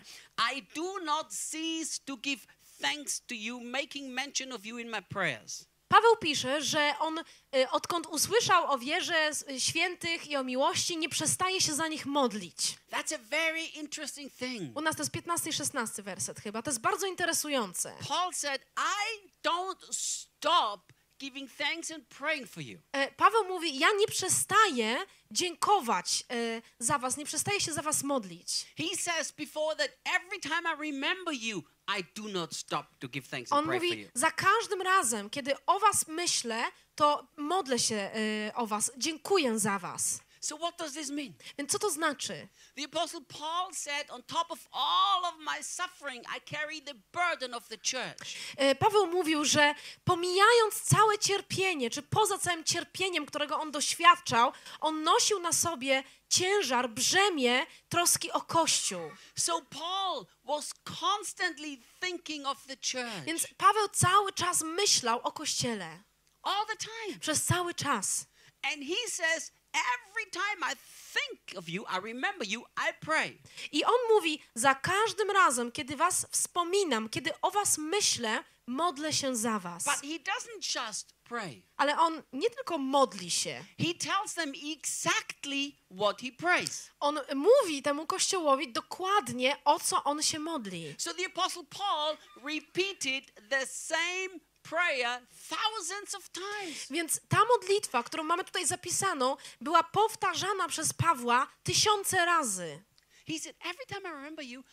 I 0.56 0.62
do 0.74 0.98
not 1.04 1.26
cease 1.34 2.00
to 2.04 2.16
give 2.16 2.46
thanks 2.80 3.20
to 3.26 3.34
you, 3.34 3.60
making 3.60 4.14
mention 4.14 4.52
of 4.52 4.66
you 4.66 4.78
in 4.78 4.90
my 4.90 5.02
prayers. 5.02 5.64
Paweł 5.88 6.16
pisze, 6.16 6.62
że 6.62 6.94
on 6.98 7.18
y, 7.18 7.70
odkąd 7.70 8.06
usłyszał 8.06 8.72
o 8.72 8.78
wierze 8.78 9.30
y, 9.50 9.60
świętych 9.60 10.26
i 10.30 10.36
o 10.36 10.44
miłości, 10.44 10.96
nie 10.96 11.08
przestaje 11.08 11.60
się 11.60 11.74
za 11.74 11.88
nich 11.88 12.06
modlić. 12.06 12.56
That's 12.90 13.14
a 13.14 13.18
very 13.18 13.62
interesting 13.64 14.32
thing. 14.32 14.76
U 14.76 14.80
nas 14.80 14.96
to 14.96 15.02
jest 15.02 15.12
15 15.12 15.50
i 15.50 15.52
16 15.52 16.02
werset 16.02 16.40
chyba. 16.40 16.62
To 16.62 16.70
jest 16.70 16.80
bardzo 16.80 17.06
interesujące. 17.06 17.94
Paul 18.08 18.34
said, 18.34 18.66
I 18.76 19.30
don't 19.48 19.92
stop 19.92 20.92
giving 21.18 21.50
thanks 21.58 21.90
and 21.90 22.08
praying 22.08 22.46
for 22.46 22.62
you. 22.62 22.78
E, 22.92 23.12
Paweł 23.12 23.44
mówi: 23.44 23.78
Ja 23.78 23.88
nie 23.98 24.06
przestaję 24.06 24.98
dziękować 25.30 26.24
e, 26.30 26.62
za 26.78 26.98
was, 26.98 27.16
nie 27.16 27.24
przestaję 27.24 27.60
się 27.60 27.72
za 27.72 27.82
was 27.82 28.02
modlić. 28.02 28.66
He 28.78 28.96
says 28.96 29.32
before 29.32 29.76
that 29.76 29.90
every 30.04 30.40
time 30.40 30.62
I 30.74 30.92
remember 30.92 31.34
you, 31.34 31.62
I 31.98 32.04
do 32.14 32.28
not 32.28 32.54
stop 32.54 32.86
to 32.98 33.08
give 33.08 33.28
thanks 33.28 33.52
On 33.52 33.64
mówi. 33.64 34.08
Za 34.14 34.30
każdym 34.30 34.82
razem, 34.82 35.30
kiedy 35.30 35.54
o 35.66 35.78
was 35.78 36.08
myślę, 36.08 36.64
to 36.94 37.26
modlę 37.36 37.78
się 37.78 37.96
e, 37.96 38.54
o 38.54 38.66
was, 38.66 38.92
dziękuję 38.96 39.58
za 39.58 39.78
was. 39.78 40.20
So 40.46 40.56
what 40.56 40.78
does 40.78 40.94
this 40.94 41.10
mean? 41.10 41.32
Więc 41.58 41.72
co 41.72 41.78
to 41.78 41.90
znaczy? 41.90 42.48
The 42.76 42.84
apostle 42.84 43.20
Paul 43.28 43.74
said, 43.74 44.10
on 44.10 44.22
top 44.22 44.50
of 44.50 44.58
all 44.72 45.24
of 45.24 45.34
my 45.38 45.62
suffering, 45.62 46.24
I 46.36 46.40
carry 46.50 46.82
the 46.82 46.94
burden 47.12 47.54
of 47.54 47.68
the 47.68 47.76
church. 47.76 48.36
E, 48.56 48.74
Paweł 48.74 49.06
mówił, 49.06 49.44
że 49.44 49.74
pomijając 50.04 50.82
całe 50.82 51.18
cierpienie, 51.18 51.90
czy 51.90 52.02
poza 52.02 52.38
całym 52.38 52.64
cierpieniem, 52.64 53.26
którego 53.26 53.60
on 53.60 53.70
doświadczał, 53.70 54.52
on 54.80 55.02
nosił 55.02 55.40
na 55.40 55.52
sobie 55.52 56.04
ciężar, 56.28 56.90
brzemię 56.90 57.66
troski 57.88 58.32
o 58.32 58.40
Kościół. 58.40 59.10
So 59.36 59.60
Paul 59.70 60.26
was 60.44 60.74
constantly 61.00 61.76
thinking 62.00 62.46
of 62.46 62.66
the 62.66 62.76
church. 62.76 63.24
Więc 63.24 63.46
Paweł 63.56 63.88
cały 63.88 64.32
czas 64.32 64.62
myślał 64.62 65.20
o 65.22 65.32
Kościele. 65.32 65.98
all 66.42 66.66
the 66.66 66.76
time. 66.76 67.18
Przez 67.20 67.44
cały 67.44 67.74
czas. 67.74 68.26
And 68.62 68.82
he 68.84 69.08
says, 69.08 69.52
every 69.76 70.30
time 70.30 70.72
I 70.72 70.74
think 71.12 71.58
of 71.58 71.68
you, 71.68 71.84
I 71.88 71.98
remember 72.00 72.44
you, 72.48 72.60
I 72.76 72.92
pray. 73.00 73.38
I 73.72 73.84
on 73.84 73.98
mówi, 74.14 74.42
za 74.54 74.74
każdym 74.74 75.30
razem, 75.30 75.72
kiedy 75.72 75.96
was 75.96 76.26
wspominam, 76.30 77.08
kiedy 77.08 77.30
o 77.42 77.50
was 77.50 77.78
myślę, 77.78 78.44
modlę 78.66 79.12
się 79.12 79.36
za 79.36 79.58
was. 79.58 79.84
But 79.84 79.94
he 80.02 80.18
doesn't 80.18 80.86
just 80.86 81.14
pray. 81.24 81.62
Ale 81.76 81.98
on 81.98 82.22
nie 82.32 82.50
tylko 82.50 82.78
modli 82.78 83.30
się, 83.30 83.64
He 83.78 83.94
tells 83.94 84.34
them 84.34 84.52
exactly 84.72 85.72
what 85.90 86.20
he 86.20 86.32
prays. 86.32 86.90
on 87.00 87.20
mówi 87.34 87.82
temu 87.82 88.06
kościołowi 88.06 88.72
dokładnie 88.72 89.56
o 89.64 89.80
co 89.80 90.04
on 90.04 90.22
się 90.22 90.38
modli. 90.38 90.94
So 90.98 91.14
the 91.14 91.26
apostle 91.26 91.62
Paul 91.70 92.16
repeated 92.44 93.48
the 93.50 93.66
same 93.66 94.40
prayer 94.68 95.20
thousands 95.48 96.14
of 96.14 96.30
times. 96.30 96.86
Więc 96.90 97.20
ta 97.28 97.38
modlitwa, 97.44 98.02
którą 98.02 98.22
mamy 98.24 98.44
tutaj 98.44 98.66
zapisaną, 98.66 99.36
była 99.60 99.82
powtarzana 99.82 100.68
przez 100.68 100.92
Pawła 100.92 101.48
tysiące 101.64 102.26
razy. 102.26 102.82
He 103.28 103.38
said, 103.38 103.56
every 103.60 103.86
time 103.86 104.08
I 104.08 104.12
remember 104.12 104.44
you. 104.44 104.64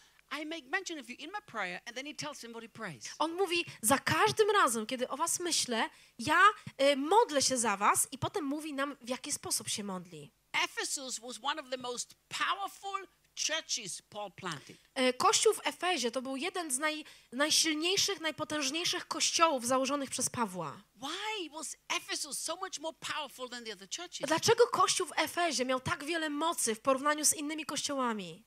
On 3.19 3.33
mówi, 3.33 3.65
za 3.81 3.97
każdym 3.97 4.49
razem, 4.51 4.85
kiedy 4.85 5.07
o 5.07 5.17
was 5.17 5.39
myślę, 5.39 5.89
ja 6.19 6.41
y, 6.81 6.95
modlę 6.95 7.41
się 7.41 7.57
za 7.57 7.77
was 7.77 8.07
i 8.11 8.17
potem 8.17 8.45
mówi 8.45 8.73
nam, 8.73 8.97
w 9.01 9.09
jaki 9.09 9.31
sposób 9.31 9.69
się 9.69 9.83
modli. 9.83 10.31
Ephesus 10.63 11.19
was 11.19 11.39
one 11.41 11.61
of 11.61 11.69
the 11.69 11.77
most 11.77 12.15
powerful 12.27 13.07
churches 13.47 14.01
Paul 14.01 14.31
planted. 14.31 14.77
Kościół 15.17 15.53
w 15.53 15.67
Efezie 15.67 16.11
to 16.11 16.21
był 16.21 16.35
jeden 16.35 16.71
z 16.71 16.77
naj, 16.77 17.05
najsilniejszych, 17.33 18.21
najpotężniejszych 18.21 19.07
kościołów 19.07 19.67
założonych 19.67 20.09
przez 20.09 20.29
Pawła. 20.29 20.83
Why 20.95 21.49
was 21.49 21.75
Ephesus 21.89 22.39
so 22.39 22.55
much 22.55 22.79
more 22.79 22.97
powerful 22.99 23.49
than 23.49 23.63
the 23.65 23.73
other 23.73 23.87
churches? 23.89 24.27
Dlaczego 24.27 24.67
Kościół 24.67 25.07
w 25.07 25.11
Efezie 25.15 25.65
miał 25.65 25.79
tak 25.79 26.03
wiele 26.03 26.29
mocy 26.29 26.75
w 26.75 26.79
porównaniu 26.79 27.25
z 27.25 27.33
innymi 27.33 27.65
kościołami? 27.65 28.45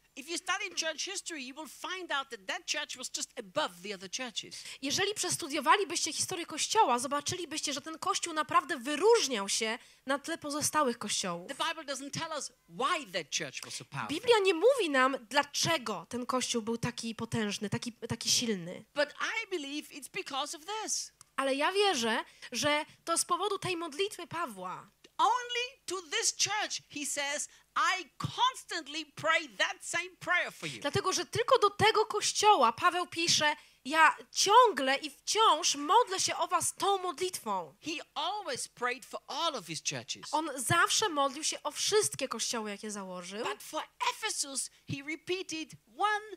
Jeżeli 4.83 5.15
przestudiowalibyście 5.15 6.13
historię 6.13 6.47
Kościoła, 6.47 6.99
zobaczylibyście, 6.99 7.73
że 7.73 7.81
ten 7.81 7.99
Kościół 7.99 8.33
naprawdę 8.33 8.77
wyróżniał 8.77 9.49
się 9.49 9.79
na 10.07 10.19
tle 10.19 10.39
pozostałych 10.39 10.99
kościołów. 10.99 11.49
The 11.49 11.55
Bible 11.55 11.95
doesn't 11.95 12.11
tell 12.11 12.31
us 12.37 12.53
why 12.69 13.13
that 13.13 13.27
church 13.39 13.65
was 13.65 13.75
so 13.75 13.85
powerful. 13.85 14.17
Biblia 14.17 14.39
nie 14.43 14.55
mówi 14.55 14.91
nam, 14.91 15.17
dlaczego 15.31 16.07
ten 16.09 16.27
Kościół 16.27 16.63
był 16.63 16.79
taki 16.79 17.15
potężny, 17.15 17.71
taki, 17.71 17.93
taki 17.93 18.31
silny. 18.31 18.76
But 18.95 19.15
I 19.21 19.51
believe 19.51 19.91
it's 19.91 20.09
because 20.09 20.57
of 20.57 20.63
this. 20.65 21.13
Ale 21.37 21.55
ja 21.55 21.73
wierzę, 21.73 22.25
że 22.53 22.85
to 23.05 23.19
z 23.19 23.25
powodu 23.25 23.59
tej 23.59 23.77
modlitwy 23.77 24.27
Pawła. 24.27 24.91
only 25.19 25.67
to 25.87 26.01
this 26.11 26.33
church, 26.33 26.83
he 26.89 27.05
says, 27.05 27.49
I 27.77 28.05
constantly 28.19 29.05
pray 29.17 29.49
that 29.59 29.77
same 29.83 30.11
prayer 30.21 30.51
for 30.51 30.67
you. 30.67 30.81
Dlatego, 30.81 31.13
że 31.13 31.27
tylko 31.27 31.59
do 31.59 31.71
tego 31.71 32.07
kościoła 32.07 32.73
Paweł 32.73 33.07
pisze, 33.07 33.57
ja 33.85 34.17
ciągle 34.33 34.97
i 34.97 35.11
wciąż 35.11 35.75
modlę 35.75 36.21
się 36.21 36.37
o 36.37 36.49
was 36.49 36.75
tą 36.75 36.99
modlitwą. 36.99 37.75
He 37.85 37.93
always 38.15 38.69
prayed 38.69 39.07
for 39.07 39.21
all 39.27 39.57
of 39.57 39.67
his 39.67 39.83
churches. 39.91 40.35
On 40.35 40.51
zawsze 40.57 41.09
modlił 41.09 41.45
się 41.45 41.63
o 41.63 41.71
wszystkie 41.71 42.29
kościoły, 42.29 42.71
jakie 42.71 42.91
założył. 42.91 43.45
But 43.45 43.63
for 43.63 43.83
Ephesus, 44.13 44.71
he 44.89 44.97
repeated 45.03 45.71
one 45.99 46.37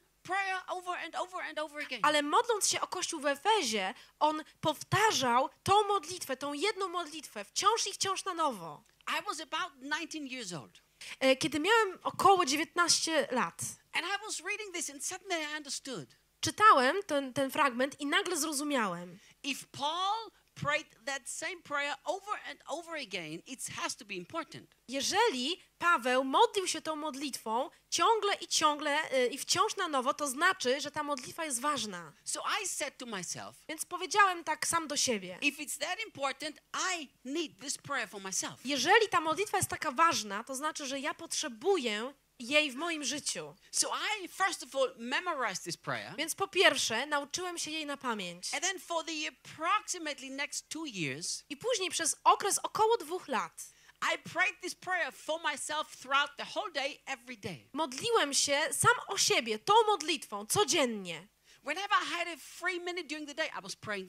Ale 2.01 2.21
modląc 2.21 2.69
się 2.69 2.81
o 2.81 2.87
Kościół 2.87 3.19
w 3.21 3.25
Efezie, 3.25 3.93
on 4.19 4.43
powtarzał 4.61 5.49
tą 5.63 5.87
modlitwę, 5.87 6.37
tą 6.37 6.53
jedną 6.53 6.87
modlitwę, 6.87 7.45
wciąż 7.45 7.87
i 7.87 7.93
wciąż 7.93 8.25
na 8.25 8.33
nowo. 8.33 8.83
I 9.19 9.23
was 9.25 9.41
about 9.41 9.71
19 9.81 10.19
years 10.19 10.53
old. 10.53 10.81
E, 11.19 11.35
Kiedy 11.35 11.59
miałem 11.59 11.99
około 12.03 12.45
19 12.45 13.27
lat, 13.31 13.61
And 13.93 14.05
I 14.05 14.25
was 14.25 14.39
reading 14.39 14.73
this 14.75 14.89
and 14.89 15.05
suddenly 15.05 15.43
I 15.53 15.57
understood. 15.57 16.09
czytałem 16.41 17.03
ten, 17.07 17.33
ten 17.33 17.51
fragment 17.51 17.99
i 18.01 18.05
nagle 18.05 18.37
zrozumiałem. 18.37 19.19
If 19.43 19.65
Paul 19.71 20.31
prayed 20.61 21.05
that 21.05 21.29
same 21.29 21.61
prayer 21.63 21.95
over 22.05 22.31
and 22.49 22.59
over 22.67 22.95
again, 22.95 23.41
it 23.47 23.67
has 23.69 23.95
to 23.95 24.05
be 24.05 24.15
important. 24.15 24.69
Jeżeli 24.87 25.59
Paweł 25.79 26.23
modlił 26.23 26.67
się 26.67 26.81
tą 26.81 26.95
modlitwą 26.95 27.69
ciągle 27.89 28.33
i 28.35 28.47
ciągle 28.47 29.11
e, 29.11 29.27
i 29.27 29.37
wciąż 29.37 29.75
na 29.75 29.87
nowo, 29.87 30.13
to 30.13 30.27
znaczy, 30.27 30.81
że 30.81 30.91
ta 30.91 31.03
modlitwa 31.03 31.45
jest 31.45 31.61
ważna. 31.61 32.13
So 32.23 32.43
I 32.63 32.67
said 32.67 32.97
to 32.97 33.05
myself, 33.05 33.55
Więc 33.67 33.85
powiedziałem 33.85 34.43
tak 34.43 34.67
sam 34.67 34.87
do 34.87 34.97
siebie. 34.97 35.37
if 35.41 35.63
it's 35.63 35.77
that 35.79 35.99
important, 36.05 36.59
I 36.99 37.07
need 37.25 37.59
this 37.61 37.77
prayer 37.77 38.09
for 38.09 38.21
myself. 38.21 38.65
Jeżeli 38.65 39.09
ta 39.09 39.21
modlitwa 39.21 39.57
jest 39.57 39.69
taka 39.69 39.91
ważna, 39.91 40.43
to 40.43 40.55
znaczy, 40.55 40.87
że 40.87 40.99
ja 40.99 41.13
potrzebuję 41.13 42.13
jej 42.39 42.71
w 42.71 42.75
moim 42.75 43.03
życiu. 43.03 43.55
So 43.71 43.87
I 44.21 44.27
first 44.27 44.63
of 44.63 44.75
all 44.75 44.93
memorized 44.97 45.63
this 45.63 45.77
prayer. 45.77 46.15
Więc 46.17 46.35
po 46.35 46.47
pierwsze, 46.47 47.05
nauczyłem 47.05 47.57
się 47.57 47.71
jej 47.71 47.85
na 47.85 47.97
pamięć. 47.97 48.53
And 48.53 48.63
then 48.63 48.79
for 48.79 49.05
the 49.05 49.27
approximately 49.27 50.29
next 50.29 50.69
two 50.69 50.85
years, 50.85 51.43
I 51.49 51.57
później 51.57 51.89
przez 51.89 52.15
okres 52.23 52.59
około 52.63 52.97
dwóch 52.97 53.27
lat 53.27 53.71
I 54.01 54.17
prayed 54.17 54.61
this 54.61 54.75
prayer 54.75 55.11
for 55.11 55.39
myself 55.51 55.97
throughout 55.97 56.29
the 56.37 56.45
whole 56.45 56.71
day, 56.71 56.99
every 57.05 57.37
day. 57.37 57.69
modliłem 57.73 58.33
się 58.33 58.59
sam 58.71 58.91
o 59.07 59.17
siebie 59.17 59.59
tą 59.59 59.73
modlitwą 59.87 60.45
codziennie. 60.45 61.27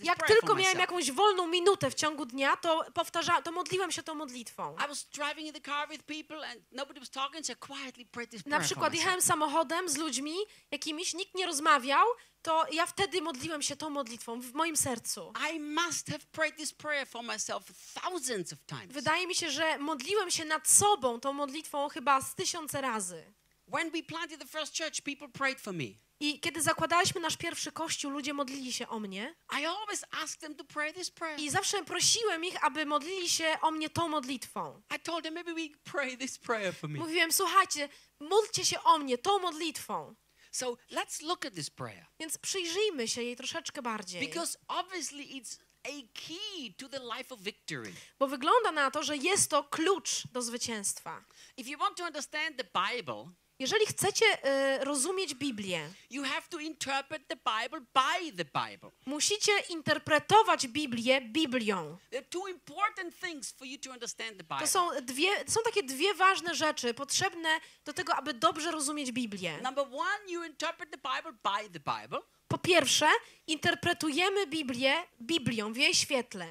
Jak 0.04 0.18
tylko 0.26 0.54
miałem 0.54 0.78
jakąś 0.80 1.10
wolną 1.10 1.46
minutę 1.46 1.90
w 1.90 1.94
ciągu 1.94 2.26
dnia, 2.26 2.56
to 2.56 2.84
powtarza, 2.94 3.42
to 3.42 3.52
modliłem 3.52 3.92
się 3.92 4.02
tą 4.02 4.14
modlitwą. 4.14 4.76
Na 8.46 8.56
przykład 8.64 8.94
jechałem 8.94 9.22
samochodem 9.22 9.88
z 9.88 9.96
ludźmi 9.96 10.34
jakimiś, 10.70 11.14
nikt 11.14 11.34
nie 11.34 11.46
rozmawiał, 11.46 12.06
to 12.42 12.66
ja 12.72 12.86
wtedy 12.86 13.20
modliłem 13.22 13.62
się 13.62 13.76
tą 13.76 13.90
modlitwą 13.90 14.40
w 14.40 14.52
moim 14.52 14.76
sercu. 14.76 15.32
Wydaje 18.92 19.26
mi 19.26 19.34
się, 19.34 19.50
że 19.50 19.78
modliłem 19.78 20.30
się 20.30 20.44
nad 20.44 20.68
sobą 20.68 21.20
tą 21.20 21.32
modlitwą 21.32 21.88
chyba 21.88 22.20
z 22.20 22.34
tysiące 22.34 22.80
razy. 22.80 23.32
When 23.72 23.90
we 23.92 24.02
planted 24.02 24.40
the 24.40 24.46
first 24.46 24.76
church, 24.76 25.00
people 25.02 25.28
prayed 25.28 25.60
for 25.60 25.72
me. 25.74 25.84
I 26.20 26.40
kiedy 26.40 26.62
zakładaliśmy 26.62 27.20
nasz 27.20 27.36
pierwszy 27.36 27.72
kościół, 27.72 28.10
ludzie 28.10 28.34
modlili 28.34 28.72
się 28.72 28.88
o 28.88 29.00
mnie. 29.00 29.34
I 29.60 29.66
always 29.66 30.04
asked 30.10 30.40
them 30.40 30.54
to 30.54 30.64
pray 30.64 30.92
this 30.92 31.10
prayer. 31.10 31.40
I 31.40 31.50
zawsze 31.50 31.84
prosiłem 31.84 32.44
ich, 32.44 32.64
aby 32.64 32.86
modlili 32.86 33.28
się 33.28 33.56
o 33.62 33.70
mnie 33.70 33.90
tą 33.90 34.08
modlitwą. 34.08 34.82
I 34.96 35.00
told 35.00 35.24
them 35.24 35.34
maybe 35.34 35.54
we 35.54 35.68
pray 35.84 36.16
this 36.18 36.38
prayer 36.38 36.74
for 36.74 36.90
me. 36.90 36.98
Mówiłem, 36.98 37.32
słuchajcie, 37.32 37.88
módlcie 38.20 38.64
się 38.64 38.82
o 38.82 38.98
mnie 38.98 39.18
tą 39.18 39.38
modlitwą. 39.38 40.14
So 40.52 40.76
let's 40.90 41.22
look 41.22 41.46
at 41.46 41.54
this 41.54 41.70
prayer 41.70 42.06
Więc 42.18 42.38
przyjrzyjmy 42.38 43.08
się 43.08 43.22
jej 43.22 43.36
troszeczkę 43.36 43.82
bardziej. 43.82 44.20
because 44.28 44.58
obviously 44.68 45.24
it's 45.24 45.58
a 45.84 46.02
key 46.14 46.74
to 46.76 46.88
the 46.88 47.00
life 47.16 47.34
of 47.34 47.40
victory. 47.40 47.92
Bo 48.18 48.26
wygląda 48.28 48.72
na 48.72 48.90
to, 48.90 49.02
że 49.02 49.16
jest 49.16 49.50
to 49.50 49.64
klucz 49.64 50.26
do 50.32 50.42
zwycięstwa. 50.42 51.24
If 51.56 51.70
you 51.70 51.78
want 51.78 51.96
to 51.96 52.04
understand 52.04 52.56
the 52.56 52.64
Bible, 52.64 53.30
Jeżeli 53.60 53.86
chcecie 53.86 54.24
e, 54.44 54.84
rozumieć 54.84 55.34
Biblię, 55.34 55.88
musicie 59.06 59.52
interpretować 59.68 60.66
Biblię 60.68 61.20
Biblią. 61.20 61.98
To 64.60 64.66
są, 64.66 64.88
dwie, 65.02 65.28
są 65.46 65.60
takie 65.64 65.82
dwie 65.82 66.14
ważne 66.14 66.54
rzeczy 66.54 66.94
potrzebne 66.94 67.48
do 67.84 67.92
tego, 67.92 68.14
aby 68.14 68.34
dobrze 68.34 68.70
rozumieć 68.70 69.12
Biblię. 69.12 69.58
Number 69.62 69.84
one, 69.92 70.18
you 70.32 70.44
interpret 70.44 70.90
the 70.90 70.98
Bible 70.98 71.32
by 71.32 71.78
the 71.78 71.80
Bible. 72.00 72.20
Po 72.48 72.58
pierwsze, 72.58 73.06
interpretujemy 73.46 74.46
Biblię 74.46 74.94
Biblią 75.22 75.72
w 75.72 75.76
jej 75.76 75.94
świetle. 75.94 76.46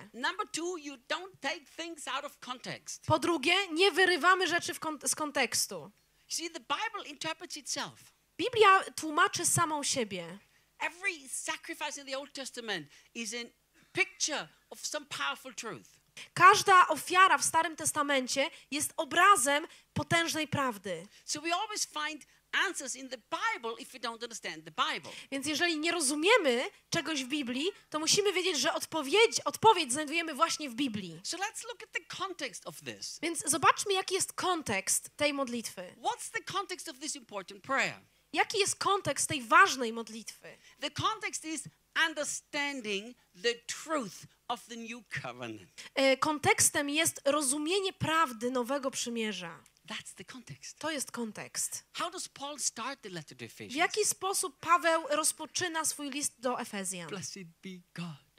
Po 3.07 3.19
drugie, 3.19 3.53
nie 3.71 3.91
wyrywamy 3.91 4.47
rzeczy 4.47 4.75
kon- 4.79 4.99
z 5.07 5.15
kontekstu. 5.15 5.91
See, 6.29 6.47
the 6.47 6.59
Bible 6.59 7.03
interprets 7.05 7.57
itself. 7.57 8.13
Biblia 8.37 8.83
tłumaczy 8.95 9.45
samą 9.45 9.83
siebie. 9.83 10.39
Every 10.79 11.29
sacrifice 11.29 12.01
in 12.01 12.07
the 12.07 12.17
Old 12.17 12.33
Testament 12.33 12.87
is 13.15 13.33
a 13.33 13.45
picture 13.93 14.47
of 14.69 14.85
some 14.85 15.05
powerful 15.05 15.53
truth. 15.53 15.89
Każda 16.33 16.87
ofiara 16.87 17.37
w 17.37 17.45
Starym 17.45 17.75
Testamencie 17.75 18.49
jest 18.71 18.93
obrazem 18.97 19.67
potężnej 19.93 20.47
prawdy. 20.47 21.07
So 21.25 21.41
we 21.41 21.53
always 21.55 21.85
find 21.85 22.25
answers 22.51 22.95
in 22.95 23.09
the 23.09 23.17
Bible 23.17 23.75
if 23.79 23.93
we 23.93 23.99
don't 23.99 24.23
understand 24.23 24.65
the 24.65 24.71
Bible. 24.71 25.11
Więc 25.31 25.47
jeżeli 25.47 25.77
nie 25.79 25.91
rozumiemy 25.91 26.69
czegoś 26.89 27.23
w 27.23 27.27
Biblii, 27.27 27.71
to 27.89 27.99
musimy 27.99 28.33
wiedzieć, 28.33 28.59
że 28.59 28.73
odpowiedź, 28.73 29.39
odpowiedź 29.45 29.91
znajdujemy 29.91 30.33
właśnie 30.33 30.69
w 30.69 30.75
Biblii. 30.75 31.19
So 31.23 31.37
let's 31.37 31.63
look 31.67 31.83
at 31.83 31.91
the 31.91 32.17
context 32.17 32.67
of 32.67 32.75
this. 32.81 33.19
Więc 33.21 33.43
zobaczmy, 33.49 33.93
jaki 33.93 34.15
jest 34.15 34.33
kontekst 34.33 35.09
tej 35.17 35.33
modlitwy. 35.33 35.81
What's 35.81 36.31
the 36.31 36.43
context 36.53 36.89
of 36.89 36.99
this 36.99 37.15
important 37.15 37.63
prayer? 37.63 37.99
Jaki 38.33 38.59
jest 38.59 38.75
kontekst 38.75 39.29
tej 39.29 39.41
ważnej 39.41 39.93
modlitwy? 39.93 40.57
The 40.79 40.91
context 40.91 41.45
is 41.45 41.63
understanding 42.07 43.15
the 43.43 43.55
truth 43.55 44.25
of 44.47 44.65
the 44.67 44.75
new 44.75 45.03
covenant. 45.21 45.61
E, 45.95 46.17
Kontekstem 46.17 46.89
jest 46.89 47.21
rozumienie 47.25 47.93
prawdy 47.93 48.51
Nowego 48.51 48.91
Przymierza. 48.91 49.63
That's 49.89 50.13
the 50.15 50.23
context. 50.23 50.79
To 50.79 50.91
jest 50.91 51.11
kontekst. 51.11 51.83
How 51.93 52.11
does 52.11 52.27
Paul 52.27 52.59
start 52.59 53.01
the 53.01 53.09
letter 53.09 53.37
to 53.37 53.45
W 53.45 53.47
Ephesians? 53.47 53.75
jaki 53.75 54.05
sposób 54.05 54.59
Paweł 54.59 55.03
rozpoczyna 55.09 55.85
swój 55.85 56.09
list 56.09 56.33
do 56.39 56.59
Efezjan? 56.59 57.07
Blessed 57.09 57.47
be 57.63 57.69
God. 57.93 58.29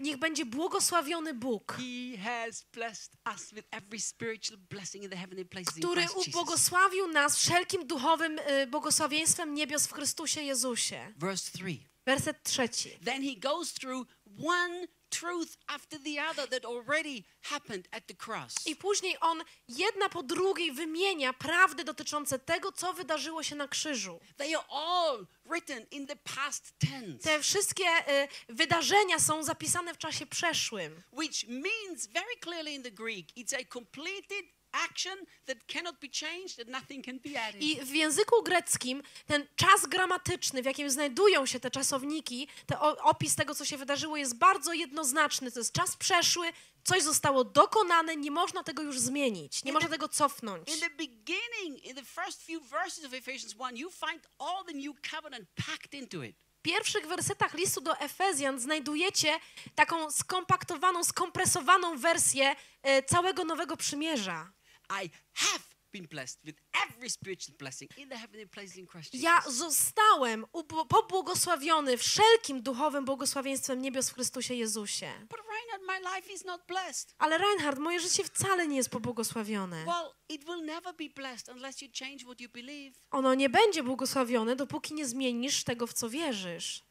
Niech 0.00 0.16
będzie 0.16 0.44
błogosławiony 0.46 1.34
Bóg, 1.34 1.76
który 5.78 6.06
ubłogosławił 6.10 7.08
nas 7.08 7.36
wszelkim 7.36 7.86
duchowym 7.86 8.38
y, 8.38 8.66
błogosławieństwem 8.66 9.54
niebios 9.54 9.86
w 9.86 9.92
Chrystusie 9.92 10.42
Jezusie. 10.42 11.12
Verse 11.16 11.50
3. 11.52 11.78
Werset 12.06 12.42
trzeci. 12.42 12.90
Then 13.04 13.22
he 13.22 13.36
goes 13.36 13.72
through 13.72 14.08
one 14.44 14.86
truth 15.12 15.56
after 15.68 15.98
the 15.98 16.18
other 16.30 16.48
that 16.48 16.64
already 16.64 17.24
happened 17.42 17.88
at 17.90 18.06
the 18.06 18.14
cross. 18.14 18.54
I 18.66 18.76
później 18.76 19.16
on 19.20 19.42
jedna 19.68 20.08
po 20.08 20.22
drugiej 20.22 20.72
wymienia 20.72 21.32
prawdy 21.32 21.84
dotyczące 21.84 22.38
tego, 22.38 22.72
co 22.72 22.92
wydarzyło 22.92 23.42
się 23.42 23.56
na 23.56 23.68
krzyżu. 23.68 24.20
They 24.36 24.56
are 24.56 24.66
all 24.68 25.26
written 25.44 25.86
in 25.90 26.06
the 26.06 26.16
past 26.16 26.72
tense, 26.78 27.18
Te 27.24 27.42
wszystkie 27.42 27.84
y, 28.24 28.28
wydarzenia 28.48 29.18
są 29.18 29.42
zapisane 29.42 29.94
w 29.94 29.98
czasie 29.98 30.26
przeszłym. 30.26 31.02
which 31.12 31.44
means 31.48 32.06
very 32.06 32.36
clearly 32.40 32.72
in 32.72 32.82
the 32.82 32.90
Greek, 32.90 33.26
it's 33.36 33.54
a 33.60 33.64
completed 33.72 34.44
I 37.60 37.80
w 37.84 37.94
języku 37.94 38.42
greckim 38.42 39.02
ten 39.26 39.46
czas 39.56 39.86
gramatyczny, 39.86 40.62
w 40.62 40.64
jakim 40.64 40.90
znajdują 40.90 41.46
się 41.46 41.60
te 41.60 41.70
czasowniki, 41.70 42.48
ten 42.66 42.78
opis 43.02 43.34
tego, 43.36 43.54
co 43.54 43.64
się 43.64 43.76
wydarzyło, 43.76 44.16
jest 44.16 44.38
bardzo 44.38 44.72
jednoznaczny. 44.72 45.52
To 45.52 45.60
jest 45.60 45.72
czas 45.72 45.96
przeszły, 45.96 46.46
coś 46.84 47.02
zostało 47.02 47.44
dokonane, 47.44 48.16
nie 48.16 48.30
można 48.30 48.62
tego 48.62 48.82
już 48.82 48.98
zmienić, 49.00 49.64
nie 49.64 49.72
można 49.72 49.88
tego 49.88 50.08
cofnąć. 50.08 50.68
In 50.68 50.80
the 50.80 50.90
beginning, 50.90 51.84
in 51.84 51.94
the 51.96 52.04
first 52.04 52.46
few 52.46 52.62
verses 52.70 53.04
of 53.04 53.12
Ephesians 53.14 53.54
1, 53.54 53.76
you 53.76 53.90
find 53.90 54.26
all 54.38 54.64
the 54.64 54.72
new 54.72 54.96
covenant 55.10 55.48
packed 55.66 55.94
into 55.94 56.22
it. 56.22 56.36
W 56.58 56.62
pierwszych 56.62 57.06
wersetach 57.06 57.54
listu 57.54 57.80
do 57.80 57.98
Efezjan 57.98 58.60
znajdujecie 58.60 59.40
taką 59.74 60.10
skompaktowaną, 60.10 61.04
skompresowaną 61.04 61.98
wersję 61.98 62.56
e, 62.82 63.02
całego 63.02 63.44
Nowego 63.44 63.76
Przymierza. 63.76 64.52
I 65.04 65.10
have 65.34 65.64
been 65.92 66.06
blessed 66.06 66.38
with 66.44 66.56
every 66.88 67.10
spiritual 67.10 67.56
blessing 67.58 67.90
in 67.96 68.08
the 68.08 68.16
heavenly 68.16 68.46
places 68.46 68.76
in 68.76 68.86
Christ 68.86 69.14
Jesus. 69.14 69.24
Ja 69.24 69.42
zostałem 69.50 70.46
pobłogosławiony 70.88 71.98
wszelkim 71.98 72.62
duchowym 72.62 73.04
błogosławieństwem 73.04 73.82
niebios 73.82 74.10
w 74.10 74.14
Chrystusie 74.14 74.54
Jezusie. 74.54 75.12
But 75.28 75.40
now, 75.72 75.80
my 75.86 75.98
life 76.16 76.32
is 76.32 76.44
not 76.44 76.66
blessed. 76.66 77.14
Ale 77.18 77.38
Reinhard, 77.38 77.78
moje 77.78 78.00
życie 78.00 78.24
wcale 78.24 78.68
nie 78.68 78.76
jest 78.76 78.88
pobłogosławione. 78.90 79.84
Well, 79.84 80.12
it 80.28 80.44
will 80.44 80.64
never 80.64 80.94
be 80.94 81.08
blessed 81.08 81.48
unless 81.48 81.82
you 81.82 81.88
change 81.98 82.24
what 82.24 82.40
you 82.40 82.48
believe. 82.48 82.98
Ono 83.10 83.34
nie 83.34 83.48
będzie 83.48 83.82
błogosławione, 83.82 84.56
dopóki 84.56 84.94
nie 84.94 85.06
zmienisz 85.06 85.64
tego, 85.64 85.86
w 85.86 85.92
co 85.92 86.10
wierzysz. 86.10 86.82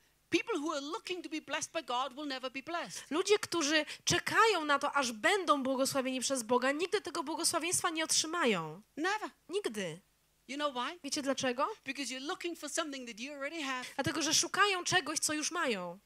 Ludzie, 3.09 3.39
którzy 3.39 3.85
czekają 4.03 4.65
na 4.65 4.79
to, 4.79 4.91
aż 4.91 5.11
będą 5.11 5.63
błogosławieni 5.63 6.19
przez 6.21 6.43
Boga, 6.43 6.71
nigdy 6.71 7.01
tego 7.01 7.23
błogosławieństwa 7.23 7.89
nie 7.89 8.03
otrzymają. 8.03 8.81
Never. 8.97 9.29
Nigdy. 9.49 9.99
You 10.47 10.55
know 10.55 10.73
why? 10.73 10.99
Wiecie 11.03 11.21
dlaczego? 11.21 11.67
Because 11.85 12.13
you're 12.13 12.27
looking 12.27 12.59
for 12.59 12.69
something 12.69 13.07
that 13.07 13.19
you 13.19 13.33
already 13.33 13.63
have. 13.63 13.85
Dlatego, 13.95 14.21
że 14.21 14.33
szukają 14.33 14.83
czegoś, 14.83 15.19
co 15.19 15.33
już 15.33 15.51
mają. 15.51 15.99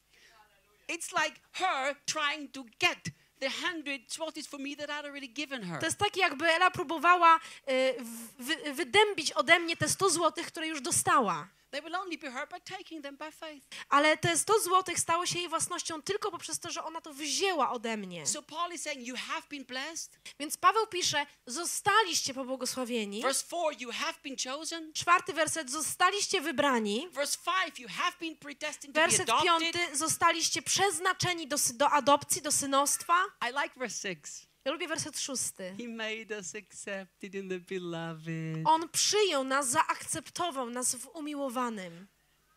It's 0.88 1.24
like 1.24 1.40
her 1.52 1.96
trying 2.04 2.52
to 2.52 2.64
get 2.80 2.98
the 3.40 3.50
hundred 3.50 4.12
zlotys 4.12 4.46
for 4.46 4.60
me 4.60 4.76
that 4.76 4.90
I'd 4.90 5.06
already 5.06 5.28
given 5.28 5.62
her. 5.62 5.80
To 5.80 5.86
jest 5.86 5.98
tak, 5.98 6.16
jakby 6.16 6.46
Ela 6.46 6.70
próbowała 6.70 7.36
y, 7.36 7.94
wy, 8.38 8.72
wydębić 8.72 9.32
ode 9.32 9.58
mnie 9.58 9.76
te 9.76 9.88
100 9.88 10.10
złotych, 10.10 10.46
które 10.46 10.66
już 10.68 10.80
dostała. 10.80 11.48
They 11.70 11.80
will 11.82 11.96
only 11.96 12.18
be 12.18 12.30
hurt 12.30 12.50
by 12.50 12.60
taking 12.60 13.02
them 13.02 13.16
by 13.16 13.32
faith. 13.32 13.66
Ale 13.88 14.16
te 14.16 14.36
100 14.36 14.60
złotych 14.60 15.00
stało 15.00 15.26
się 15.26 15.38
jej 15.38 15.48
własnością 15.48 16.02
tylko 16.02 16.30
poprzez 16.30 16.60
to, 16.60 16.70
że 16.70 16.84
ona 16.84 17.00
to 17.00 17.12
wzięła 17.14 17.70
ode 17.70 17.96
mnie. 17.96 18.26
So 18.26 18.42
Paul 18.42 18.72
is 18.72 18.82
saying 18.82 19.06
you 19.06 19.16
have 19.16 19.42
been 19.50 19.64
blessed. 19.64 20.18
Więc 20.40 20.56
Paweł 20.56 20.86
pisze, 20.86 21.26
zostaliście 21.46 22.34
pobłogosławieni. 22.34 23.22
Verse 23.22 23.44
4, 23.46 23.76
you 23.78 23.92
have 23.92 24.14
been 24.24 24.36
chosen. 24.44 24.92
Czwarty 24.92 25.32
werset, 25.32 25.70
zostaliście 25.70 26.40
wybrani. 26.40 27.08
Verse 27.12 27.38
5, 27.64 27.78
you 27.78 27.88
have 27.88 28.12
been 28.20 28.36
predestined 28.36 28.94
to 28.94 29.00
be 29.00 29.06
Werset 29.06 29.30
adopted. 29.30 29.44
piąty, 29.46 29.96
zostaliście 29.96 30.62
przeznaczeni 30.62 31.48
do, 31.48 31.56
do 31.74 31.90
adopcji, 31.90 32.42
do 32.42 32.52
synostwa. 32.52 33.14
I 33.42 33.46
like 33.62 33.70
verse 33.76 34.08
6. 34.14 34.45
Ja 34.66 34.72
lubię 34.72 34.88
werset 34.88 35.20
szósty. 35.20 35.74
He 35.78 35.88
made 35.88 36.36
us 36.38 36.54
accepted 36.54 37.34
in 37.34 37.48
the 37.48 37.58
beloved. 37.60 38.64
On 38.64 38.88
przyjął 38.88 39.44
nas, 39.44 39.68
zaakceptował 39.68 40.70
nas 40.70 40.94
w 40.94 41.06
umiłowanym. 41.06 42.06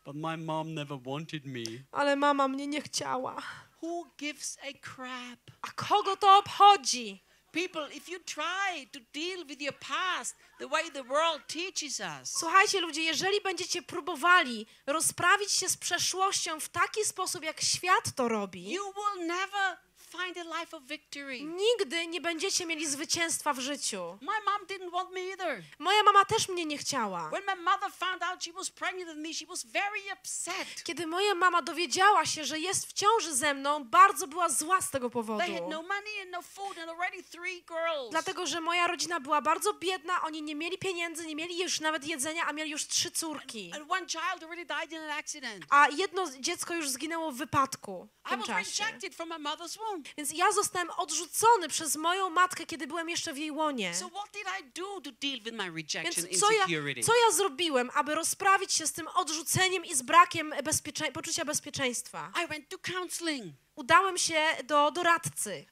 But 0.06 0.16
my 0.16 0.38
mom 0.38 0.74
never 0.74 0.98
wanted 1.02 1.46
me. 1.46 1.64
Ale 1.92 2.16
mama 2.16 2.48
mnie 2.48 2.68
nie 2.68 2.82
chciała. 2.82 3.42
Who 3.82 4.06
gives 4.18 4.58
a 4.58 4.74
crap? 4.96 5.40
A 5.62 5.72
kogo 5.72 6.16
to 6.16 6.38
obchodzi? 6.38 7.24
People, 7.52 7.96
if 7.96 8.12
you 8.12 8.20
try 8.20 8.88
to 8.92 9.00
deal 9.14 9.46
with 9.46 9.62
your 9.62 9.76
past 9.80 10.36
the 10.60 10.68
way 10.68 10.92
the 10.92 11.04
world 11.04 11.48
teaches 11.48 12.00
us, 12.00 12.38
Słuchajcie 12.40 12.82
ludzie, 12.82 13.02
jeżeli 13.02 13.42
będziecie 13.42 13.82
próbowali 13.82 14.66
rozprawić 14.86 15.52
się 15.52 15.70
z 15.70 15.78
przeszłością 15.78 16.60
w 16.60 16.70
taki 16.70 17.06
sposób, 17.06 17.44
jak 17.44 17.62
świat 17.62 18.16
to 18.16 18.28
robi, 18.28 18.72
you 18.72 18.84
will 18.94 19.28
never 19.28 19.78
find 20.12 20.38
a 20.38 20.60
life 20.60 20.78
of 20.78 20.84
victory. 20.84 21.42
nigdy 21.42 22.08
nie 22.08 22.22
będziecie 22.22 22.66
mieli 22.66 22.88
zwycięstwa 22.88 23.54
w 23.54 23.60
życiu. 23.60 24.18
My 24.22 24.28
mom 24.46 24.68
didn't 24.68 24.92
want 24.92 25.12
me 25.12 25.20
either. 25.20 25.64
Moja 25.80 26.04
mama 26.04 26.26
też 26.26 26.50
mnie 26.50 26.66
nie 26.66 26.78
chciała. 26.78 27.30
When 27.30 27.44
my 27.46 27.56
mother 27.56 27.92
found 27.92 28.24
out 28.24 28.44
she 28.44 28.54
was 28.54 28.70
pregnant 28.70 29.10
with 29.10 29.28
me, 29.28 29.34
she 29.34 29.46
was 29.46 29.66
very 29.66 30.02
upset. 30.14 30.84
Kiedy 30.84 31.08
moja 31.08 31.36
mama 31.36 31.62
dowiedziała 31.62 32.26
się, 32.26 32.46
że 32.46 32.60
jest 32.60 32.86
w 32.86 32.94
ciąży 32.94 33.36
ze 33.36 33.54
mną, 33.54 33.84
bardzo 33.84 34.28
była 34.28 34.50
zła 34.50 34.82
z 34.82 34.92
tego 34.92 35.10
powodu. 35.10 35.40
They 35.40 35.54
had 35.54 35.70
no 35.70 35.82
money 35.82 36.22
and 36.22 36.32
no 36.32 36.42
food 36.42 36.78
and 36.78 36.90
already 36.90 37.24
three 37.24 37.64
girls. 37.68 38.12
Dlatego, 38.12 38.48
że 38.48 38.62
moja 38.62 38.88
rodzina 38.88 39.20
była 39.20 39.42
bardzo 39.42 39.74
biedna, 39.74 40.22
oni 40.22 40.42
nie 40.42 40.56
mieli 40.56 40.78
pieniędzy, 40.78 41.26
nie 41.26 41.36
mieli 41.36 41.60
już 41.62 41.80
nawet 41.80 42.08
jedzenia, 42.08 42.46
a 42.48 42.54
mieli 42.54 42.72
już 42.72 42.88
trzy 42.88 43.12
córki. 43.12 43.72
And 43.76 43.92
one 43.92 44.08
child 44.08 44.44
already 44.44 44.66
died 44.66 44.92
in 44.92 44.98
an 44.98 45.10
accident. 45.10 45.66
A 45.70 45.88
jedno 45.90 46.32
dziecko 46.40 46.74
już 46.74 46.90
zginęło 46.90 47.32
w 47.32 47.36
wypadku 47.36 48.08
I 48.32 48.38
was 48.38 48.48
rejected 48.48 49.16
from 49.16 49.30
my 49.30 49.40
mother's 49.40 49.78
womb. 49.78 49.99
Więc 50.18 50.32
ja 50.34 50.52
zostałem 50.52 50.90
odrzucony 50.98 51.68
przez 51.68 51.96
moją 51.96 52.30
matkę, 52.30 52.66
kiedy 52.66 52.88
byłem 52.88 53.10
jeszcze 53.10 53.34
w 53.34 53.38
jej 53.38 53.52
łonie. 53.52 53.96
So 53.96 54.10
what 54.10 54.32
did 54.34 54.44
I 54.62 54.80
do 54.80 55.02
to 55.02 55.12
deal 55.12 55.40
with 55.40 55.58
my 55.58 55.70
rejection, 55.72 56.26
Więc 56.26 56.40
co 56.40 56.52
ja, 56.52 56.66
co 57.06 57.14
ja 57.26 57.32
zrobiłem, 57.32 57.90
aby 57.94 58.16
rozprawić 58.16 58.74
się 58.74 58.88
z 58.88 58.92
tym 58.94 59.08
odrzuceniem 59.08 59.86
i 59.86 59.96
z 59.96 60.02
brakiem 60.02 60.54
bezpiecze- 60.64 61.12
poczucia 61.12 61.46
bezpieczeństwa? 61.46 62.32
I 62.44 62.48
went 62.48 62.70
to 62.70 62.78
counseling 62.94 63.54
Udałem 63.76 64.18
się 64.18 64.46
do 64.64 64.92
doradcy 64.92 65.66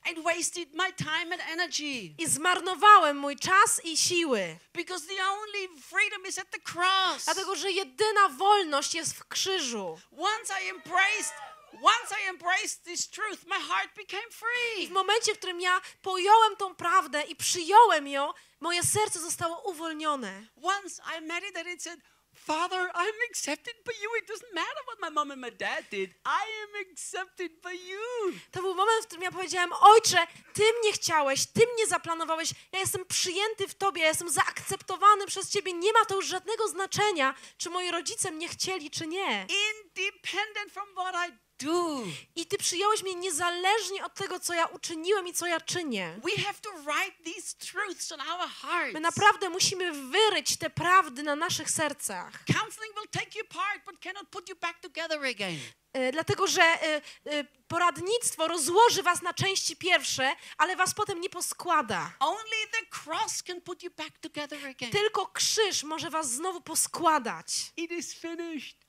i 2.17 2.27
zmarnowałem 2.27 3.17
mój 3.17 3.35
czas 3.35 3.81
i 3.85 3.97
siły, 3.97 4.57
because 4.73 5.07
the 5.07 5.25
only 5.25 5.81
freedom 5.81 6.25
is 6.29 6.37
at 6.37 6.49
the 6.51 6.59
cross. 6.73 7.25
dlatego 7.25 7.55
że 7.55 7.71
jedyna 7.71 8.29
wolność 8.29 8.95
jest 8.95 9.13
w 9.15 9.27
krzyżu. 9.27 9.99
Once 10.17 10.53
I 10.65 10.69
embraced 10.69 11.33
once 11.81 12.11
I 12.25 12.29
embraced 12.29 12.83
this 12.83 13.09
truth, 13.09 13.45
my 13.47 13.59
heart 13.59 13.89
became 13.95 14.23
I 14.27 14.31
w 14.31 14.35
free. 14.35 14.89
momencie, 14.89 15.33
w 15.33 15.37
którym 15.37 15.61
ja 15.61 15.81
pojąłem 16.01 16.55
tą 16.55 16.75
prawdę 16.75 17.23
i 17.23 17.35
przyjąłem 17.35 18.07
ją, 18.07 18.33
moje 18.59 18.83
serce 18.83 19.19
zostało 19.19 19.61
uwolnione. 19.71 20.47
Once 20.63 21.01
I 21.17 21.21
meditated 21.21 21.67
and 21.67 21.83
said, 21.83 21.99
Father, 22.45 22.91
I'm 22.93 23.13
accepted 23.31 23.75
by 23.85 23.91
you. 23.93 24.09
It 24.19 24.27
doesn't 24.29 24.53
matter 24.53 24.83
what 24.85 24.99
my 25.01 25.09
mom 25.09 25.31
and 25.31 25.41
my 25.41 25.51
dad 25.51 25.89
did. 25.91 26.11
I 26.25 26.43
am 26.63 26.91
accepted 26.91 27.51
by 27.61 27.73
you. 27.75 28.33
To 28.51 28.61
był 28.61 28.75
moment, 28.75 29.03
w 29.03 29.07
którym 29.07 29.23
ja 29.23 29.31
powiedziałem: 29.31 29.73
Ojcze, 29.73 30.27
Ty 30.53 30.63
mnie 30.81 30.93
chciałeś, 30.93 31.45
Ty 31.45 31.67
mnie 31.73 31.87
zaplanowałeś, 31.87 32.49
ja 32.71 32.79
jestem 32.79 33.05
przyjęty 33.05 33.67
w 33.67 33.75
Tobie, 33.75 34.01
ja 34.01 34.07
jestem 34.07 34.29
zaakceptowany 34.29 35.25
przez 35.27 35.49
Ciebie. 35.49 35.73
Nie 35.73 35.93
ma 35.93 36.05
to 36.05 36.15
już 36.15 36.25
żadnego 36.25 36.67
znaczenia, 36.67 37.35
czy 37.57 37.69
moi 37.69 37.91
rodzice 37.91 38.31
mnie 38.31 38.47
chcieli, 38.47 38.91
czy 38.91 39.07
nie. 39.07 39.47
Independent 39.95 40.71
from 40.73 40.87
what 40.95 41.15
I 41.29 41.46
do. 41.59 42.03
I 42.35 42.45
Ty 42.45 42.57
przyjąłeś 42.57 43.03
mnie 43.03 43.15
niezależnie 43.15 44.05
od 44.05 44.13
tego, 44.13 44.39
co 44.39 44.53
ja 44.53 44.65
uczyniłem 44.65 45.27
i 45.27 45.33
co 45.33 45.47
ja 45.47 45.61
czynię. 45.61 46.19
We 46.23 46.43
have 46.43 46.53
to 46.61 46.71
write 46.71 47.23
these 47.23 47.55
truths 47.57 48.11
on 48.11 48.21
our 48.21 48.49
hearts. 48.49 48.93
My 48.93 48.99
naprawdę 48.99 49.49
musimy 49.49 49.91
wyryć 50.11 50.57
te 50.57 50.69
prawdy 50.69 51.23
na 51.23 51.35
naszych 51.35 51.71
sercach. 51.71 52.31
Counseling 52.45 52.95
will 52.95 53.09
take 53.11 53.39
you 53.39 53.45
apart, 53.51 53.85
but 53.85 53.99
cannot 53.99 54.27
put 54.29 54.49
you 54.49 54.55
back 54.55 54.79
together 54.79 55.25
again. 55.25 55.59
E, 55.93 56.11
Dlatego, 56.11 56.47
że 56.47 56.61
e, 56.61 57.01
e, 57.25 57.43
poradnictwo 57.67 58.47
rozłoży 58.47 59.03
was 59.03 59.21
na 59.21 59.33
części 59.33 59.75
pierwsze, 59.75 60.35
ale 60.57 60.75
was 60.75 60.93
potem 60.93 61.21
nie 61.21 61.29
poskłada. 61.29 62.13
Only 62.19 62.67
the 62.71 62.85
cross 63.03 63.43
can 63.43 63.61
put 63.61 63.83
you 63.83 63.91
back 63.91 64.17
together 64.19 64.65
again. 64.67 64.91
Tylko 64.91 65.27
krzyż 65.27 65.83
może 65.83 66.09
was 66.09 66.31
znowu 66.31 66.61
poskładać. 66.61 67.47
It 67.77 67.91
is 67.91 68.13
finished. 68.13 68.86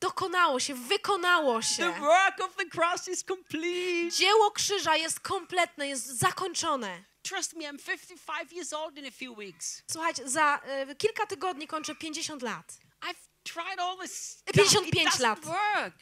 Dokonało 0.00 0.60
się, 0.60 0.74
wykonało 0.74 1.60
The 1.60 1.66
się. 1.66 1.92
work 1.92 2.40
of 2.40 2.56
the 2.56 2.64
cross 2.80 3.08
is 3.08 3.24
complete. 3.24 4.10
Dzieło 4.16 4.50
krzyża 4.50 4.96
jest 4.96 5.20
kompletne, 5.20 5.88
jest 5.88 6.06
zakończone. 6.06 7.04
Trust 7.22 7.54
me, 7.56 7.64
I'm 7.64 7.78
55 7.78 8.52
years 8.52 8.72
old 8.72 8.98
in 8.98 9.06
a 9.06 9.10
few 9.10 9.38
weeks. 9.38 9.82
Słuchajcie, 9.90 10.28
za 10.28 10.60
e, 10.64 10.94
kilka 10.94 11.26
tygodni 11.26 11.66
kończę 11.66 11.94
50 11.94 12.42
lat. 12.42 12.72
I've 13.02 13.52
tried 13.52 13.80
all 13.80 13.98
this 13.98 14.12
stuff. 14.18 14.54
55 14.54 15.06
it 15.06 15.12
doesn't 15.12 15.22
lat. 15.22 15.44
work. 15.44 15.94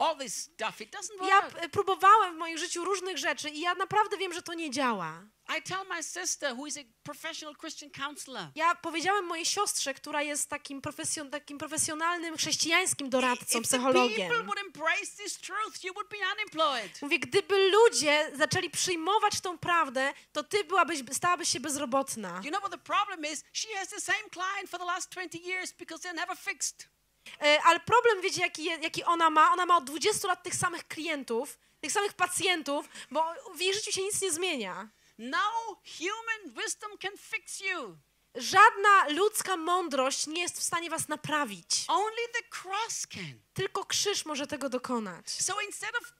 All 0.00 0.16
this 0.16 0.34
stuff, 0.34 0.80
it 0.80 0.96
doesn't 0.96 1.28
ja 1.28 1.40
work. 1.40 1.64
e, 1.64 1.68
próbowałem 1.68 2.34
w 2.34 2.38
moim 2.38 2.58
życiu 2.58 2.84
różnych 2.84 3.18
rzeczy 3.18 3.48
i 3.50 3.60
ja 3.60 3.74
naprawdę 3.74 4.16
wiem, 4.16 4.32
że 4.32 4.42
to 4.42 4.54
nie 4.54 4.70
działa. 4.70 5.22
I 5.58 5.62
tell 5.62 5.84
my 5.88 6.02
sister, 6.02 6.54
who 6.54 6.66
is 6.66 6.76
a 6.76 6.80
professional 7.02 7.54
Christian 7.56 7.90
counselor, 7.90 8.46
Ja 8.54 8.74
powiedziałem 8.74 9.24
mojej 9.24 9.44
siostrze, 9.46 9.94
która 9.94 10.22
jest 10.22 10.48
takim, 10.50 10.80
profesjon, 10.80 11.30
takim 11.30 11.58
profesjonalnym 11.58 12.36
chrześcijańskim 12.36 13.10
doradcą, 13.10 13.62
psychologiem. 13.62 14.32
Mówię, 17.02 17.18
gdyby 17.18 17.70
ludzie 17.70 18.30
zaczęli 18.34 18.70
przyjmować 18.70 19.40
tą 19.40 19.58
prawdę, 19.58 20.12
to 20.32 20.44
ty 20.44 20.64
byłabyś, 20.64 20.98
stałabyś 21.12 21.48
się 21.48 21.60
bezrobotna. 21.60 22.40
You 22.44 22.50
know 22.50 22.60
what 22.60 22.72
the 22.72 22.78
problem 22.78 23.32
is? 23.32 23.44
She 23.52 23.68
has 23.78 23.88
the 23.88 24.00
same 24.00 24.30
client 24.32 24.70
for 24.70 24.78
the 24.80 24.86
last 24.86 25.10
20 25.10 25.38
years 25.38 25.72
because 25.72 26.08
they're 26.08 26.16
never 26.16 26.36
fixed. 26.36 26.88
E, 27.42 27.62
Ale 27.64 27.80
problem, 27.80 28.20
wiecie, 28.22 28.40
jaki, 28.40 28.64
jaki 28.64 29.04
ona 29.04 29.30
ma? 29.30 29.52
Ona 29.52 29.66
ma 29.66 29.76
od 29.76 29.84
20 29.84 30.28
lat 30.28 30.42
tych 30.42 30.54
samych 30.54 30.88
klientów, 30.88 31.58
tych 31.80 31.92
samych 31.92 32.12
pacjentów, 32.12 32.88
bo 33.10 33.24
w 33.56 33.60
jej 33.60 33.74
życiu 33.74 33.92
się 33.92 34.02
nic 34.02 34.22
nie 34.22 34.32
zmienia. 34.32 34.88
No 35.18 35.38
human 35.98 36.64
wisdom 36.64 36.98
can 36.98 37.12
fix 37.18 37.60
you. 37.60 37.96
Żadna 38.34 39.08
ludzka 39.08 39.56
mądrość 39.56 40.26
nie 40.26 40.42
jest 40.42 40.58
w 40.58 40.62
stanie 40.62 40.90
was 40.90 41.08
naprawić. 41.08 41.84
Only 41.88 42.28
the 42.32 42.58
cross 42.62 43.06
can. 43.06 43.40
Tylko 43.54 43.84
krzyż 43.84 44.24
może 44.24 44.46
tego 44.46 44.68
dokonać. 44.68 45.30
So 45.30 45.60
instead 45.60 45.92
of 45.96 46.12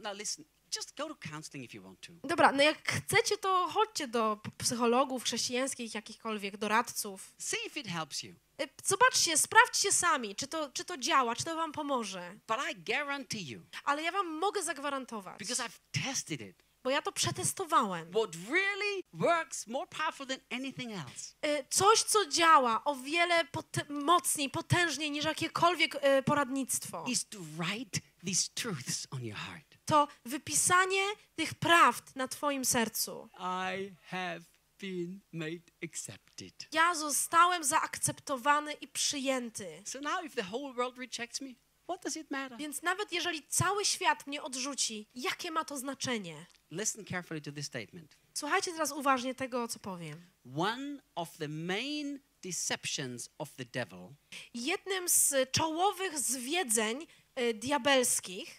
now 0.00 0.18
listen, 0.18 0.44
just 0.76 0.96
go 0.96 1.08
to 1.08 1.28
counseling 1.30 1.64
if 1.64 1.76
you 1.76 1.82
want 1.82 2.00
to. 2.00 2.12
Dobra, 2.28 2.52
no 2.52 2.62
jak 2.62 2.92
chcecie, 2.92 3.38
to 3.38 3.68
chodźcie 3.68 4.08
do 4.08 4.38
psychologów 4.58 5.24
chrześcijańskich, 5.24 5.94
jakichkolwiek 5.94 6.56
doradców. 6.56 7.34
See 7.38 7.66
if 7.66 7.80
it 7.80 7.88
helps 7.88 8.22
you. 8.22 8.34
E, 8.62 8.68
Zobaczcie, 8.84 9.38
sprawdźcie 9.38 9.92
sami, 9.92 10.36
czy 10.36 10.46
to, 10.48 10.70
czy 10.74 10.84
to 10.84 10.96
działa, 10.98 11.36
czy 11.36 11.44
to 11.44 11.56
wam 11.56 11.72
pomoże. 11.72 12.34
But 12.48 12.58
I 12.72 12.74
guarantee 12.92 13.46
you, 13.48 13.62
Ale 13.84 14.02
ja 14.02 14.12
wam 14.12 14.26
mogę 14.26 14.62
zagwarantować, 14.62 15.38
because 15.38 15.62
I've 15.62 16.02
tested 16.04 16.40
it, 16.40 16.62
bo 16.84 16.90
ja 16.90 17.02
to 17.02 17.12
przetestowałem. 17.12 18.10
what 18.10 18.30
really 18.50 19.02
works 19.12 19.66
more 19.66 19.86
powerful 19.86 20.26
than 20.26 20.38
anything 20.50 20.92
else 20.92 21.34
E, 21.42 21.64
Coś, 21.70 22.02
co 22.02 22.26
działa 22.26 22.84
o 22.84 22.94
wiele 22.94 23.44
pot- 23.44 23.88
mocniej, 23.88 24.50
potężniej 24.50 25.10
niż 25.10 25.24
jakiekolwiek 25.24 25.96
e, 26.00 26.22
poradnictwo. 26.22 27.04
is 27.08 27.28
to 27.28 27.38
write 27.58 28.00
these 28.26 28.48
truths 28.54 29.06
on 29.10 29.24
your 29.24 29.36
heart. 29.38 29.64
to 29.84 30.08
wypisanie 30.24 31.02
tych 31.36 31.54
prawd 31.54 32.16
na 32.16 32.28
twoim 32.28 32.64
sercu. 32.64 33.28
I 33.38 33.94
have 34.10 34.40
been 34.82 35.20
made 35.32 35.62
accepted. 35.84 36.68
Ja 36.72 36.94
zostałem 36.94 37.64
zaakceptowany 37.64 38.72
i 38.72 38.88
przyjęty. 38.88 39.82
So 39.84 40.00
now, 40.00 40.24
if 40.24 40.36
the 40.36 40.48
whole 40.50 40.74
world 40.74 40.98
rejects 40.98 41.40
me, 41.40 41.48
what 41.88 42.02
does 42.02 42.16
it 42.16 42.30
matter? 42.30 42.58
Więc 42.58 42.82
nawet 42.82 43.12
jeżeli 43.12 43.42
cały 43.48 43.84
świat 43.84 44.26
mnie 44.26 44.42
odrzuci, 44.42 45.06
jakie 45.14 45.50
ma 45.50 45.64
to 45.64 45.78
znaczenie? 45.78 46.46
Listen 46.70 47.04
carefully 47.04 47.40
to 47.40 47.52
this 47.52 47.66
statement. 47.66 48.18
Słuchajcie 48.34 48.72
teraz 48.72 48.92
uważnie 48.92 49.34
tego, 49.34 49.68
co 49.68 49.78
powiem. 49.78 50.30
One 50.56 51.02
of 51.14 51.36
the 51.36 51.48
main 51.48 52.20
deceptions 52.42 53.30
of 53.38 53.52
the 53.56 53.64
devil, 53.64 54.08
Jednym 54.54 55.08
z 55.08 55.50
czołowych 55.50 56.18
zwiedzeń 56.18 57.06
diabelskich 57.54 58.58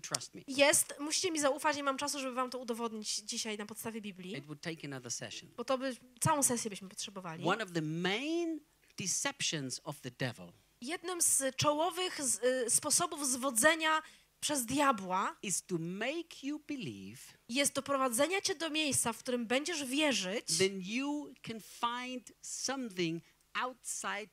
trust 0.00 0.34
me. 0.34 0.40
jest, 0.46 0.94
musicie 1.00 1.30
mi 1.30 1.40
zaufać, 1.40 1.76
nie 1.76 1.82
mam 1.82 1.96
czasu, 1.96 2.20
żeby 2.20 2.34
wam 2.34 2.50
to 2.50 2.58
udowodnić 2.58 3.16
dzisiaj 3.16 3.58
na 3.58 3.66
podstawie 3.66 4.00
Biblii, 4.00 4.36
It 4.38 4.46
would 4.46 4.60
take 4.60 4.84
another 4.84 5.12
session. 5.12 5.48
bo 5.56 5.64
to 5.64 5.78
by 5.78 5.96
całą 6.20 6.42
sesję 6.42 6.70
byśmy 6.70 6.88
potrzebowali. 6.88 7.44
One 7.44 7.64
of 7.64 7.72
the 7.72 7.82
main 7.82 8.60
deceptions 8.98 9.80
of 9.84 10.00
the 10.00 10.10
devil 10.10 10.52
Jednym 10.80 11.20
z 11.22 11.56
czołowych 11.56 12.22
z, 12.22 12.44
y, 12.44 12.70
sposobów 12.70 13.28
zwodzenia 13.28 14.02
przez 14.40 14.66
diabła 14.66 15.36
is 15.42 15.62
to 15.66 15.76
make 15.78 16.44
you 16.44 16.58
believe 16.68 17.20
jest 17.48 17.72
doprowadzenia 17.74 18.40
cię 18.40 18.54
do 18.54 18.70
miejsca, 18.70 19.12
w 19.12 19.18
którym 19.18 19.46
będziesz 19.46 19.84
wierzyć 19.84 20.58
then 20.58 20.80
you 20.80 21.34
can 21.42 21.60
find 21.60 22.32
something 22.42 23.24
outside 23.54 24.28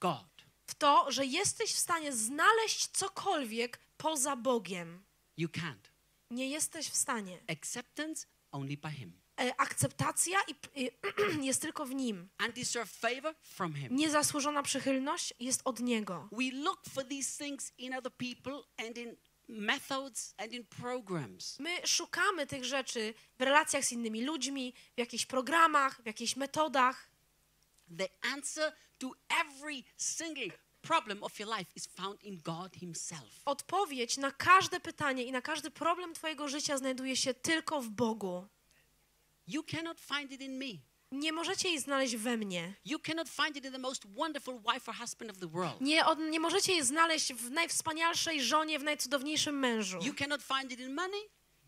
God. 0.00 0.33
W 0.66 0.74
to, 0.74 1.12
że 1.12 1.26
jesteś 1.26 1.72
w 1.72 1.78
stanie 1.78 2.12
znaleźć 2.12 2.88
cokolwiek 2.88 3.80
poza 3.96 4.36
Bogiem. 4.36 5.04
You 5.36 5.48
can't. 5.48 5.90
Nie 6.30 6.50
jesteś 6.50 6.88
w 6.88 6.96
stanie. 6.96 7.38
Acceptance 7.48 8.26
only 8.52 8.76
by 8.76 8.90
Him. 8.90 9.12
E, 9.40 9.60
akceptacja 9.60 10.38
i, 10.48 10.82
i, 10.84 10.90
jest 11.48 11.62
tylko 11.62 11.86
w 11.86 11.94
Nim. 11.94 12.28
Favor 12.86 13.34
from 13.42 13.74
Him. 13.74 13.96
Niezasłużona 13.96 14.62
przychylność 14.62 15.34
jest 15.40 15.60
od 15.64 15.80
Niego. 15.80 16.28
We 16.32 16.50
look 16.52 16.84
for 16.94 17.08
these 17.08 17.44
things 17.44 17.72
in 17.78 17.94
other 17.94 18.12
people 18.12 18.62
and 18.86 18.98
in 18.98 19.16
methods 19.48 20.34
and 20.36 20.52
in 20.52 20.66
programs. 20.66 21.58
My 21.58 21.86
szukamy 21.86 22.46
tych 22.46 22.64
rzeczy 22.64 23.14
w 23.38 23.42
relacjach 23.42 23.84
z 23.84 23.92
innymi 23.92 24.22
ludźmi, 24.22 24.74
w 24.94 24.98
jakichś 24.98 25.26
programach, 25.26 26.02
w 26.02 26.06
jakichś 26.06 26.36
metodach. 26.36 27.10
The 27.98 28.08
answer 28.32 28.72
to 28.98 29.10
every 29.28 29.84
single 29.96 30.50
problem 30.82 31.22
of 31.22 31.38
your 31.38 31.48
life 31.58 31.70
is 31.76 31.86
found 31.86 32.22
in 32.22 32.40
God 32.44 32.76
Himself. 32.76 33.42
Odpowiedź 33.44 34.16
na 34.16 34.30
każde 34.30 34.80
pytanie 34.80 35.24
i 35.24 35.32
na 35.32 35.42
każdy 35.42 35.70
problem 35.70 36.14
Twojego 36.14 36.48
życia 36.48 36.78
znajduje 36.78 37.16
się 37.16 37.34
tylko 37.34 37.82
w 37.82 37.88
Bogu. 37.88 38.48
You 39.46 39.62
cannot 39.62 40.00
find 40.00 40.32
it 40.32 40.40
in 40.40 40.58
me. 40.58 40.78
Nie 41.12 41.32
możecie 41.32 41.68
jej 41.68 41.80
znaleźć 41.80 42.16
we 42.16 42.36
mnie. 42.36 42.74
You 42.84 42.98
cannot 42.98 43.28
find 43.28 43.56
it 43.56 43.64
in 43.64 43.72
the 43.72 43.78
most 43.78 44.06
wonderful 44.06 44.60
wife 44.72 44.90
or 44.90 44.96
husband 44.96 45.30
of 45.30 45.38
the 45.38 45.46
world. 45.46 45.80
Nie, 45.80 46.06
od, 46.06 46.18
nie 46.18 46.40
możecie 46.40 46.72
jej 46.72 46.84
znaleźć 46.84 47.34
w 47.34 47.50
najwspanialszej 47.50 48.42
żonie, 48.42 48.78
w 48.78 48.82
najcudowniejszym 48.82 49.58
mężu. 49.58 49.98
You 50.02 50.14
cannot 50.14 50.42
find 50.42 50.72
it 50.72 50.80
in 50.80 50.94
money. 50.94 51.20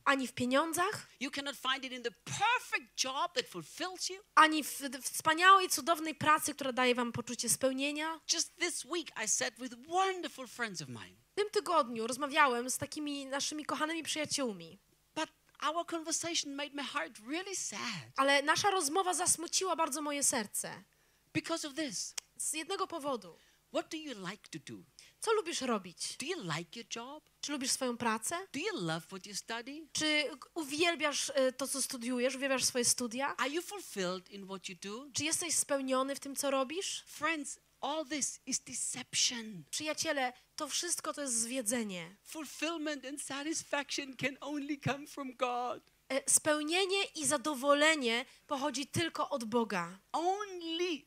Ani 0.06 0.26
w 0.28 0.32
pieniądzach, 0.32 1.06
You 1.20 1.30
cannot 1.30 1.56
find 1.56 1.84
it 1.84 1.92
in 1.92 2.02
the 2.02 2.10
perfect 2.10 3.04
job 3.04 3.34
that 3.34 3.48
fulfills 3.48 4.08
you. 4.10 4.16
ani 4.34 4.64
w, 4.64 4.80
w 4.80 5.02
wspaniałej, 5.10 5.68
cudownej 5.68 6.14
pracy, 6.14 6.54
która 6.54 6.72
daje 6.72 6.94
wam 6.94 7.12
poczucie 7.12 7.48
spełnienia. 7.48 8.20
Just 8.32 8.56
this 8.56 8.84
week, 8.84 9.08
I 9.24 9.28
sat 9.28 9.54
with 9.58 9.74
wonderful 9.88 10.46
friends 10.46 10.82
of 10.82 10.88
mine. 10.88 11.16
W 11.32 11.34
tym 11.34 11.50
tygodniu 11.50 12.06
rozmawiałem 12.06 12.70
z 12.70 12.78
takimi 12.78 13.26
naszymi 13.26 13.64
kochanymi 13.64 14.02
przyjaciółmi, 14.02 14.78
But 15.14 15.28
our 15.62 15.86
conversation 15.86 16.54
made 16.54 16.70
my 16.74 16.84
heart 16.84 17.18
really 17.28 17.56
sad 17.56 17.80
ale 18.16 18.42
nasza 18.42 18.70
rozmowa 18.70 19.14
zasmuciła 19.14 19.76
bardzo 19.76 20.02
moje 20.02 20.22
serce. 20.22 20.84
because 21.34 21.68
of 21.68 21.74
this. 21.74 22.14
Z 22.36 22.52
jednego 22.52 22.86
powodu. 22.86 23.38
What 23.72 23.90
do 23.90 23.96
you 23.96 24.26
like 24.30 24.48
to 24.50 24.58
do? 24.74 24.78
Co 25.20 25.32
lubisz 25.32 25.60
robić? 25.60 26.16
Do 26.16 26.26
you 26.26 26.42
like 26.42 26.78
your 26.80 26.86
job? 26.96 27.30
Czy 27.40 27.52
lubisz 27.52 27.70
swoją 27.70 27.96
pracę? 27.96 28.46
Do 28.52 28.60
you 28.60 28.80
love 28.86 29.00
what 29.00 29.26
you 29.26 29.34
study? 29.34 29.88
Czy 29.92 30.30
uwielbiasz 30.54 31.32
e, 31.34 31.52
to, 31.52 31.68
co 31.68 31.82
studiujesz? 31.82 32.34
Uwielbiasz 32.34 32.64
swoje 32.64 32.84
studia? 32.84 33.36
Are 33.36 33.50
you 33.50 33.62
fulfilled 33.62 34.30
in 34.30 34.44
what 34.46 34.68
you 34.68 34.76
do? 34.82 35.06
Czy 35.12 35.24
jesteś 35.24 35.54
spełniony 35.54 36.14
w 36.14 36.20
tym, 36.20 36.36
co 36.36 36.50
robisz? 36.50 37.04
Friends, 37.06 37.58
all 37.80 38.06
this 38.06 38.40
is 38.46 38.60
deception. 38.60 39.64
Przyjaciele, 39.70 40.32
to 40.56 40.68
wszystko 40.68 41.12
to 41.12 41.20
jest 41.22 41.40
zwiedzenie. 41.40 42.16
Fulfillment 42.22 43.04
and 43.06 43.22
satisfaction 43.22 44.16
can 44.16 44.36
only 44.40 44.78
come 44.84 45.06
from 45.06 45.36
God. 45.36 45.82
E, 46.08 46.30
Spełnienie 46.30 47.04
i 47.14 47.26
zadowolenie 47.26 48.24
pochodzi 48.46 48.86
tylko 48.86 49.30
od 49.30 49.44
Boga. 49.44 49.98
Only 50.12 51.02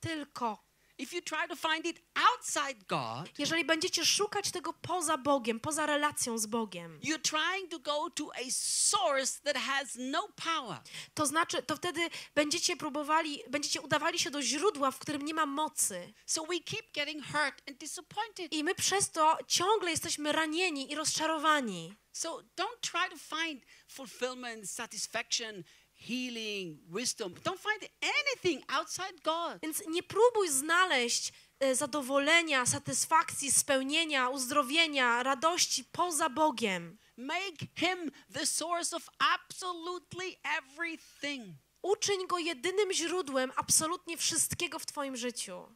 Tylko. 0.00 0.64
If 1.02 1.12
you 1.16 1.22
try 1.22 1.48
to 1.48 1.56
find 1.56 1.86
it 1.86 2.00
outside 2.14 2.84
God, 2.88 3.38
Jeżeli 3.38 3.64
będziecie 3.64 4.04
szukać 4.04 4.50
tego 4.50 4.72
poza 4.72 5.18
Bogiem, 5.18 5.60
poza 5.60 5.86
relacją 5.86 6.38
z 6.38 6.46
Bogiem, 6.46 7.00
you're 7.00 7.22
trying 7.30 7.70
to 7.70 7.78
go 7.78 8.10
to 8.10 8.30
a 8.34 8.50
source 8.50 9.40
that 9.44 9.56
has 9.56 9.88
no 9.98 10.28
power. 10.44 10.78
to 11.14 11.26
znaczy, 11.26 11.62
to 11.62 11.76
wtedy 11.76 12.00
będziecie 12.34 12.76
próbowali, 12.76 13.42
będziecie 13.50 13.80
udawali 13.80 14.18
się 14.18 14.30
do 14.30 14.42
źródła, 14.42 14.90
w 14.90 14.98
którym 14.98 15.22
nie 15.22 15.34
ma 15.34 15.46
mocy. 15.46 16.12
So 16.26 16.44
we 16.46 16.60
keep 16.60 16.92
getting 16.94 17.24
hurt 17.26 17.62
and 17.68 17.78
disappointed. 17.78 18.52
I 18.52 18.64
my 18.64 18.74
przez 18.74 19.10
to 19.10 19.38
ciągle 19.48 19.90
jesteśmy 19.90 20.32
ranieni 20.32 20.92
i 20.92 20.94
rozczarowani. 20.94 21.94
So 22.12 22.42
don't 22.56 22.80
try 22.80 23.08
to 23.10 23.36
find 23.36 23.64
fulfillment, 23.88 24.70
satisfaction, 24.70 25.64
healing, 26.02 26.78
wisdom. 26.90 27.34
Don't 27.44 27.58
find 27.58 27.88
anything 28.02 28.64
outside 28.68 29.22
God. 29.22 29.58
Więc 29.62 29.82
nie 29.88 30.02
próbuj 30.02 30.48
znaleźć 30.48 31.32
e, 31.60 31.74
zadowolenia, 31.74 32.66
satysfakcji, 32.66 33.52
spełnienia, 33.52 34.28
uzdrowienia, 34.28 35.22
radości 35.22 35.84
poza 35.92 36.28
Bogiem. 36.28 36.98
Make 37.16 37.58
him 37.76 38.10
the 38.32 38.46
source 38.46 38.96
of 38.96 39.08
absolutely 39.18 40.36
everything. 40.58 41.56
Uczyń 41.82 42.26
go 42.26 42.38
jedynym 42.38 42.92
źródłem 42.92 43.52
absolutnie 43.56 44.16
wszystkiego 44.16 44.78
w 44.78 44.86
Twoim 44.86 45.16
życiu. 45.16 45.68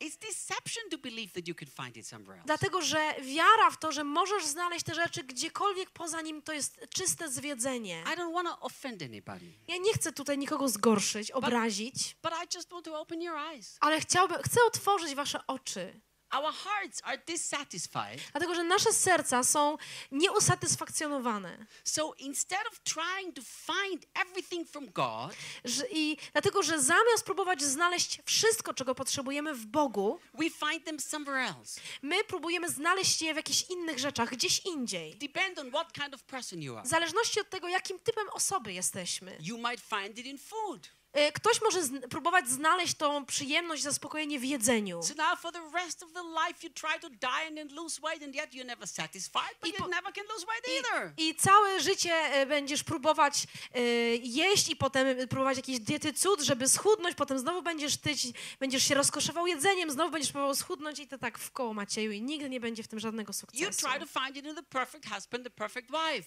Dlatego, 2.46 2.82
że 2.82 3.14
wiara 3.22 3.70
w 3.70 3.78
to, 3.78 3.92
że 3.92 4.04
możesz 4.04 4.44
znaleźć 4.44 4.84
te 4.84 4.94
rzeczy 4.94 5.22
gdziekolwiek 5.22 5.90
poza 5.90 6.20
nim, 6.22 6.42
to 6.42 6.52
jest 6.52 6.80
czyste 6.94 7.30
zwiedzenie. 7.30 8.02
Ja 9.68 9.76
nie 9.76 9.92
chcę 9.92 10.12
tutaj 10.12 10.38
nikogo 10.38 10.68
zgorszyć, 10.68 11.30
obrazić, 11.30 12.16
ale 13.80 14.00
chciałbym, 14.00 14.42
chcę 14.42 14.60
otworzyć 14.66 15.14
Wasze 15.14 15.46
oczy. 15.46 16.00
Our 16.36 16.52
hearts 16.52 17.00
are 17.04 17.18
dissatisfied. 17.26 18.20
Dlatego, 18.32 18.54
że 18.54 18.64
nasze 18.64 18.92
serca 18.92 19.44
są 19.44 19.76
nieusatysfakcjonowane. 20.12 21.66
So 21.84 22.14
instead 22.18 22.66
of 22.66 22.80
trying 22.82 23.34
to 23.34 23.42
find 23.42 24.06
everything 24.14 24.68
from 24.68 24.86
God, 24.86 25.36
I 25.90 26.16
dlatego, 26.32 26.62
że 26.62 26.82
zamiast 26.82 27.24
próbować 27.24 27.62
znaleźć 27.62 28.20
wszystko, 28.24 28.74
czego 28.74 28.94
potrzebujemy 28.94 29.54
w 29.54 29.66
Bogu, 29.66 30.20
we 30.34 30.50
find 30.50 30.84
them 30.84 31.00
somewhere 31.00 31.40
else. 31.40 31.80
my 32.02 32.24
próbujemy 32.24 32.70
znaleźć 32.70 33.22
je 33.22 33.32
w 33.34 33.36
jakichś 33.36 33.62
innych 33.70 33.98
rzeczach, 33.98 34.30
gdzieś 34.30 34.66
indziej. 34.66 35.16
Depend 35.16 35.58
on 35.58 35.70
what 35.70 35.92
kind 35.92 36.14
of 36.14 36.22
person 36.22 36.62
you 36.62 36.76
are. 36.76 36.86
W 36.86 36.90
zależności 36.90 37.40
od 37.40 37.50
tego, 37.50 37.68
jakim 37.68 37.98
typem 37.98 38.28
osoby 38.30 38.72
jesteśmy. 38.72 39.36
You 39.40 39.58
might 39.58 39.80
find 39.80 40.18
it 40.18 40.26
in 40.26 40.38
food. 40.38 40.88
Y, 41.18 41.32
Ktoś 41.32 41.62
może 41.62 41.82
zn- 41.82 42.08
próbować 42.08 42.48
znaleźć 42.48 42.94
tą 42.94 43.26
przyjemność, 43.26 43.82
zaspokojenie 43.82 44.38
w 44.38 44.44
jedzeniu. 44.44 45.02
I 49.68 49.72
po- 49.72 49.84
całe 51.34 51.80
życie 51.80 52.12
e, 52.14 52.46
będziesz 52.46 52.84
próbować 52.84 53.46
e, 53.74 53.80
jeść 54.16 54.68
i 54.68 54.76
potem 54.76 55.28
próbować 55.28 55.56
jakiś 55.56 55.80
diety 55.80 56.12
cud, 56.12 56.40
żeby 56.40 56.68
schudnąć, 56.68 57.14
potem 57.16 57.38
znowu 57.38 57.62
będziesz 57.62 57.96
tyć, 57.96 58.26
będziesz 58.60 58.82
się 58.88 58.94
rozkoszował 58.94 59.46
jedzeniem, 59.46 59.90
znowu 59.90 60.10
będziesz 60.10 60.32
próbował 60.32 60.54
schudnąć 60.54 60.98
i 60.98 61.06
to 61.08 61.18
tak 61.18 61.38
w 61.38 61.50
koło 61.52 61.74
Macieju 61.74 62.10
i 62.12 62.22
nigdy 62.22 62.50
nie 62.50 62.60
będzie 62.60 62.82
w 62.82 62.88
tym 62.88 63.00
żadnego 63.00 63.32
sukcesu. 63.32 63.64
husband. 63.80 63.94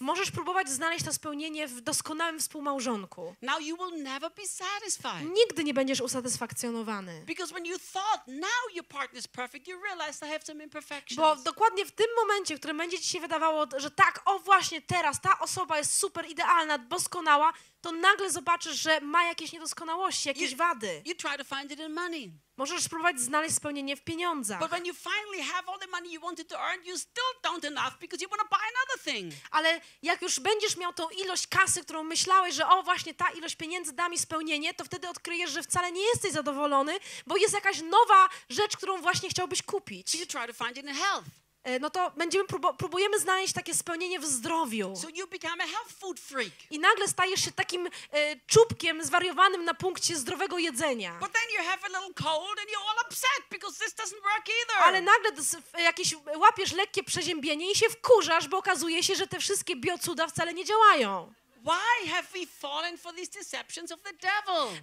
Możesz 0.00 0.30
próbować 0.30 0.68
znaleźć 0.70 1.04
to 1.04 1.12
spełnienie 1.12 1.68
w 1.68 1.80
doskonałym 1.80 2.38
współmałżonku. 2.38 3.34
Now 3.42 3.60
you 3.60 3.76
will 3.76 4.02
never 4.02 4.30
be 4.34 4.42
satisfied. 4.80 5.28
Nigdy 5.32 5.64
nie 5.64 5.74
będziesz 5.74 6.00
usatysfakcjonowany. 6.00 7.22
Because 7.26 7.54
when 7.54 7.66
you 7.66 7.78
thought 7.92 8.26
now 8.26 8.74
your 8.74 8.86
perfect, 9.28 9.68
you 9.68 9.80
have 10.26 10.40
some 10.44 10.64
imperfections. 10.64 11.16
Bo 11.16 11.36
dokładnie 11.36 11.86
w 11.86 11.92
tym 11.92 12.06
momencie, 12.20 12.56
w 12.56 12.58
którym 12.58 12.76
będzie 12.76 12.98
ci 12.98 13.08
się 13.08 13.20
wydawało, 13.20 13.66
że 13.76 13.90
tak, 13.90 14.22
o 14.24 14.38
właśnie 14.38 14.82
teraz, 14.82 15.20
ta 15.20 15.38
osoba 15.38 15.78
jest 15.78 15.94
super 15.98 16.26
idealna, 16.28 16.78
doskonała, 16.78 17.52
to 17.80 17.92
nagle 17.92 18.30
zobaczysz, 18.30 18.76
że 18.76 19.00
ma 19.00 19.24
jakieś 19.24 19.52
niedoskonałości, 19.52 20.28
jakieś 20.28 20.50
You- 20.50 20.56
wady. 20.56 21.02
You 21.04 21.14
try 21.14 21.38
to 21.38 21.44
find 21.44 21.72
it 21.72 21.80
in 21.80 21.92
money. 21.92 22.32
Możesz 22.56 22.82
spróbować 22.82 23.20
znaleźć 23.20 23.54
spełnienie 23.54 23.96
w 23.96 24.04
pieniądzach. 24.04 24.60
Ale 29.50 29.80
jak 30.02 30.22
już 30.22 30.40
będziesz 30.40 30.76
miał 30.76 30.92
tą 30.92 31.08
ilość 31.10 31.46
kasy, 31.46 31.82
którą 31.82 32.02
myślałeś, 32.02 32.54
że 32.54 32.68
o 32.68 32.82
właśnie 32.82 33.14
ta 33.14 33.30
ilość 33.30 33.56
pieniędzy 33.56 33.92
da 33.92 34.08
mi 34.08 34.18
spełnienie, 34.18 34.74
to 34.74 34.84
wtedy 34.84 35.08
odkryjesz, 35.08 35.50
że 35.50 35.62
wcale 35.62 35.92
nie 35.92 36.02
jesteś 36.06 36.32
zadowolony, 36.32 36.98
bo 37.26 37.36
jest 37.36 37.54
jakaś 37.54 37.80
nowa 37.80 38.28
rzecz, 38.48 38.76
którą 38.76 39.00
właśnie 39.00 39.28
chciałbyś 39.30 39.62
kupić. 39.62 40.14
You 40.14 40.26
try 40.26 40.46
to 40.46 40.52
find 40.64 40.76
it 40.78 40.84
in 40.84 40.94
health. 40.94 41.26
E, 41.64 41.78
No 41.78 41.90
to 41.90 42.10
będziemy 42.16 42.44
próbujemy 42.78 43.18
znaleźć 43.18 43.52
takie 43.54 43.74
spełnienie 43.74 44.20
w 44.20 44.26
zdrowiu. 44.26 44.96
So. 44.96 45.08
I 46.70 46.78
nagle 46.78 47.08
stajesz 47.08 47.44
się 47.44 47.52
takim 47.52 47.86
e, 47.86 47.90
czubkiem 48.46 49.04
zwariowanym 49.04 49.64
na 49.64 49.74
punkcie 49.74 50.16
zdrowego 50.16 50.58
jedzenia. 50.58 51.18
Ale 54.84 55.00
nagle 55.00 55.30
jakieś 55.78 56.14
łapiesz 56.36 56.72
lekkie 56.72 57.04
przeziębienie 57.04 57.70
i 57.70 57.74
się 57.74 57.86
wkurzasz, 57.90 58.48
bo 58.48 58.58
okazuje 58.58 59.02
się, 59.02 59.14
że 59.14 59.26
te 59.26 59.40
wszystkie 59.40 59.76
biocuda 59.76 60.26
wcale 60.28 60.54
nie 60.54 60.64
działają. 60.64 61.32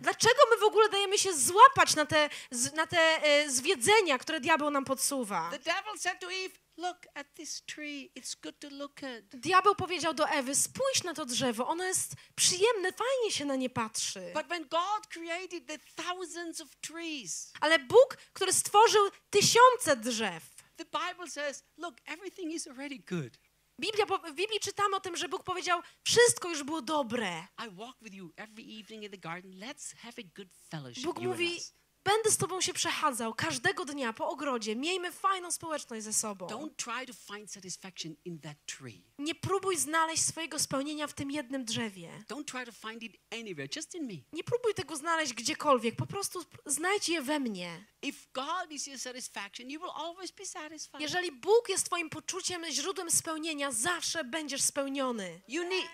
Dlaczego 0.01 0.41
my 0.51 0.57
w 0.57 0.63
ogóle 0.63 0.89
dajemy 0.89 1.17
się 1.17 1.33
złapać 1.33 1.95
na 1.95 2.05
te, 2.05 2.29
na 2.75 2.87
te 2.87 3.23
e, 3.23 3.49
zwiedzenia, 3.49 4.17
które 4.17 4.39
diabeł 4.39 4.69
nam 4.69 4.85
podsuwa? 4.85 5.49
The 5.51 5.59
devil 5.59 5.99
said 5.99 6.19
to 6.19 6.27
Eve, 6.31 6.55
Look 6.77 7.07
at 7.15 7.27
this 7.35 7.61
tree. 7.65 8.11
It's 8.15 8.35
good 8.35 8.59
to 8.59 8.69
look 8.69 9.03
at. 9.03 9.25
Diabeł 9.39 9.75
powiedział 9.75 10.13
do 10.13 10.29
Ewy, 10.29 10.55
spójrz 10.55 11.03
na 11.03 11.13
to 11.13 11.25
drzewo, 11.25 11.67
ono 11.67 11.83
jest 11.83 12.13
przyjemne, 12.35 12.91
fajnie 12.91 13.31
się 13.31 13.45
na 13.45 13.55
nie 13.55 13.69
patrzy. 13.69 14.31
But 14.33 14.47
when 14.47 14.67
God 14.67 15.07
created 15.09 15.67
the 15.67 16.03
thousands 16.03 16.61
of 16.61 16.75
trees, 16.75 17.51
Ale 17.61 17.79
Bóg, 17.79 18.17
który 18.33 18.53
stworzył 18.53 19.09
tysiące 19.29 19.97
drzew, 19.97 20.43
the 20.75 20.85
Bible 20.85 21.29
says, 21.29 21.63
Look, 21.77 21.95
everything 22.05 22.53
is 22.53 22.67
already 22.67 22.99
good. 22.99 23.37
Biblia, 23.79 24.05
w 24.05 24.33
Biblii 24.33 24.59
czytamy 24.59 24.95
o 24.95 24.99
tym, 24.99 25.17
że 25.17 25.29
Bóg 25.29 25.43
powiedział, 25.43 25.81
wszystko 26.03 26.49
już 26.49 26.63
było 26.63 26.81
dobre. 26.81 27.47
I 27.67 27.69
walk 27.75 27.95
with 28.01 28.15
you 28.15 28.33
every 28.35 28.63
evening 28.63 29.03
in 29.03 29.11
the 29.11 29.17
garden. 29.17 29.51
Let's 29.51 29.95
have 29.95 30.13
a 30.17 30.25
good 30.35 30.49
fellowship. 30.69 31.03
Bóg 31.03 31.19
mówi. 31.19 31.59
Będę 32.07 32.31
z 32.31 32.37
tobą 32.37 32.61
się 32.61 32.73
przechadzał 32.73 33.33
każdego 33.33 33.85
dnia 33.85 34.13
po 34.13 34.29
ogrodzie, 34.29 34.75
miejmy 34.75 35.11
fajną 35.11 35.51
społeczność 35.51 36.03
ze 36.03 36.13
sobą. 36.13 36.47
Don't 36.47 36.75
try 36.75 37.05
to 37.05 37.13
find 37.33 37.51
satisfaction 37.51 38.15
in 38.25 38.39
that 38.39 38.57
tree. 38.65 39.03
Nie 39.19 39.35
próbuj 39.35 39.77
znaleźć 39.77 40.23
swojego 40.23 40.59
spełnienia 40.59 41.07
w 41.07 41.13
tym 41.13 41.31
jednym 41.31 41.65
drzewie. 41.65 42.09
Don't 42.29 42.45
try 42.45 42.65
to 42.65 42.71
find 42.71 43.03
it 43.03 43.13
anywhere, 43.31 43.67
just 43.75 43.95
in 43.95 44.07
me. 44.07 44.13
Nie 44.33 44.43
próbuj 44.43 44.73
tego 44.73 44.95
znaleźć 44.95 45.33
gdziekolwiek, 45.33 45.95
po 45.95 46.05
prostu 46.05 46.45
znajdź 46.65 47.09
je 47.09 47.21
we 47.21 47.39
mnie. 47.39 47.85
If 48.01 48.17
God 48.33 48.71
is 48.71 48.87
your 48.87 48.99
satisfaction, 48.99 49.69
you 49.69 49.79
will 49.79 49.91
always 49.95 50.31
be 50.31 50.45
satisfied. 50.45 51.01
Jeżeli 51.01 51.31
Bóg 51.31 51.69
jest 51.69 51.85
twoim 51.85 52.09
poczuciem, 52.09 52.61
źródłem 52.71 53.11
spełnienia, 53.11 53.71
zawsze 53.71 54.23
będziesz 54.23 54.61
spełniony. 54.61 55.41
You 55.47 55.63
need 55.63 55.87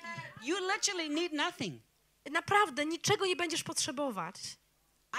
you 0.43 0.57
literally 0.73 1.09
need 1.09 1.33
nothing. 1.33 1.81
Naprawdę 2.31 2.85
niczego 2.85 3.25
nie 3.25 3.35
będziesz 3.35 3.63
potrzebować. 3.63 4.35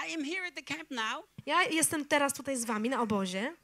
I 0.07 0.13
am 0.13 0.23
here 0.25 0.47
at 0.47 0.55
the 0.55 0.63
camp 0.63 0.91
now, 0.91 1.25
Ja 1.45 1.63
jestem 1.63 2.05
teraz 2.05 2.33
tutaj 2.33 2.57
z 2.57 2.65
wami 2.65 2.89
na 2.89 3.01
obozie 3.01 3.55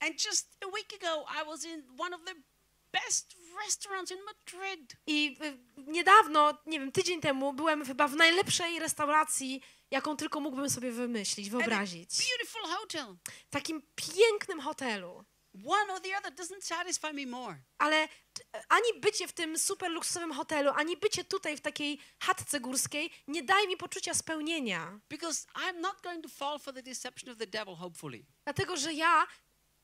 and 0.00 0.24
just 0.24 0.56
a 0.64 0.66
week 0.66 0.92
ago 1.02 1.24
I 1.42 1.46
was 1.46 1.64
in 1.64 1.82
one 1.98 2.16
of 2.16 2.22
the 2.24 2.34
best 2.92 3.36
restaurants 3.66 4.10
in 4.10 4.18
Madrid. 4.24 4.96
i 5.06 5.36
y, 5.44 5.58
niedawno, 5.86 6.58
nie 6.66 6.80
wiem, 6.80 6.92
tydzień 6.92 7.20
temu 7.20 7.52
byłem 7.52 7.84
chyba 7.84 8.08
w 8.08 8.16
najlepszej 8.16 8.78
restauracji, 8.78 9.62
jaką 9.90 10.16
tylko 10.16 10.40
mógłbym 10.40 10.70
sobie 10.70 10.90
wymyślić, 10.92 11.46
And 11.46 11.54
a 11.54 11.58
wyobrazić. 11.58 12.10
beautiful 12.28 12.62
hotel. 12.62 13.16
W 13.46 13.50
takim 13.50 13.82
pięknym 13.96 14.60
hotelu. 14.60 15.24
One 15.64 15.92
or 15.92 16.00
the 16.00 16.16
other 16.18 16.34
doesn't 16.34 16.62
satisfy 16.62 17.12
me 17.12 17.26
more. 17.26 17.56
Ale 17.78 18.08
ani 18.68 19.00
bycie 19.00 19.28
w 19.28 19.32
tym 19.32 19.58
super 19.58 19.90
luksusowym 19.90 20.32
hotelu, 20.32 20.70
ani 20.74 20.96
bycie 20.96 21.24
tutaj 21.24 21.56
w 21.56 21.60
takiej 21.60 21.98
chatce 22.20 22.60
górskiej 22.60 23.10
nie 23.28 23.42
daje 23.42 23.68
mi 23.68 23.76
poczucia 23.76 24.14
spełnienia. 24.14 25.00
Because 25.08 25.46
I'm 25.54 25.80
not 25.80 26.02
going 26.02 26.22
to 26.22 26.28
fall 26.28 26.58
for 26.58 26.74
the 26.74 26.82
deception 26.82 27.32
of 27.32 27.38
the 27.38 27.46
devil, 27.46 27.74
hopefully. 27.74 28.24
Dlatego, 28.44 28.76
że 28.76 28.92
ja 28.92 29.26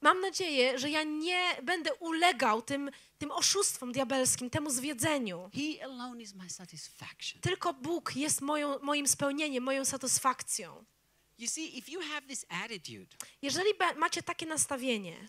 mam 0.00 0.20
nadzieję, 0.20 0.78
że 0.78 0.90
ja 0.90 1.02
nie 1.02 1.56
będę 1.62 1.94
ulegał 1.94 2.62
tym, 2.62 2.90
tym 3.18 3.30
oszustwom 3.30 3.92
diabelskim, 3.92 4.50
temu 4.50 4.70
zwiedzeniu. 4.70 5.50
He 5.54 5.84
alone 5.84 6.22
is 6.22 6.34
my 6.34 6.50
satisfaction. 6.50 7.40
Tylko 7.40 7.74
Bóg 7.74 8.16
jest 8.16 8.40
moją, 8.40 8.78
moim 8.78 9.08
spełnieniem, 9.08 9.64
moją 9.64 9.84
satysfakcją. 9.84 10.84
You 11.38 11.48
see, 11.48 11.78
if 11.78 11.90
you 11.90 12.00
have 12.00 12.22
this 12.22 12.46
attitude, 12.48 13.16
Jeżeli 13.42 13.70
macie 13.96 14.22
takie 14.22 14.46
nastawienie, 14.46 15.28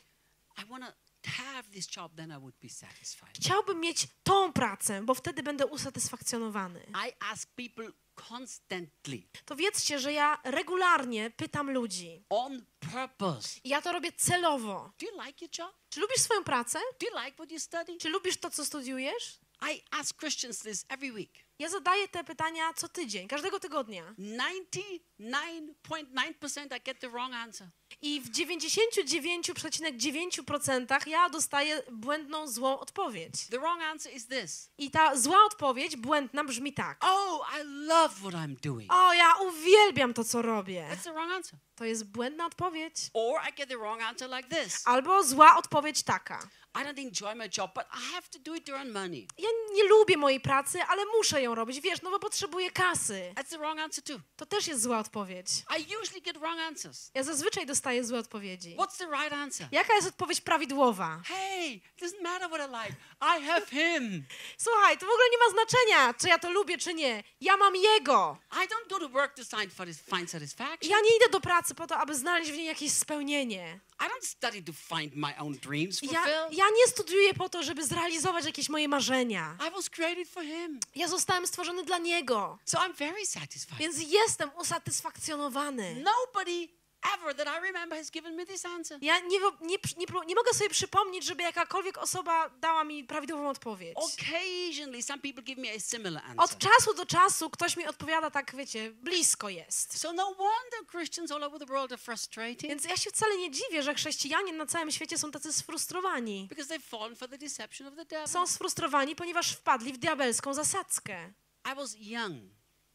Chciałbym 3.35 3.79
mieć 3.79 4.07
tą 4.23 4.53
pracę, 4.53 5.01
bo 5.03 5.13
wtedy 5.15 5.43
będę 5.43 5.65
usatysfakcjonowany, 5.65 6.85
I 7.07 7.11
ask 7.19 7.49
people 7.55 7.91
constantly, 8.29 9.21
to 9.45 9.55
wiedzcie, 9.55 9.99
że 9.99 10.13
ja 10.13 10.37
regularnie 10.43 11.29
pytam 11.31 11.71
ludzi. 11.71 12.25
on 12.29 12.65
purpose, 12.79 13.59
I 13.63 13.69
ja 13.69 13.81
to 13.81 13.91
robię 13.91 14.11
celowo. 14.11 14.91
do 14.99 15.05
you 15.07 15.25
like 15.25 15.45
your 15.45 15.51
job? 15.59 15.75
Czy 15.89 15.99
lubisz 15.99 16.17
swoją 16.21 16.43
pracę? 16.43 16.79
Do 16.99 17.07
you 17.07 17.23
like 17.25 17.33
what 17.35 17.51
you 17.51 17.59
study? 17.59 17.97
Czy 17.97 18.09
lubisz 18.09 18.37
to, 18.37 18.49
co 18.49 18.65
studiujesz? 18.65 19.39
I 19.71 19.81
ask 19.91 20.19
Christians 20.19 20.59
this 20.59 20.85
every 20.89 21.11
week. 21.11 21.45
Ja 21.59 21.69
zadaję 21.69 22.07
te 22.07 22.23
pytania 22.23 22.73
co 22.73 22.89
tydzień, 22.89 23.27
każdego 23.27 23.59
tygodnia. 23.59 24.15
99.9% 24.19 26.77
I 26.77 26.81
get 26.85 26.99
the 26.99 27.09
wrong 27.09 27.33
answer. 27.33 27.67
I 28.01 28.21
w 28.21 28.31
99,9% 28.31 31.07
ja 31.07 31.29
dostaję 31.29 31.83
błędną, 31.91 32.47
złą 32.47 32.79
odpowiedź. 32.79 33.47
The 33.47 33.59
wrong 33.59 33.81
answer 33.81 34.13
is 34.13 34.27
this 34.27 34.69
I 34.77 34.91
ta 34.91 35.15
zła 35.15 35.37
odpowiedź, 35.45 35.95
błędna, 35.95 36.43
brzmi 36.43 36.73
tak. 36.73 36.97
Oh, 37.01 37.47
I 37.59 37.63
love 37.63 38.15
what 38.15 38.33
I'm 38.33 38.55
doing. 38.63 38.93
O, 38.93 39.13
ja 39.13 39.35
uwielbiam 39.35 40.13
to, 40.13 40.23
co 40.23 40.41
robię. 40.41 40.87
That's 40.91 41.03
the 41.03 41.13
wrong 41.13 41.31
answer. 41.31 41.59
To 41.75 41.85
jest 41.85 42.11
błędna 42.11 42.45
odpowiedź. 42.45 42.95
Or 43.13 43.41
I 43.49 43.53
get 43.53 43.69
the 43.69 43.77
wrong 43.77 44.01
answer 44.01 44.29
like 44.29 44.49
this 44.49 44.87
Albo 44.87 45.23
zła 45.23 45.57
odpowiedź 45.57 46.03
taka. 46.03 46.47
I 46.75 46.83
don't 46.83 46.99
enjoy 46.99 47.35
my 47.35 47.49
job, 47.57 47.71
but 47.75 47.85
I 47.93 48.13
have 48.13 48.29
to 48.31 48.39
do 48.39 48.55
it 48.55 48.65
to 48.65 48.71
earn 48.73 48.91
money. 48.91 49.27
Ja 49.37 49.49
nie 49.73 49.83
lubię 49.83 50.17
mojej 50.17 50.39
pracy, 50.39 50.79
ale 50.87 51.05
muszę 51.17 51.41
ją 51.41 51.55
robić, 51.55 51.81
wiesz, 51.81 52.01
no 52.01 52.11
bo 52.11 52.19
potrzebuję 52.19 52.71
kasy. 52.71 53.33
That's 53.35 53.49
the 53.49 53.57
wrong 53.57 53.79
answer 53.79 54.03
too. 54.03 54.19
To 54.35 54.45
też 54.45 54.67
jest 54.67 54.81
zła 54.81 54.99
odpowiedź. 54.99 55.47
I 55.79 55.95
usually 56.01 56.21
get 56.21 56.37
wrong 56.37 56.59
answers. 56.59 57.11
Ja 57.13 57.23
zazwyczaj 57.23 57.65
dostaję 57.65 58.03
złe 58.03 58.19
odpowiedzi. 58.19 58.75
What's 58.77 58.97
the 58.97 59.05
right 59.05 59.33
answer? 59.33 59.67
Jaka 59.71 59.93
jest 59.95 60.07
odpowiedź 60.07 60.41
prawidłowa? 60.41 61.21
Hey, 61.25 61.67
it 61.73 62.01
doesn't 62.01 62.21
matter 62.21 62.49
what 62.49 62.61
I 62.69 62.73
like. 62.73 62.95
I 63.21 63.45
have 63.45 63.65
him. 63.65 64.25
Słuchaj, 64.57 64.97
to 64.97 65.05
w 65.05 65.09
ogóle 65.09 65.25
nie 65.31 65.37
ma 65.37 65.51
znaczenia, 65.51 66.13
czy 66.13 66.27
ja 66.29 66.39
to 66.39 66.51
lubię, 66.51 66.77
czy 66.77 66.93
nie. 66.93 67.23
Ja 67.41 67.57
mam 67.57 67.75
jego. 67.75 68.37
I 68.53 68.67
don't 68.67 68.89
go 68.89 68.99
to 68.99 69.09
work 69.09 69.33
to 69.35 69.57
find, 69.57 69.73
find 70.15 70.31
satisfaction. 70.31 70.91
Ja 70.91 70.97
nie 70.99 71.15
idę 71.15 71.29
do 71.31 71.39
pracy 71.41 71.75
po 71.75 71.87
to, 71.87 71.97
aby 71.97 72.15
znaleźć 72.15 72.51
w 72.51 72.55
niej 72.55 72.65
jakieś 72.65 72.91
spełnienie. 72.91 73.79
I 73.99 74.03
don't 74.07 74.25
study 74.25 74.63
to 74.63 74.73
find 74.73 75.15
my 75.15 75.33
own 75.39 75.53
dreams 75.53 76.01
Ja, 76.03 76.25
ja 76.51 76.65
nie 76.77 76.87
studiuję 76.87 77.33
po 77.33 77.49
to, 77.49 77.63
żeby 77.63 77.85
zrealizować 77.85 78.45
jakieś 78.45 78.69
moje 78.69 78.87
marzenia. 78.87 79.57
I 79.67 79.71
was 79.71 79.89
created 79.89 80.29
for 80.29 80.43
him. 80.43 80.79
Ja 80.95 81.07
zostałem 81.07 81.47
stworzony 81.47 81.83
dla 81.83 81.97
niego, 81.97 82.57
So 82.65 82.77
I'm 82.77 82.93
very 82.93 83.25
satisfied. 83.25 83.77
więc 83.79 83.95
jestem 84.11 84.49
usatysfakcjonowany. 84.59 85.95
Nobody 86.03 86.67
ever 87.13 87.35
that 87.35 87.47
I 87.47 87.67
remember 87.67 87.97
has 87.97 88.11
given 88.11 88.35
me 88.35 88.45
this 88.45 88.65
answer. 88.65 88.97
Ja 89.01 89.19
nie, 89.19 89.39
nie, 89.61 89.77
nie, 89.97 90.05
nie 90.27 90.35
mogę 90.35 90.53
sobie 90.53 90.69
przypomnieć, 90.69 91.25
żeby 91.25 91.43
jakakolwiek 91.43 91.97
osoba 91.97 92.49
dała 92.49 92.83
mi 92.83 93.03
prawidłową 93.03 93.49
odpowiedź. 93.49 93.97
Occasionally, 93.97 95.03
some 95.03 95.21
people 95.21 95.43
give 95.43 95.57
me 95.57 95.67
a 95.75 95.79
similar 95.79 96.23
answer. 96.25 96.43
Od 96.43 96.57
czasu 96.57 96.93
do 96.93 97.05
czasu 97.05 97.49
ktoś 97.49 97.77
mi 97.77 97.87
odpowiada 97.87 98.31
tak, 98.31 98.55
wiecie, 98.55 98.91
blisko 98.91 99.49
jest. 99.49 99.99
So 99.99 100.13
no 100.13 100.25
wonder 100.25 100.91
Christians 100.91 101.31
all 101.31 101.43
over 101.43 101.59
the 101.59 101.65
world 101.65 101.91
are 101.91 102.01
frustrated 102.01 102.61
Więc 102.61 102.83
ja 102.85 102.97
się 102.97 103.09
wcale 103.09 103.37
nie 103.37 103.51
dziwię, 103.51 103.83
że 103.83 103.93
chrześcijanie 103.93 104.53
na 104.53 104.65
całym 104.65 104.91
świecie 104.91 105.17
są 105.17 105.31
tacy 105.31 105.53
sfrustrowani. 105.53 106.47
because 106.49 106.75
they've 106.75 106.89
fallen 106.89 107.15
for 107.15 107.29
the 107.29 107.37
deception 107.37 107.87
of 107.87 107.95
the 107.95 108.05
devil. 108.05 108.27
Są 108.27 108.47
sfrustrowani, 108.47 109.15
ponieważ 109.15 109.51
wpadli 109.51 109.93
w 109.93 109.97
diabelską 109.97 110.53
zasadzkę. 110.53 111.33
I 111.71 111.75
was 111.75 111.95
young. 111.99 112.43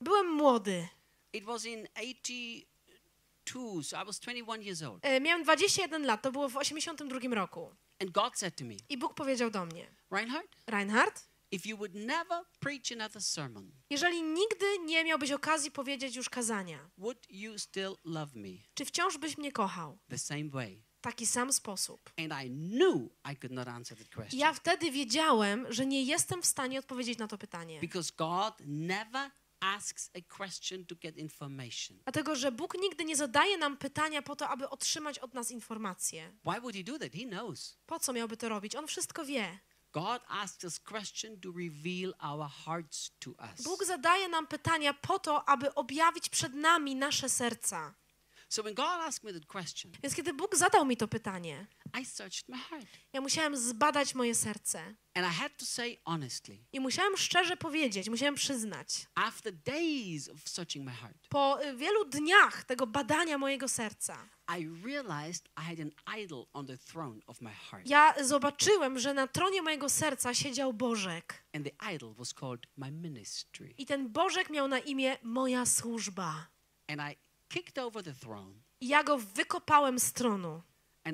Byłem 0.00 0.26
młody. 0.26 0.88
It 1.32 1.44
was 1.44 1.64
in 1.64 1.88
82, 3.54 3.82
so 3.82 3.96
I 4.02 4.04
was 4.04 4.18
21 4.20 4.62
years 4.62 4.82
old. 4.82 5.00
E, 5.02 5.20
Miałem 5.20 5.44
21 5.44 6.04
lat, 6.06 6.22
to 6.22 6.32
było 6.32 6.48
w 6.48 6.56
82 6.56 7.34
roku. 7.34 7.74
And 8.00 8.10
God 8.10 8.38
said 8.38 8.56
to 8.56 8.64
me, 8.64 8.74
I 8.88 8.98
Bóg 8.98 9.14
powiedział 9.14 9.50
do 9.50 9.66
mnie, 9.66 9.86
Reinhard, 10.10 10.48
Reinhard, 10.66 11.22
if 11.50 11.68
you 11.68 11.76
would 11.76 11.94
never 11.94 12.44
preach 12.60 12.92
another 12.92 13.22
sermon, 13.22 13.70
jeżeli 13.90 14.22
nigdy 14.22 14.78
nie 14.84 15.04
miałbyś 15.04 15.32
okazji 15.32 15.70
powiedzieć 15.70 16.16
już 16.16 16.28
kazania, 16.28 16.90
would 16.98 17.26
you 17.30 17.58
still 17.58 17.96
love 18.04 18.32
me 18.34 18.48
czy 18.74 18.84
wciąż 18.84 19.18
byś 19.18 19.38
mnie 19.38 19.52
kochał 19.52 19.98
the 20.08 20.18
same 20.18 20.48
way? 20.48 20.82
w 21.00 21.02
taki 21.02 21.26
sam 21.26 21.52
sposób? 21.52 22.00
And 22.18 22.44
I 22.44 22.50
knew 22.50 22.96
I 23.32 23.36
could 23.36 23.52
not 23.52 23.68
answer 23.68 23.98
that 23.98 24.08
question 24.08 24.40
Ja 24.40 24.52
wtedy 24.52 24.90
wiedziałem, 24.90 25.66
że 25.72 25.86
nie 25.86 26.02
jestem 26.02 26.42
w 26.42 26.46
stanie 26.46 26.78
odpowiedzieć 26.78 27.18
na 27.18 27.26
to 27.28 27.38
pytanie, 27.38 27.80
because 27.80 28.12
God 28.16 28.54
never, 28.66 29.30
asks 29.60 30.10
a 30.14 30.36
question 30.36 30.86
to 30.86 30.94
get 30.94 31.16
information. 31.16 31.98
Dlatego, 32.04 32.36
że 32.36 32.52
Bóg 32.52 32.74
nigdy 32.80 33.04
nie 33.04 33.16
zadaje 33.16 33.58
nam 33.58 33.76
pytania 33.76 34.22
po 34.22 34.36
to, 34.36 34.48
aby 34.48 34.68
otrzymać 34.68 35.18
od 35.18 35.34
nas 35.34 35.50
informacje. 35.50 36.32
Why 36.44 36.60
would 36.60 36.76
he 36.76 36.84
do 36.84 36.98
that? 36.98 37.12
He 37.14 37.24
knows. 37.24 37.76
Po 37.86 37.98
co 38.00 38.12
miałby 38.12 38.36
to 38.36 38.48
robić? 38.48 38.76
On 38.76 38.86
wszystko 38.86 39.24
wie. 39.24 39.58
God 39.92 40.22
asks 40.28 40.64
us 40.64 40.78
question 40.78 41.40
to 41.40 41.48
reveal 41.52 42.14
our 42.20 42.50
hearts 42.64 43.10
to 43.18 43.30
us. 43.30 43.62
Bóg 43.64 43.84
zadaje 43.84 44.28
nam 44.28 44.46
pytania 44.46 44.94
po 44.94 45.18
to, 45.18 45.48
aby 45.48 45.74
objawić 45.74 46.28
przed 46.28 46.54
nami 46.54 46.96
nasze 46.96 47.28
serca. 47.28 47.94
So 48.48 48.62
when 48.62 48.74
God 48.74 48.86
asked 48.86 49.24
me 49.24 49.32
that 49.32 49.46
question, 49.46 49.92
Więc 50.02 50.14
kiedy 50.14 50.32
Bóg 50.32 50.56
zadał 50.56 50.84
mi 50.84 50.96
to 50.96 51.08
pytanie, 51.08 51.66
I 52.00 52.04
searched 52.04 52.48
my 52.48 52.56
heart. 52.56 52.86
ja 53.12 53.20
musiałem 53.20 53.56
zbadać 53.56 54.14
moje 54.14 54.34
serce. 54.34 54.94
And 55.14 55.26
I 55.26 55.30
had 55.30 55.56
to 55.56 55.66
say 55.66 55.98
honestly, 56.04 56.58
I 56.72 56.80
musiałem 56.80 57.16
szczerze 57.16 57.56
powiedzieć, 57.56 58.10
musiałem 58.10 58.34
przyznać, 58.34 59.06
po 61.28 61.64
y, 61.64 61.76
wielu 61.76 62.04
dniach 62.04 62.64
tego 62.64 62.86
badania 62.86 63.38
mojego 63.38 63.68
serca, 63.68 64.28
ja 67.84 68.14
zobaczyłem, 68.24 68.98
że 68.98 69.14
na 69.14 69.26
tronie 69.26 69.62
mojego 69.62 69.88
serca 69.88 70.34
siedział 70.34 70.72
Bożek. 70.72 71.44
I 73.78 73.86
ten 73.86 74.08
Bożek 74.12 74.50
miał 74.50 74.68
na 74.68 74.78
imię 74.78 75.16
moja 75.22 75.66
służba. 75.66 76.46
And 76.88 77.00
I 77.12 77.16
kicked 77.48 77.78
over 77.78 78.04
the 78.04 78.14
throne 78.14 78.54
I 78.80 78.88
ja 78.88 79.04
go 79.04 79.18
wykopałem 79.18 79.98
z 79.98 80.12
tronu 80.12 80.62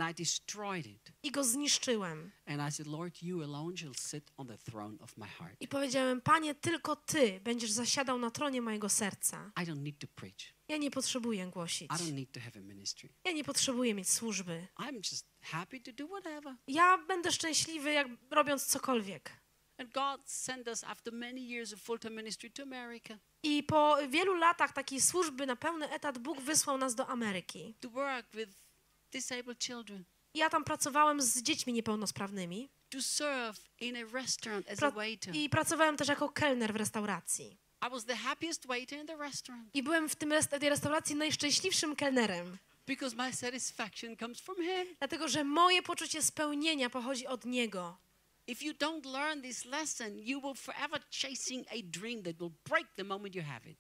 and 0.01 0.11
I 0.11 0.15
destroyed 0.15 0.87
it. 0.87 1.13
i 1.23 1.31
go 1.31 1.45
zniszczyłem. 1.45 2.33
And 2.47 2.69
I 2.69 2.73
said, 2.73 2.87
Lord, 2.87 3.23
you 3.23 3.43
alone 3.43 3.77
shall 3.77 3.95
sit 3.95 4.31
on 4.37 4.47
the 4.47 4.59
throne 4.59 4.97
of 5.01 5.17
my 5.17 5.27
heart. 5.27 5.57
I 5.61 5.69
powiedziałem, 5.69 6.21
Panie, 6.21 6.55
tylko 6.55 6.97
Ty 6.97 7.41
będziesz 7.45 7.71
zasiadał 7.71 8.19
na 8.19 8.31
tronie 8.31 8.63
mojego 8.63 8.89
serca. 8.89 9.53
I 9.63 9.67
don't 9.67 9.83
need 9.83 9.99
to 9.99 10.07
preach. 10.15 10.55
Ja 10.69 10.77
nie 10.77 10.91
potrzebuję 10.91 11.47
głosić. 11.47 11.91
I 11.91 11.95
don't 11.95 12.13
need 12.13 12.33
to 12.33 12.41
have 12.41 12.57
a 12.57 12.61
ministry. 12.61 13.09
Ja 13.25 13.33
nie 13.33 13.45
potrzebuję 13.45 13.95
mieć 13.95 14.09
służby. 14.11 14.67
I'm 14.79 14.97
just 15.13 15.27
happy 15.43 15.81
to 15.81 15.93
do 15.93 16.07
whatever. 16.07 16.55
Ja 16.69 16.99
będę 16.99 17.33
szczęśliwy, 17.33 17.93
jak 17.93 18.09
robiąc 18.31 18.67
cokolwiek. 18.67 19.33
And 19.79 19.93
God 19.93 20.21
sent 20.31 20.69
us 20.69 20.85
after 20.85 21.13
many 21.13 21.41
years 21.41 21.73
of 21.73 21.81
full-time 21.81 22.17
ministry 22.17 22.51
to 22.51 22.63
America 22.63 23.19
I 23.43 23.63
po 23.63 23.97
wielu 24.09 24.35
latach 24.35 24.73
takiej 24.73 25.01
służby 25.01 25.47
na 25.47 25.57
pełny 25.57 25.91
etat 25.91 26.19
Bóg 26.19 26.41
wysłał 26.41 26.79
nas 26.79 26.95
do 26.95 27.07
Ameryki. 27.07 27.75
to 27.81 27.91
work 27.91 28.27
with 28.35 28.66
disabled 29.13 29.65
children, 29.65 30.05
ja 30.35 30.51
tam 30.51 30.65
pracowałem 30.65 31.23
z 31.23 31.43
dziećmi 31.43 31.73
niepełnosprawnymi. 31.73 32.69
to 32.91 33.03
serve 33.03 33.59
in 33.81 33.97
a 33.97 34.05
restaurant 34.13 34.71
as 34.71 34.83
a 34.83 34.91
waiter. 34.91 35.35
I 35.37 35.49
pracowałem 35.51 35.97
też 35.97 36.09
jako 36.09 36.29
kelner 36.29 36.73
w 36.73 36.77
restauracji. 36.77 37.57
I 37.87 37.91
was 37.91 38.05
the 38.05 38.17
happiest 38.17 38.67
waiter 38.67 38.99
in 38.99 39.07
the 39.07 39.17
restaurant 39.17 39.75
I 39.75 39.83
byłem 39.83 40.09
w 40.09 40.17
tym 40.17 40.33
tej 40.61 40.69
restauracji 40.69 41.17
najszczęśliwszym 41.17 41.97
kelnerem. 41.97 42.59
because 42.87 43.17
my 43.17 43.33
satisfaction 43.33 44.17
comes 44.17 44.41
from 44.41 44.57
Him. 44.57 44.97
Dlatego, 44.99 45.29
że 45.29 45.45
moje 45.45 45.83
poczucie 45.83 46.23
spełnienia 46.23 46.91
pochodzi 46.91 47.27
od 47.27 47.45
Niego. 47.45 47.99
If 48.47 48.65
you 48.65 48.73
don't 48.73 49.05
learn 49.13 49.43
this 49.43 49.65
lesson, 49.65 50.19
you 50.19 50.41
will 50.41 50.55
forever 50.55 51.01
chasing 51.11 51.67
a 51.69 51.83
dream 51.83 52.23
that 52.23 52.37
will 52.37 52.53
break 52.69 52.87
the 52.97 53.05
moment 53.05 53.35
you 53.35 53.43
have 53.43 53.71
it. 53.71 53.79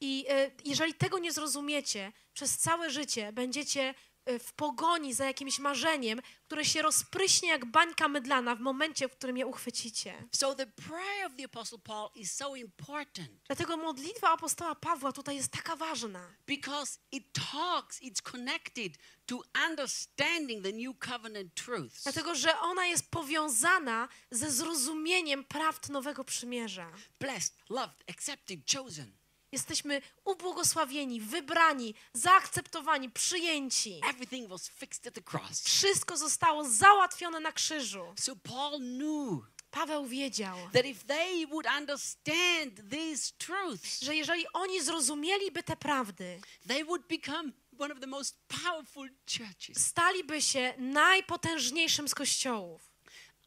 I 0.00 0.24
e, 0.28 0.50
jeżeli 0.64 0.94
tego 0.94 1.18
nie 1.18 1.32
zrozumiecie, 1.32 2.12
przez 2.34 2.58
całe 2.58 2.90
życie 2.90 3.32
będziecie 3.32 3.94
w 4.40 4.52
pogoni 4.52 5.14
za 5.14 5.24
jakimś 5.24 5.58
marzeniem, 5.58 6.20
które 6.46 6.64
się 6.64 6.82
rozpryśnie 6.82 7.48
jak 7.48 7.64
bańka 7.64 8.08
mydlana 8.08 8.54
w 8.54 8.60
momencie, 8.60 9.08
w 9.08 9.12
którym 9.12 9.36
je 9.36 9.46
uchwycicie. 9.46 10.28
So 10.32 10.54
the 10.54 10.66
prayer 10.66 11.26
of 11.26 11.32
the 11.36 11.44
Apostle 11.44 11.78
Paul 11.78 12.10
is 12.14 12.32
so 12.32 12.56
important 12.56 13.28
Dlatego 13.46 13.76
modlitwa 13.76 14.30
apostoła 14.30 14.74
Pawła 14.74 15.12
tutaj 15.12 15.36
jest 15.36 15.52
taka 15.52 15.76
ważna, 15.76 16.28
because 16.46 16.98
it 17.12 17.24
talks, 17.52 18.02
it's 18.02 18.22
connected 18.22 18.92
to 19.26 19.42
understanding 19.68 20.64
the 20.64 20.72
new 20.72 20.98
covenant 20.98 21.54
truths. 21.54 22.02
dlatego 22.02 22.34
że 22.34 22.60
ona 22.60 22.86
jest 22.86 23.10
powiązana 23.10 24.08
ze 24.30 24.50
zrozumieniem 24.50 25.44
prawd 25.44 25.88
Nowego 25.88 26.24
Przymierza. 26.24 26.92
Blessed, 27.20 27.54
loved, 27.68 28.10
accepted, 28.10 28.60
chosen. 28.74 29.12
Jesteśmy 29.52 30.02
ubłogosławieni, 30.24 31.20
wybrani, 31.20 31.94
zaakceptowani, 32.12 33.10
przyjęci. 33.10 34.00
Everything 34.10 34.48
was 34.48 34.68
fixed 34.68 35.06
at 35.06 35.14
the 35.14 35.38
cross. 35.38 35.62
Wszystko 35.62 36.16
zostało 36.16 36.64
załatwione 36.64 37.40
na 37.40 37.52
krzyżu. 37.52 38.14
So 38.18 38.36
Paul 38.36 38.78
knew 38.78 39.42
Paweł 39.70 40.06
wiedział, 40.06 40.56
that 40.72 40.86
if 40.86 41.04
they 41.06 41.46
would 41.46 41.66
understand 41.78 42.90
these 42.90 43.32
truths, 43.38 44.00
że 44.02 44.16
jeżeli 44.16 44.46
oni 44.52 44.82
zrozumieliby 44.82 45.62
te 45.62 45.76
prawdy, 45.76 46.40
they 46.68 46.84
would 46.84 47.06
become 47.08 47.52
one 47.78 47.94
of 47.94 48.00
the 48.00 48.06
most 48.06 48.36
powerful 48.64 49.08
churches. 49.38 49.86
staliby 49.86 50.42
się 50.42 50.74
najpotężniejszym 50.78 52.08
z 52.08 52.14
kościołów. 52.14 52.87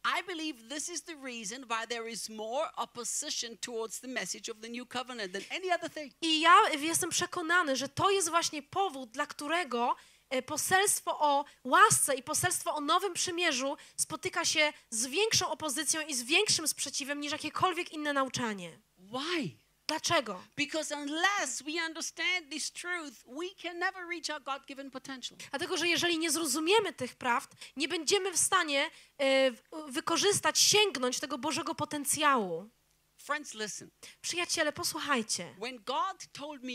I 0.04 0.22
believe 0.26 0.68
this 0.68 0.88
is 0.88 1.02
the 1.02 1.14
reason 1.16 1.64
why 1.68 1.86
there 1.86 2.10
is 2.10 2.28
more 2.28 2.68
opposition 2.76 3.56
towards 3.58 4.00
the 4.00 4.08
message 4.08 4.50
of 4.50 4.60
the 4.60 4.68
new 4.68 4.86
covenant 4.86 5.32
than 5.32 5.42
any 5.50 5.70
other 5.70 5.90
thing. 5.90 6.12
I 6.20 6.40
ja 6.40 6.56
jestem 6.80 7.10
przekonany, 7.10 7.76
że 7.76 7.88
to 7.88 8.10
jest 8.10 8.30
właśnie 8.30 8.62
powód, 8.62 9.10
dla 9.10 9.26
którego 9.26 9.96
e, 10.30 10.42
poselstwo 10.42 11.18
o 11.18 11.44
łasce 11.64 12.14
i 12.14 12.22
poselstwo 12.22 12.74
o 12.74 12.80
nowym 12.80 13.14
przymierzu 13.14 13.76
spotyka 13.96 14.44
się 14.44 14.72
z 14.90 15.06
większą 15.06 15.50
opozycją 15.50 16.00
i 16.00 16.14
z 16.14 16.22
większym 16.22 16.68
sprzeciwem 16.68 17.20
niż 17.20 17.32
jakiekolwiek 17.32 17.92
inne 17.92 18.12
nauczanie. 18.12 18.78
Why? 18.98 19.61
Dlaczego? 19.92 20.42
Because 20.56 20.94
unless 20.96 21.62
we 21.62 21.86
understand 21.86 22.50
this 22.50 22.72
truth, 22.72 23.24
we 23.26 23.62
can 23.62 23.78
never 23.78 24.06
reach 24.08 24.30
our 24.30 24.42
God 24.42 24.66
given 24.66 24.90
potential. 24.90 25.38
Dlatego, 25.50 25.76
że 25.76 25.88
jeżeli 25.88 26.18
nie 26.18 26.30
zrozumiemy 26.30 26.92
tych 26.92 27.14
prawd, 27.14 27.54
nie 27.76 27.88
będziemy 27.88 28.32
w 28.32 28.36
stanie 28.36 28.90
e, 29.18 29.50
wykorzystać, 29.88 30.58
sięgnąć 30.58 31.20
tego 31.20 31.38
Bożego 31.38 31.74
potencjału. 31.74 32.68
Friends, 33.16 33.54
listen. 33.54 33.90
Przyjaciele, 34.20 34.72
posłuchajcie. 34.72 35.54
When 35.58 35.78
God 35.84 36.32
told 36.32 36.62
me 36.62 36.72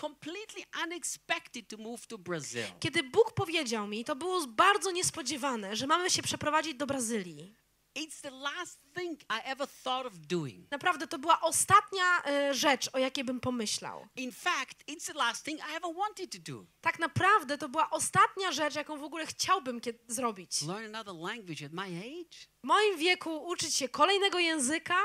completely 0.00 0.64
unexpected 0.84 1.68
to 1.68 1.76
move 1.76 2.06
to 2.06 2.18
Brazil, 2.18 2.64
Kiedy 2.80 3.02
Bóg 3.02 3.32
powiedział 3.32 3.86
mi, 3.86 4.04
to 4.04 4.16
było 4.16 4.46
bardzo 4.46 4.90
niespodziewane, 4.90 5.76
że 5.76 5.86
mamy 5.86 6.10
się 6.10 6.22
przeprowadzić 6.22 6.74
do 6.74 6.86
Brazylii. 6.86 7.54
It's 7.94 8.20
the 8.20 8.30
last 8.30 8.78
thing 8.94 9.18
I 9.30 9.40
ever 9.44 9.66
thought 9.84 10.06
of 10.06 10.12
doing. 10.18 10.70
Naprawdę 10.70 11.06
to 11.06 11.18
była 11.18 11.40
ostatnia 11.40 12.22
e, 12.24 12.54
rzecz, 12.54 12.90
o 12.92 12.98
jakiej 12.98 13.24
bym 13.24 13.40
pomyślał. 13.40 14.06
In 14.16 14.32
fact, 14.32 14.84
it's 14.88 15.06
the 15.06 15.12
last 15.12 15.44
thing 15.44 15.60
I 15.60 15.76
ever 15.76 15.94
wanted 15.96 16.32
to 16.32 16.38
do. 16.52 16.64
Tak 16.80 16.98
naprawdę 16.98 17.58
to 17.58 17.68
była 17.68 17.90
ostatnia 17.90 18.52
rzecz, 18.52 18.74
jaką 18.74 18.98
w 18.98 19.02
ogóle 19.04 19.26
chciałbym 19.26 19.80
zrobić. 20.08 20.62
Learn 20.62 20.94
another 20.96 21.14
language 21.14 21.66
at 21.66 21.72
my 21.72 21.98
age. 21.98 22.48
W 22.64 22.66
moim 22.66 22.98
wieku 22.98 23.46
uczyć 23.46 23.74
się 23.74 23.88
kolejnego 23.88 24.38
języka. 24.38 24.96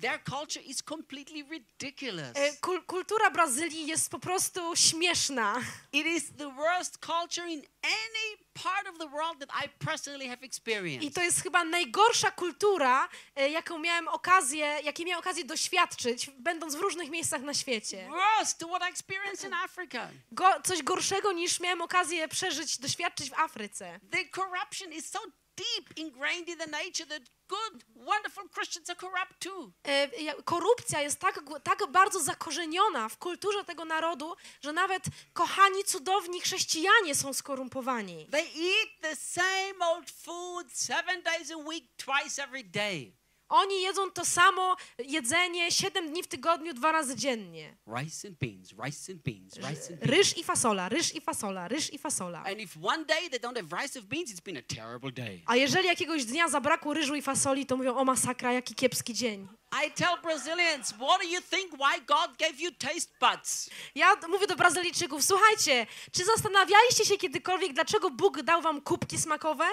Their 0.00 0.18
culture 0.24 0.60
is 0.66 0.82
completely 0.82 1.42
ridiculous. 1.44 2.36
E, 2.36 2.52
kul- 2.60 2.84
kultura 2.86 3.30
Brazylii 3.30 3.86
jest 3.86 4.10
po 4.10 4.18
prostu 4.18 4.76
śmieszna. 4.76 5.60
It 5.92 6.06
is 6.06 6.24
the 6.38 6.48
worst 6.48 6.98
culture 7.06 7.48
in 7.48 7.62
any 7.82 8.44
part 8.62 8.88
of 8.88 8.98
the 8.98 9.06
world 9.08 9.38
that 9.40 9.50
I 9.64 9.68
personally 9.86 10.28
have 10.28 10.42
I 10.42 10.46
experienced. 10.46 11.14
to 11.14 11.22
jest 11.22 11.42
chyba 11.42 11.64
najgorsza 11.64 12.30
kultura, 12.30 13.08
e, 13.36 13.50
jaką 13.50 13.78
miałem 13.78 14.08
okazję, 14.08 14.66
jakiej 14.84 15.06
miałem 15.06 15.20
okazję 15.20 15.44
doświadczyć, 15.44 16.30
będąc 16.38 16.74
w 16.74 16.80
różnych 16.80 17.10
miejscach 17.10 17.42
na 17.42 17.54
świecie. 17.54 18.08
Worse 18.10 18.56
to 18.58 18.68
what 18.68 18.82
I 18.82 18.90
experienced 18.90 19.44
in 19.44 19.54
Africa. 19.54 20.08
Go, 20.32 20.46
coś 20.64 20.82
gorszego 20.82 21.32
niż 21.32 21.60
miałem 21.60 21.82
okazję 21.82 22.28
przeżyć, 22.28 22.78
doświadczyć 22.78 23.30
w 23.30 23.34
Afryce. 23.38 24.00
The 24.10 24.28
corruption 24.28 24.92
is 24.92 25.10
so 25.10 25.18
deep 25.56 25.98
ingrained 25.98 26.48
in 26.48 26.58
the 26.58 26.66
nature 26.66 27.06
that 27.06 27.22
good, 27.48 27.84
wonderful 27.94 28.44
Christians 28.54 28.90
are 28.90 28.96
corrupt 29.00 29.40
too. 29.40 29.72
E, 29.86 30.22
ja- 30.22 30.34
Korupcja 30.44 31.00
jest 31.02 31.18
tak, 31.20 31.40
tak 31.64 31.78
bardzo 31.92 32.20
zakorzeniona 32.22 33.08
w 33.08 33.18
kulturze 33.18 33.64
tego 33.64 33.84
narodu, 33.84 34.34
że 34.62 34.72
nawet 34.72 35.02
kochani, 35.32 35.84
cudowni 35.84 36.40
chrześcijanie 36.40 37.14
są 37.14 37.32
skorumpowani. 37.32 38.28
They 38.30 38.42
eat 38.44 38.88
the 39.00 39.16
same 39.16 39.74
old 39.86 40.10
food 40.10 40.72
seven 40.72 41.22
days 41.22 41.50
a 41.50 41.56
week, 41.56 41.84
twice 41.96 42.42
every 42.44 42.64
day. 42.64 43.12
Oni 43.48 43.82
jedzą 43.82 44.10
to 44.10 44.24
samo 44.24 44.76
jedzenie 44.98 45.72
7 45.72 46.08
dni 46.10 46.22
w 46.22 46.26
tygodniu, 46.26 46.74
dwa 46.74 46.92
razy 46.92 47.16
dziennie. 47.16 47.76
Rice 47.98 48.28
and 48.28 48.38
beans, 48.38 48.70
rice 48.84 49.12
and 49.12 49.22
beans, 49.22 49.56
rice 49.56 49.68
and 49.68 50.00
beans. 50.00 50.02
Ryż 50.02 50.38
i 50.38 50.44
fasola, 50.44 50.88
ryż 50.88 51.14
i 51.14 51.20
fasola, 51.20 51.68
ryż 51.68 51.92
i 51.92 51.98
fasola. 51.98 52.38
And 52.44 52.60
if 52.60 52.78
one 52.82 53.04
day 53.04 53.30
they 53.30 53.40
don't 53.40 53.56
have 53.56 53.82
rice 53.82 53.98
or 53.98 54.04
beans, 54.04 54.30
it's 54.30 54.40
been 54.44 54.56
a 54.56 54.62
terrible 54.62 55.12
day. 55.12 55.42
A 55.46 55.56
jeżeli 55.56 55.86
jakiegoś 55.88 56.24
dnia 56.24 56.48
zabrakło 56.48 56.94
ryżu 56.94 57.14
i 57.14 57.22
fasoli, 57.22 57.66
to 57.66 57.76
mówią, 57.76 57.96
o 57.96 58.04
masakra, 58.04 58.52
jaki 58.52 58.74
kiepski 58.74 59.14
dzień. 59.14 59.48
I 59.86 59.90
tell 59.90 60.16
Brazilians, 60.22 60.92
what 60.92 61.20
do 61.22 61.28
you 61.28 61.40
think 61.40 61.72
why 61.72 62.00
God 62.06 62.36
gave 62.38 62.60
you 62.60 62.70
taste 62.70 63.10
buds? 63.20 63.70
Ja 63.94 64.16
mówię 64.28 64.46
do 64.46 64.56
Brazylijczyków, 64.56 65.24
słuchajcie, 65.24 65.86
czy 66.12 66.24
zastanawialiście 66.24 67.04
się 67.04 67.16
kiedykolwiek, 67.16 67.72
dlaczego 67.72 68.10
Bóg 68.10 68.42
dał 68.42 68.62
wam 68.62 68.80
kubki 68.80 69.18
smakowe? 69.18 69.64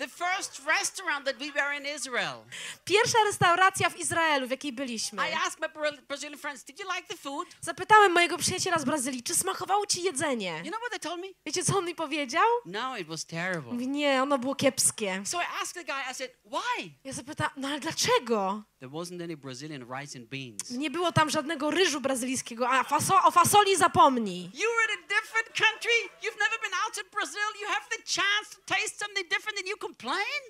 The 0.00 0.08
first 0.08 0.62
restaurant 0.66 1.24
that 1.26 1.36
we 1.38 1.52
were 1.52 1.76
in 1.76 1.86
Israel. 1.96 2.44
Pierwsza 2.84 3.18
restauracja 3.26 3.90
w 3.90 3.96
Izraelu, 3.96 4.46
w 4.46 4.50
jakiej 4.50 4.72
byliśmy. 4.72 5.28
I 5.28 5.32
asked 5.46 5.60
my 5.60 5.68
Bra- 5.68 6.02
Brazilian 6.08 6.38
friends, 6.38 6.64
Did 6.64 6.80
you 6.80 6.86
like 6.96 7.08
the 7.08 7.16
food? 7.16 7.48
Zapytałem 7.60 8.12
mojego 8.12 8.38
przyjaciela 8.38 8.78
z 8.78 8.84
Brazylii, 8.84 9.22
czy 9.22 9.34
smakowało 9.34 9.86
ci 9.86 10.02
jedzenie? 10.02 10.60
You 10.64 10.70
know 10.70 10.80
what 10.80 10.90
they 10.90 11.00
told 11.10 11.20
me? 11.20 11.26
Wiecie, 11.46 11.64
co 11.64 11.78
on 11.78 11.84
mi 11.84 11.94
powiedział? 11.94 12.42
No, 12.66 12.96
it 12.96 13.08
was 13.08 13.26
terrible. 13.26 13.72
Nie, 13.72 14.22
ono 14.22 14.38
było 14.38 14.54
kiepskie. 14.54 15.22
So 15.26 15.38
I 15.40 15.44
asked 15.62 15.74
the 15.74 15.84
guy, 15.92 16.00
I 16.10 16.14
said, 16.14 16.30
Why? 16.44 16.90
Ja 17.04 17.12
zapytałem, 17.12 17.52
no 17.56 17.68
ale 17.68 17.80
dlaczego? 17.80 18.62
There 18.80 18.88
wasn't 18.88 19.20
any 19.20 19.36
Brazilian 19.36 19.84
rice 19.84 20.16
and 20.16 20.26
beans. 20.28 20.70
Nie 20.70 20.90
było 20.90 21.12
tam 21.12 21.30
żadnego 21.30 21.70
ryżu 21.70 22.00
brazylijskiego, 22.00 22.68
a 22.68 22.84
faso 22.84 23.22
o 23.24 23.30
fasoli 23.30 23.76
zapomnij. 23.76 24.42
You 24.54 24.68
were 24.76 24.94
in 24.94 25.04
a 25.04 25.08
different 25.08 25.48
country. 25.64 25.98
You've 26.22 26.38
never 26.38 26.58
been 26.62 26.74
out 26.84 26.94
to 26.94 27.02
Brazil. 27.12 27.48
You 27.60 27.66
have 27.68 27.84
the 27.90 28.02
chance 28.16 28.56
to 28.56 28.74
taste 28.74 28.98
something 29.04 29.28
different 29.28 29.58
and 29.58 29.68
you 29.68 29.76
complain? 29.76 30.40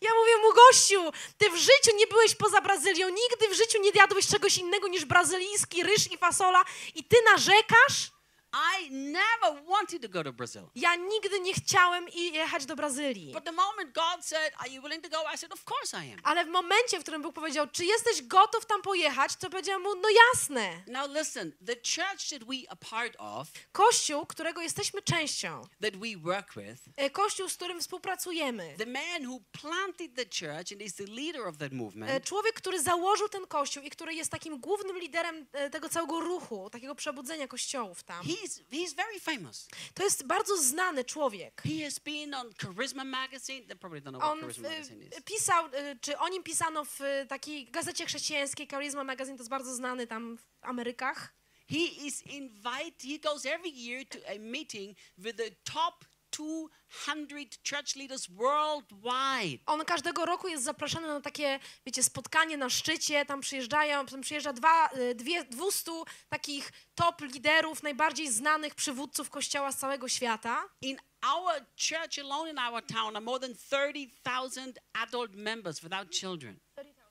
Ja 0.00 0.10
mówię 0.14 0.36
mu, 0.42 0.54
gościu, 0.54 1.12
ty 1.38 1.50
w 1.50 1.56
życiu 1.56 1.96
nie 1.96 2.06
byłeś 2.06 2.34
poza 2.34 2.60
Brazylią, 2.60 3.08
nigdy 3.08 3.48
w 3.48 3.56
życiu 3.56 3.78
nie 3.82 3.90
jadłeś 3.94 4.26
czegoś 4.26 4.58
innego 4.58 4.88
niż 4.88 5.04
brazylijski 5.04 5.82
ryż 5.82 6.12
i 6.12 6.18
fasola 6.18 6.64
i 6.94 7.04
ty 7.04 7.16
narzekasz? 7.32 8.17
I 8.52 8.90
never 8.90 9.62
wanted 9.66 10.02
to 10.02 10.08
go 10.08 10.24
to 10.24 10.32
Brazil. 10.32 10.62
Ja 10.74 10.96
nigdy 10.96 11.40
nie 11.40 11.54
chciałem 11.54 12.08
i 12.08 12.32
jechać 12.32 12.66
do 12.66 12.76
Brazylii. 12.76 13.32
But 13.32 13.44
the 13.44 13.52
moment 13.52 13.92
God 13.94 14.24
said, 14.24 14.52
Are 14.58 14.70
you 14.70 14.82
willing 14.82 15.02
to 15.02 15.08
go? 15.08 15.16
I 15.34 15.38
said, 15.38 15.52
Of 15.52 15.64
course 15.64 16.06
I 16.06 16.12
am. 16.12 16.18
Ale 16.22 16.44
w 16.44 16.48
momencie, 16.48 16.98
w 16.98 17.02
którym 17.02 17.22
Bóg 17.22 17.34
powiedział, 17.34 17.66
czy 17.72 17.84
jesteś 17.84 18.22
gotów 18.22 18.66
tam 18.66 18.82
pojechać, 18.82 19.36
to 19.36 19.50
powiedziałem 19.50 19.82
mu, 19.82 19.94
no 19.94 20.08
jasne. 20.10 20.82
Now 20.86 21.10
listen, 21.18 21.52
the 21.66 21.74
church 21.74 22.30
that 22.30 22.44
we 22.44 22.54
are 22.68 22.76
part 22.90 23.16
of, 23.18 23.48
Kościół, 23.72 24.26
którego 24.26 24.60
jesteśmy 24.62 25.02
częścią, 25.02 25.62
that 25.82 25.96
we 25.96 26.16
work 26.16 26.54
with, 26.54 26.82
e, 26.96 27.10
kościół, 27.10 27.48
z 27.48 27.56
którym 27.56 27.80
współpracujemy, 27.80 28.74
the 28.78 28.86
man 28.86 29.26
who 29.28 29.40
planted 29.60 30.14
the 30.14 30.24
church 30.24 30.72
and 30.72 30.82
is 30.82 30.94
the 30.94 31.04
leader 31.06 31.46
of 31.48 31.56
that 31.58 31.72
e, 31.72 31.74
movement, 31.74 32.24
człowiek, 32.24 32.54
który 32.54 32.82
założył 32.82 33.28
ten 33.28 33.46
kościół 33.46 33.82
i 33.82 33.90
który 33.90 34.14
jest 34.14 34.30
takim 34.30 34.60
głównym 34.60 34.98
liderem 34.98 35.46
e, 35.52 35.70
tego 35.70 35.88
całego 35.88 36.20
ruchu, 36.20 36.70
takiego 36.70 36.94
przebudzenia 36.94 37.48
kościołów 37.48 38.02
tam, 38.02 38.26
he's 38.42 38.60
he's 38.70 38.94
very 38.94 39.20
famous. 39.20 39.68
to 39.94 40.02
jest 40.04 40.26
bardzo 40.26 40.56
znany 40.62 41.04
człowiek. 41.04 41.62
He 41.62 41.84
has 41.84 41.98
been 41.98 42.34
on 42.34 42.52
Charisma 42.54 43.04
magazine. 43.04 43.66
They 43.66 43.76
probably 43.76 44.00
don't 44.00 44.10
know 44.10 44.20
what 44.22 44.32
On 44.32 44.40
Charisma 44.40 44.68
magazine 44.68 45.02
is. 45.02 45.22
pisał, 45.24 45.66
e, 45.72 45.96
czy 46.00 46.18
o 46.18 46.28
nim 46.28 46.42
pisano 46.42 46.84
w 46.84 47.00
e, 47.00 47.26
takiej 47.26 47.64
gazecie 47.70 48.06
chrześcijańskiej, 48.06 48.66
Charisma 48.66 49.04
Magazine, 49.04 49.36
to 49.36 49.42
jest 49.42 49.50
bardzo 49.50 49.74
znany 49.74 50.06
tam 50.06 50.38
w 50.38 50.64
Amerykach. 50.64 51.34
He 51.70 52.06
is 52.06 52.22
invited, 52.22 53.02
he 53.02 53.18
goes 53.18 53.46
every 53.46 53.70
year 53.70 54.06
to 54.08 54.18
a 54.28 54.38
meeting 54.38 54.96
with 55.18 55.36
the 55.36 55.50
top 55.64 56.04
200 56.38 57.58
church 57.70 57.96
leaders 57.96 58.26
worldwide. 58.30 59.58
On 59.66 59.84
każdego 59.84 60.26
roku 60.26 60.48
jest 60.48 60.64
zapraszany 60.64 61.06
na 61.08 61.20
takie, 61.20 61.60
wiecie, 61.86 62.02
spotkanie 62.02 62.56
na 62.56 62.70
szczycie, 62.70 63.26
tam 63.26 63.40
przyjeżdżają, 63.40 64.06
tam 64.06 64.20
przyjeżdża 64.20 64.52
dwa, 64.52 64.90
y, 64.96 65.14
dwie, 65.14 65.44
200 65.44 65.92
takich 66.28 66.72
top 66.94 67.20
liderów, 67.20 67.82
najbardziej 67.82 68.32
znanych 68.32 68.74
przywódców 68.74 69.30
kościoła 69.30 69.72
z 69.72 69.76
całego 69.76 70.08
świata. 70.08 70.64
In 70.80 70.98
our 71.22 71.52
church 71.88 72.18
alone 72.18 72.50
in 72.50 72.58
our 72.58 72.82
town 72.86 73.16
are 73.16 73.24
more 73.24 73.40
than 73.40 73.54
30,000 73.56 74.78
adult 74.92 75.34
members 75.34 75.80
without 75.80 76.10
children. 76.14 76.60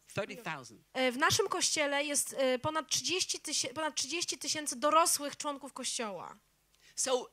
30,000. 0.07 0.83
E, 0.93 1.11
W 1.11 1.17
naszym 1.17 1.47
kościele 1.47 2.03
jest 2.03 2.33
e, 2.37 2.59
ponad 2.59 2.89
30 2.89 3.39
tysięcy, 3.39 3.75
ponad 3.75 3.95
30 3.95 4.37
tysięcy 4.37 4.75
dorosłych 4.75 5.37
członków 5.37 5.73
kościoła. 5.73 6.37
So 6.95 7.29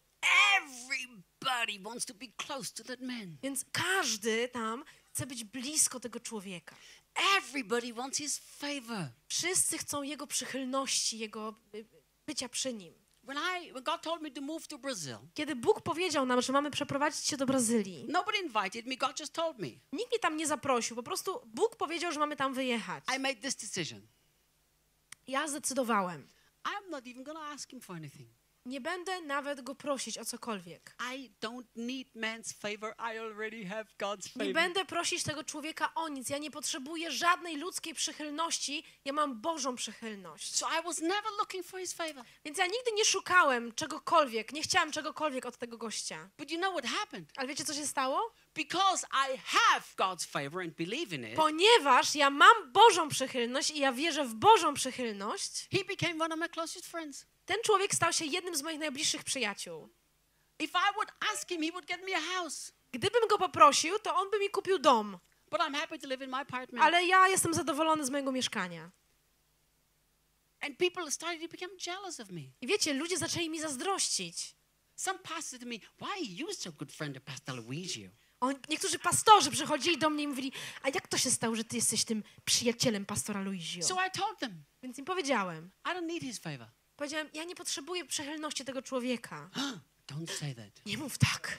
everybody 1.47 1.79
wants 1.85 2.05
to 2.05 2.15
be 2.15 2.27
close 2.37 2.75
to 2.75 2.85
that 2.85 3.01
man. 3.01 3.37
Więc 3.43 3.65
każdy 3.73 4.49
tam 4.49 4.85
chce 5.13 5.27
być 5.27 5.45
blisko 5.45 6.01
tego 6.01 6.21
człowieka. 6.21 6.77
Everybody 7.37 7.95
wants 7.95 8.19
his 8.19 8.39
favor. 8.39 9.09
Wszyscy 9.29 9.79
chcą 9.79 10.03
jego 10.03 10.27
przychylności, 10.27 11.19
jego 11.19 11.55
y, 11.75 11.85
bycia 12.27 12.49
przy 12.49 12.73
nim. 12.75 12.95
When 13.23 13.39
I 13.39 13.73
when 13.73 13.85
God 13.85 14.03
told 14.03 14.23
me 14.23 14.31
to 14.31 14.41
move 14.41 14.69
to 14.69 14.79
Brazil, 14.79 15.17
Kiedy 15.35 15.57
Bóg 15.57 15.83
powiedział 15.83 16.27
nam, 16.27 16.43
że 16.43 16.53
mamy 16.53 16.71
przeprowadzić 16.71 17.25
się 17.27 17.37
do 17.37 17.47
Brazylii, 17.47 18.07
nobody 18.09 18.39
invited 18.39 18.87
me, 18.87 18.97
God 18.97 19.21
just 19.21 19.33
told 19.33 19.59
me. 19.59 19.67
nikt 19.93 20.11
mnie 20.11 20.19
tam 20.21 20.37
nie 20.37 20.47
zaprosił, 20.47 20.97
po 20.97 21.03
prostu 21.03 21.41
Bóg 21.47 21.77
powiedział, 21.77 22.13
że 22.13 22.21
mamy 22.21 22.37
tam 22.37 22.55
wyjechać. 22.55 23.05
I 23.17 23.19
made 23.19 23.37
this 23.37 23.55
decision. 23.57 24.07
Ja 25.27 25.49
zdecydowałem. 25.49 26.27
I'm 26.65 26.91
not 26.91 27.07
even 27.07 27.25
going 27.25 27.39
to 27.39 27.45
ask 27.45 27.71
him 27.71 27.81
for 27.81 27.97
anything. 27.97 28.29
Nie 28.67 28.81
będę 28.81 29.21
nawet 29.21 29.61
go 29.61 29.75
prosić 29.75 30.19
o 30.19 30.25
cokolwiek. 30.25 30.97
I 31.15 31.31
don't 31.43 31.65
need 31.77 32.09
man's 32.15 32.53
favor. 32.61 32.95
I 32.99 33.19
already 33.19 33.67
have 33.67 33.85
God's 33.99 34.27
Nie 34.37 34.45
favor. 34.45 34.53
będę 34.55 34.85
prosić 34.85 35.23
tego 35.23 35.45
człowieka 35.45 35.95
o 35.95 36.09
nic. 36.09 36.29
Ja 36.29 36.39
nie 36.39 36.51
potrzebuję 36.51 37.11
żadnej 37.13 37.57
ludzkiej 37.57 37.95
przychylności. 37.95 38.85
Ja 39.05 39.13
mam 39.13 39.41
Bożą 39.41 39.77
przychylność. 39.77 40.55
So 40.57 40.67
I 40.81 40.85
was 40.85 40.99
never 41.01 41.33
looking 41.39 41.67
for 41.67 41.81
his 41.81 41.93
favor. 41.93 42.25
Więc 42.45 42.59
ja 42.59 42.65
nigdy 42.67 42.93
nie 42.95 43.05
szukałem 43.05 43.73
czegokolwiek, 43.73 44.53
nie 44.53 44.63
chciałem 44.63 44.93
czegokolwiek 44.93 45.47
od 45.47 45.57
tego 45.57 45.79
gościa. 45.79 46.31
But 46.39 46.51
you 46.51 46.59
know 46.59 46.73
what 46.73 46.87
happened? 46.87 47.33
Ale 47.37 47.49
wiecie, 47.49 47.65
co 47.65 47.75
się 47.75 47.87
stało? 47.87 48.35
Because 48.55 49.07
I 49.13 49.39
have 49.45 49.83
God's 49.97 50.25
favor 50.27 50.63
and 50.63 50.75
believe 50.75 51.17
in 51.17 51.25
it, 51.29 51.35
Ponieważ 51.37 52.15
ja 52.15 52.31
mam 52.31 52.73
Bożą 52.73 53.09
przychylność 53.09 53.71
i 53.71 53.79
ja 53.79 53.93
wierzę 53.93 54.25
w 54.25 54.35
Bożą 54.35 54.75
przychylność, 54.75 55.69
he 55.73 55.85
became 55.85 56.25
one 56.25 56.35
of 56.35 56.41
my 56.41 56.49
closest 56.49 56.87
friends. 56.87 57.27
Ten 57.47 57.57
człowiek 57.65 57.95
stał 57.95 58.13
się 58.13 58.25
jednym 58.25 58.57
z 58.57 58.63
moich 58.63 58.79
najbliższych 58.79 59.25
przyjaciół. 59.25 59.89
If 60.59 60.79
I 60.79 60.95
would 60.95 61.13
ask 61.33 61.49
him, 61.49 61.63
he 61.63 61.71
would 61.71 61.87
get 61.87 62.01
me 62.07 62.17
a 62.17 62.21
house. 62.21 62.73
Gdybym 62.93 63.29
go 63.29 63.39
poprosił, 63.39 63.99
to 63.99 64.17
on 64.17 64.31
by 64.31 64.39
mi 64.39 64.51
kupił 64.51 64.79
dom. 64.79 65.19
But 65.51 65.61
I'm 65.61 65.75
happy 65.75 65.99
to 65.99 66.09
live 66.09 66.23
in 66.23 66.31
my 66.31 66.37
apartment. 66.37 66.85
Ale 66.85 67.05
ja 67.05 67.29
jestem 67.29 67.55
zadowolony 67.55 68.05
z 68.07 68.11
mojego 68.11 68.33
mieszkania. 68.33 68.91
And 70.61 70.79
people 70.79 71.11
started 71.11 71.43
to 71.43 71.49
become 71.49 71.73
jealous 71.87 72.21
of 72.21 72.31
me. 72.31 72.41
I 72.61 72.67
wiecie, 72.67 72.95
ludzie 72.95 73.19
zaczęli 73.19 73.51
mi 73.51 73.61
zazdrościć. 73.61 74.55
Some 74.97 75.19
pastor 75.19 75.61
to 75.61 75.67
me, 75.67 75.75
why 76.01 76.11
are 76.11 76.21
you 76.21 76.53
so 76.53 76.73
good 76.73 76.93
friend 76.93 77.17
of 77.17 77.23
Pastor 77.23 77.55
Luigio? 77.57 78.11
On, 78.41 78.55
niektórzy 78.69 78.99
pastorzy 78.99 79.51
przychodzili 79.51 79.99
do 79.99 80.11
mnie 80.11 80.25
i 80.25 80.29
mówili, 80.29 80.53
a 80.83 80.89
jak 80.89 81.09
to 81.09 81.19
się 81.19 81.31
stało, 81.31 81.55
że 81.55 81.65
ty 81.65 81.77
jesteś 81.77 82.05
tym 82.05 82.23
przyjacielem 82.45 83.07
pastora 83.07 83.41
Luizio? 83.41 83.83
So 83.83 83.95
I 84.07 84.11
told 84.11 84.39
them, 84.39 84.65
Więc 84.83 84.99
im 84.99 85.05
powiedziałem. 85.05 85.71
I 85.85 85.89
don't 85.89 86.07
need 86.07 86.23
his 86.23 86.39
favor. 86.39 86.69
Powiedziałem, 86.97 87.29
ja 87.35 87.45
nie 87.45 87.55
potrzebuję 87.55 88.05
przychylności 88.05 88.65
tego 88.65 88.83
człowieka. 88.83 89.51
don't 90.13 90.39
say 90.39 90.55
that. 90.55 90.87
Nie 90.87 90.99
mów 90.99 91.19
tak. 91.19 91.59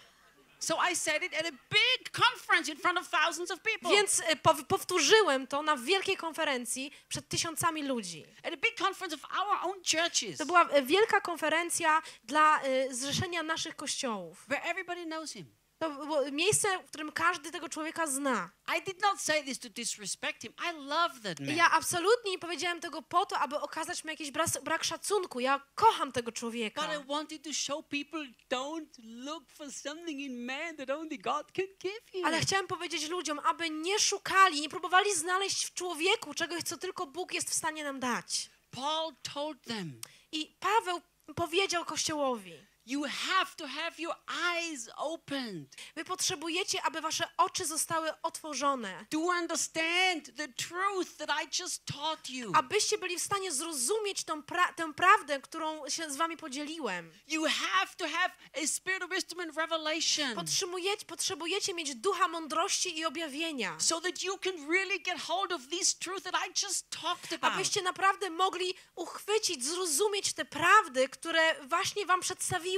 So 0.60 0.78
I 0.92 0.96
said 0.96 1.24
it 1.24 1.34
at 1.34 1.46
a 1.46 1.52
big 1.52 2.10
conference 2.12 2.72
in 2.72 2.78
front 2.78 2.98
of 3.00 3.10
thousands 3.10 3.52
of 3.52 3.60
people. 3.62 3.90
Więc 3.92 4.20
e, 4.20 4.36
pow- 4.36 4.66
powtórzyłem 4.66 5.48
to 5.48 5.62
na 5.62 5.78
wielkiej 5.78 6.18
konferencji 6.18 6.92
przed 7.10 7.28
tysiącami 7.30 7.84
ludzi. 7.84 8.26
At 8.44 8.54
a 8.54 8.58
big 8.58 8.78
conference 8.78 9.16
of 9.16 9.22
our 9.32 9.58
own 9.62 9.76
churches. 9.92 10.38
To 10.38 10.46
była 10.46 10.70
e, 10.70 10.82
wielka 10.84 11.22
konferencja 11.22 12.02
dla 12.24 12.62
e, 12.62 12.94
zrzeszenia 12.94 13.44
naszych 13.44 13.76
kościołów. 13.76 14.46
Where 14.48 14.64
everybody 14.64 15.06
knows 15.06 15.32
him. 15.32 15.56
To 15.80 15.90
było 15.90 16.32
miejsce, 16.32 16.68
w 16.84 16.88
którym 16.88 17.12
każdy 17.12 17.52
tego 17.52 17.70
człowieka 17.70 18.08
zna. 18.08 18.52
I 18.78 18.82
did 18.84 19.02
not 19.02 19.22
say 19.22 19.44
this 19.44 19.60
to 19.60 19.70
disrespect 19.70 20.42
him. 20.42 20.54
I 20.72 20.78
love 20.78 21.20
that 21.24 21.40
man. 21.40 21.50
I 21.50 21.56
ja 21.56 21.72
absolutnie 21.72 22.32
nie 22.32 22.40
powiedziałem 22.40 22.82
tego 22.82 23.02
po 23.02 23.26
to, 23.26 23.40
aby 23.40 23.60
okazać 23.60 24.04
mu 24.04 24.10
jakiś 24.10 24.32
brak, 24.32 24.50
brak 24.64 24.84
szacunku. 24.84 25.40
Ja 25.40 25.62
kocham 25.76 26.12
tego 26.12 26.32
But 26.32 26.40
człowieka. 26.40 26.96
I 26.96 27.08
wanted 27.08 27.44
to 27.44 27.54
show 27.54 27.86
people 27.88 28.28
don't 28.50 28.90
look 29.04 29.50
for 29.50 29.72
something 29.72 30.20
in 30.20 30.46
man 30.46 30.78
that 30.78 30.90
only 30.90 31.18
God 31.18 31.52
can 31.52 31.66
give 31.80 32.14
you. 32.14 32.26
Ale 32.26 32.40
chciałem 32.40 32.68
powiedzieć 32.68 33.10
ludziom, 33.10 33.40
aby 33.40 33.70
nie 33.70 34.00
szukali, 34.00 34.62
nie 34.62 34.70
próbowali 34.70 35.16
znaleźć 35.16 35.66
w 35.66 35.74
człowieku 35.74 36.34
czegoś, 36.34 36.64
co 36.64 36.78
tylko 36.78 37.08
Bóg 37.08 37.34
jest 37.34 37.50
w 37.50 37.54
stanie 37.54 37.84
nam 37.84 38.00
dać. 38.00 38.50
Paul 38.72 39.14
told 39.34 39.62
them, 39.62 40.02
I 40.32 40.56
Paweł 40.60 41.02
powiedział 41.36 41.86
Kościołowi, 41.86 42.54
you 42.86 43.04
have 43.04 43.56
to 43.58 43.68
have 43.68 43.92
your 44.02 44.16
eyes 44.28 44.90
opened 44.98 45.76
wy 45.96 46.06
potrzebujecie, 46.06 46.82
aby 46.84 47.02
wasze 47.02 47.28
oczy 47.38 47.66
zostały 47.66 48.22
otworzone, 48.22 49.06
to 49.10 49.20
understand 49.20 50.36
the 50.36 50.48
truth 50.48 51.18
that 51.18 51.30
I 51.44 51.62
just 51.62 51.86
taught 51.86 52.30
you. 52.30 52.52
abyście 52.56 52.98
byli 52.98 53.18
w 53.20 53.24
stanie 53.24 53.52
zrozumieć 53.52 54.24
tą 54.24 54.42
pra- 54.42 54.74
tę 54.74 54.94
prawdę, 54.94 55.42
którą 55.42 55.90
się 55.90 56.12
z 56.12 56.16
wami 56.16 56.38
podzieliłem. 56.38 57.12
You 57.28 57.44
have 57.46 57.96
to 57.98 58.08
have 58.08 58.32
a 58.64 58.68
spirit 58.68 59.04
of 59.04 59.10
wisdom 59.10 59.40
and 59.40 59.58
revelation 59.58 60.36
Potrzebujecie, 60.36 61.06
potrzebujecie 61.06 61.74
mieć 61.74 61.96
ducha 61.96 62.28
mądrości 62.28 62.98
i 63.00 63.06
objawienia, 63.06 63.76
so 63.80 64.02
that 64.02 64.24
you 64.24 64.38
can 64.38 64.54
really 64.70 65.00
get 65.00 65.20
hold 65.20 65.52
of 65.52 65.62
truth 66.00 66.24
that 66.24 66.36
I 66.48 66.66
just 66.66 66.90
talked 66.90 67.34
about. 67.34 67.54
abyście 67.54 67.82
naprawdę 67.82 68.30
mogli 68.30 68.74
uchwycić, 68.96 69.66
zrozumieć 69.66 70.34
te 70.34 70.46
prawdy, 70.46 71.10
które 71.10 71.56
właśnie 71.68 72.06
wam 72.06 72.22
przedstawiłem. 72.22 72.75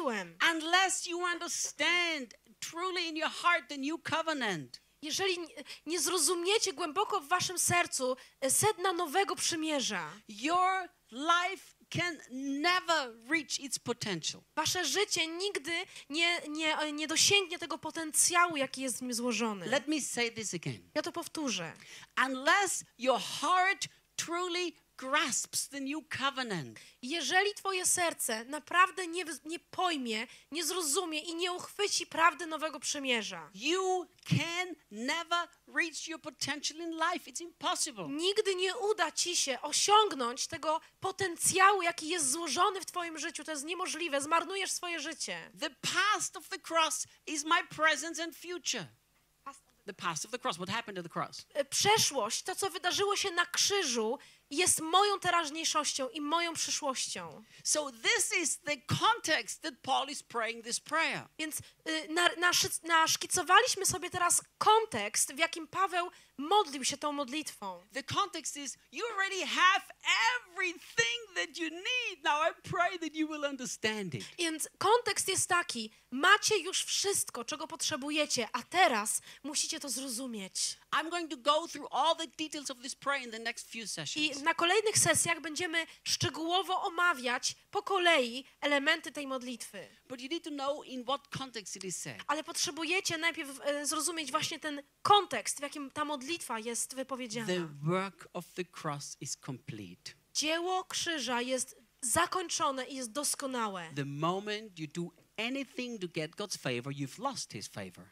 Unless 0.51 1.07
you 1.07 1.25
understand 1.25 2.33
truly 2.59 3.07
in 3.07 3.15
your 3.17 3.29
heart 3.29 3.67
the 3.69 3.77
new 3.77 3.97
covenant, 4.03 4.81
Jeżeli 5.01 5.37
nie- 5.85 5.99
zrozumiecie 5.99 6.73
głęboko 6.73 7.19
w 7.21 7.27
waszym 7.27 7.59
sercu 7.59 8.17
e, 8.41 8.49
sedna 8.51 8.93
nowego 8.93 9.35
przymierza, 9.35 10.11
your 10.27 10.89
life 11.11 11.63
can 11.89 12.17
never 12.61 13.13
reach 13.29 13.59
its 13.59 13.79
potential 13.79 14.41
Wasze 14.55 14.85
życie 14.85 15.27
nigdy 15.27 15.71
nie, 16.09 16.41
nie, 16.49 16.77
nie 16.93 17.07
dosięgnie 17.07 17.59
tego 17.59 17.77
potencjału, 17.77 18.57
jaki 18.57 18.81
jest 18.81 18.97
w 18.97 19.01
nim 19.01 19.13
złożony. 19.13 19.65
Let 19.65 19.87
me 19.87 20.01
say 20.01 20.31
this 20.31 20.53
again. 20.53 20.89
Ja 20.95 21.01
to 21.01 21.11
powtórzę. 21.11 21.73
Unless 22.25 22.83
your 22.97 23.19
heart 23.41 23.87
truly 24.15 24.71
grasps 24.97 25.67
the 25.69 25.79
new 25.79 26.01
covenant, 26.19 26.79
Jeżeli 27.01 27.53
twoje 27.53 27.85
serce 27.85 28.45
naprawdę 28.45 29.07
nie, 29.07 29.25
nie 29.45 29.59
pojmie, 29.59 30.27
nie 30.51 30.65
zrozumie 30.65 31.19
i 31.19 31.35
nie 31.35 31.51
uchwyci 31.51 32.07
prawdy 32.07 32.45
Nowego 32.45 32.79
Przymierza, 32.79 33.49
you 33.53 34.07
can 34.29 34.75
never 34.91 35.47
reach 35.67 36.07
your 36.07 36.21
potential 36.21 36.77
in 36.77 36.91
life. 36.91 37.31
It's 37.31 37.41
impossible. 37.41 38.07
nigdy 38.09 38.55
nie 38.55 38.77
uda 38.77 39.11
ci 39.11 39.35
się 39.35 39.61
osiągnąć 39.61 40.47
tego 40.47 40.81
potencjału, 40.99 41.81
jaki 41.81 42.07
jest 42.07 42.31
złożony 42.31 42.81
w 42.81 42.85
twoim 42.85 43.19
życiu. 43.19 43.43
To 43.43 43.51
jest 43.51 43.65
niemożliwe. 43.65 44.21
Zmarnujesz 44.21 44.71
swoje 44.71 44.99
życie. 44.99 45.51
The 45.59 45.69
past 45.69 46.37
of 46.37 46.49
the 46.49 46.59
cross 46.59 47.07
is 47.25 47.43
my 47.43 47.67
present 47.75 48.19
and 48.19 48.35
future. 48.35 48.87
The 49.85 49.93
past 49.93 50.25
of 50.25 50.31
the 50.31 50.39
cross, 50.39 50.57
what 50.57 50.69
happened 50.69 50.97
at 50.99 51.05
the 51.05 51.19
cross? 51.19 51.45
E, 51.53 51.65
Przeszłość, 51.65 52.43
to 52.43 52.55
co 52.55 52.69
wydarzyło 52.69 53.15
się 53.15 53.31
na 53.31 53.45
krzyżu, 53.45 54.17
jest 54.49 54.81
moją 54.81 55.19
teraźniejszością 55.19 56.09
i 56.09 56.21
moją 56.21 56.53
przyszłością. 56.53 57.43
So, 57.63 57.91
this 57.91 58.31
is 58.41 58.59
the 58.59 58.77
context 58.77 59.61
that 59.61 59.73
Paul 59.81 60.09
is 60.09 60.23
praying 60.23 60.63
this 60.65 60.79
prayer. 60.79 61.27
Więc 61.39 61.59
y, 61.59 62.07
na, 62.09 62.29
naszy- 62.29 62.83
naszkicowaliśmy 62.83 63.85
sobie 63.85 64.09
teraz 64.09 64.41
kontekst, 64.57 65.33
w 65.33 65.37
jakim 65.37 65.67
Paweł 65.67 66.09
modlił 66.37 66.83
się 66.85 66.97
tą 66.97 67.11
modlitwą. 67.11 67.87
The 67.93 68.03
context 68.03 68.57
is 68.57 68.77
you 68.91 69.05
already 69.13 69.45
have 69.45 69.81
everything 70.35 71.35
that 71.35 71.57
you 71.57 71.69
need. 71.69 72.23
Now, 72.23 72.41
I 72.49 72.69
pray 72.69 72.99
that 72.99 73.15
you 73.15 73.27
will 73.27 73.45
understand 73.45 74.15
it. 74.15 74.25
Więc 74.37 74.69
kontekst 74.77 75.27
jest 75.27 75.49
taki: 75.49 75.91
macie 76.11 76.57
już 76.57 76.83
wszystko, 76.83 77.45
czego 77.45 77.67
potrzebujecie, 77.67 78.47
a 78.53 78.63
teraz 78.63 79.21
musicie 79.43 79.79
to 79.79 79.89
zrozumieć. 79.89 80.77
I'm 80.91 81.09
going 81.09 81.31
to 81.31 81.37
go 81.37 81.67
through 81.67 81.87
all 81.91 82.15
the 82.15 82.27
details 82.27 82.71
of 82.71 82.77
this 82.81 82.95
prayer 82.95 83.23
in 83.23 83.31
the 83.31 83.39
next 83.39 83.69
few 83.71 83.83
I 83.83 83.87
sessions. 83.87 84.36
Na 84.43 84.53
kolejnych 84.53 84.97
sesjach 84.97 85.41
będziemy 85.41 85.85
szczegółowo 86.03 86.81
omawiać 86.81 87.55
po 87.71 87.83
kolei 87.83 88.45
elementy 88.61 89.11
tej 89.11 89.27
modlitwy. 89.27 89.87
Ale 92.27 92.43
potrzebujecie 92.43 93.17
najpierw 93.17 93.59
e, 93.63 93.85
zrozumieć 93.85 94.31
właśnie 94.31 94.59
ten 94.59 94.83
kontekst, 95.01 95.57
w 95.59 95.61
jakim 95.61 95.91
ta 95.91 96.05
modlitwa 96.05 96.59
jest 96.59 96.95
wypowiedziana. 96.95 97.47
The 97.47 97.67
work 97.83 98.27
of 98.33 98.45
the 98.53 98.63
cross 98.81 99.17
is 99.21 99.37
complete. 99.45 100.11
Dzieło 100.33 100.83
krzyża 100.83 101.41
jest 101.41 101.75
zakończone 102.01 102.85
i 102.85 102.95
jest 102.95 103.11
doskonałe. 103.11 103.89
The 103.95 104.05
moment 104.05 104.79
you 104.79 104.87
do 104.87 105.11
anything 105.37 106.01
to 106.01 106.07
get 106.07 106.31
God's 106.35 106.57
favor, 106.57 106.93
you've 106.93 107.19
lost 107.23 107.51
his 107.53 107.67
favor. 107.67 108.05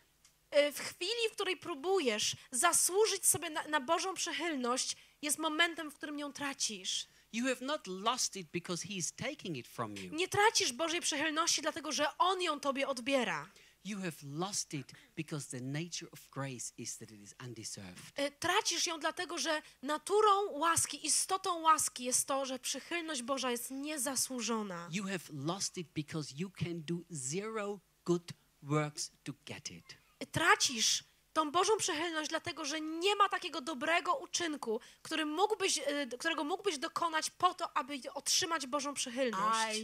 E, 0.51 0.71
W 0.71 0.79
chwili, 0.79 1.29
w 1.31 1.33
której 1.33 1.57
próbujesz 1.57 2.35
zasłużyć 2.51 3.25
sobie 3.25 3.49
na, 3.49 3.63
na 3.67 3.79
Bożą 3.81 4.13
przychylność, 4.13 4.95
jest 5.21 5.37
momentem, 5.39 5.91
w 5.91 5.95
którym 5.95 6.19
ją 6.19 6.33
tracisz. 6.33 7.07
You 7.33 7.45
have 7.45 7.61
not 7.65 7.87
lost 7.87 8.35
it 8.35 8.47
because 8.51 8.87
he 8.87 8.93
is 8.93 9.13
taking 9.15 9.57
it 9.57 9.67
from 9.67 9.95
you. 9.97 10.15
Nie 10.15 10.27
tracisz 10.27 10.73
Bożej 10.73 11.01
przychylności, 11.01 11.61
dlatego 11.61 11.91
że 11.91 12.17
On 12.17 12.41
ją 12.41 12.59
tobie 12.59 12.87
odbiera. 12.87 13.49
You 13.85 13.99
have 13.99 14.11
lost 14.23 14.73
it 14.73 14.91
because 15.15 15.57
the 15.57 15.61
nature 15.65 16.11
of 16.11 16.29
grace 16.29 16.73
is 16.77 16.97
that 16.97 17.11
it 17.11 17.21
is 17.21 17.35
undeserved. 17.43 18.03
E, 18.15 18.31
Tracisz 18.31 18.87
ją 18.87 18.99
dlatego, 18.99 19.37
że 19.37 19.61
naturą 19.83 20.51
łaski, 20.51 21.07
istotą 21.07 21.61
łaski 21.61 22.03
jest 22.03 22.27
to, 22.27 22.45
że 22.45 22.59
przychylność 22.59 23.21
Boża 23.23 23.51
jest 23.51 23.71
niezasłużona. 23.71 24.89
You 24.91 25.03
have 25.03 25.19
lost 25.33 25.77
it 25.77 25.87
because 25.93 26.33
you 26.37 26.49
can 26.51 26.81
do 26.83 26.95
zero 27.09 27.79
good 28.05 28.31
works 28.61 29.11
to 29.23 29.33
get 29.45 29.71
it. 29.71 29.97
E, 30.19 30.25
Tracisz 30.25 31.03
tą 31.35 31.51
Bożą 31.51 31.77
przychylność 31.77 32.29
dlatego, 32.29 32.65
że 32.65 32.81
nie 32.81 33.15
ma 33.15 33.29
takiego 33.29 33.61
dobrego 33.61 34.15
uczynku, 34.15 34.79
który 35.01 35.25
mógłbyś, 35.25 35.77
e, 35.85 36.07
którego 36.19 36.43
mógłbyś 36.43 36.77
dokonać 36.77 37.29
po 37.29 37.53
to, 37.53 37.77
aby 37.77 37.99
otrzymać 38.13 38.67
Bożą 38.67 38.93
przychylność. 38.93 39.79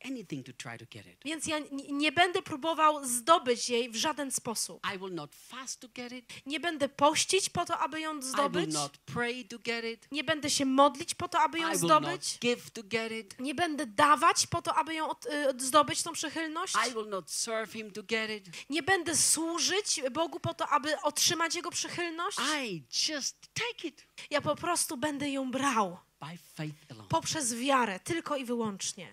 Więc 1.25 1.47
ja 1.47 1.57
nie 1.91 2.13
będę 2.13 2.43
próbował 2.43 3.05
zdobyć 3.05 3.69
jej 3.71 3.91
w 3.91 3.97
żaden 3.97 4.31
sposób. 4.31 4.81
Nie 6.47 6.61
będę 6.61 6.89
pościć 6.89 7.51
po 7.51 7.65
to, 7.65 7.79
aby 7.79 8.01
ją 8.01 8.23
zdobyć. 8.23 8.67
Nie 10.13 10.25
będę 10.25 10.51
się 10.51 10.65
modlić 10.65 11.15
po 11.15 11.29
to, 11.29 11.41
aby 11.41 11.59
ją 11.59 11.67
zdobyć. 11.77 12.39
Nie 13.39 13.55
będę 13.55 13.87
dawać 13.87 14.47
po 14.47 14.63
to, 14.63 14.75
aby 14.75 14.90
ją 14.95 15.09
od, 15.09 15.27
y, 15.27 15.31
zdobyć 15.59 16.03
tą 16.03 16.13
przychylność. 16.13 16.75
Nie 18.71 18.83
będę 18.83 19.17
służyć 19.17 20.01
Bogu 20.13 20.41
po 20.41 20.55
to, 20.55 20.69
aby 20.69 21.01
otrzymać 21.01 21.55
Jego 21.55 21.71
przychylność. 21.71 22.39
Ja 24.31 24.41
po 24.41 24.57
prostu 24.57 24.97
będę 24.97 25.31
ją 25.31 25.51
brał 25.51 25.99
poprzez 27.09 27.55
wiarę, 27.55 28.01
tylko 28.01 28.37
i 28.37 28.45
wyłącznie. 28.45 29.09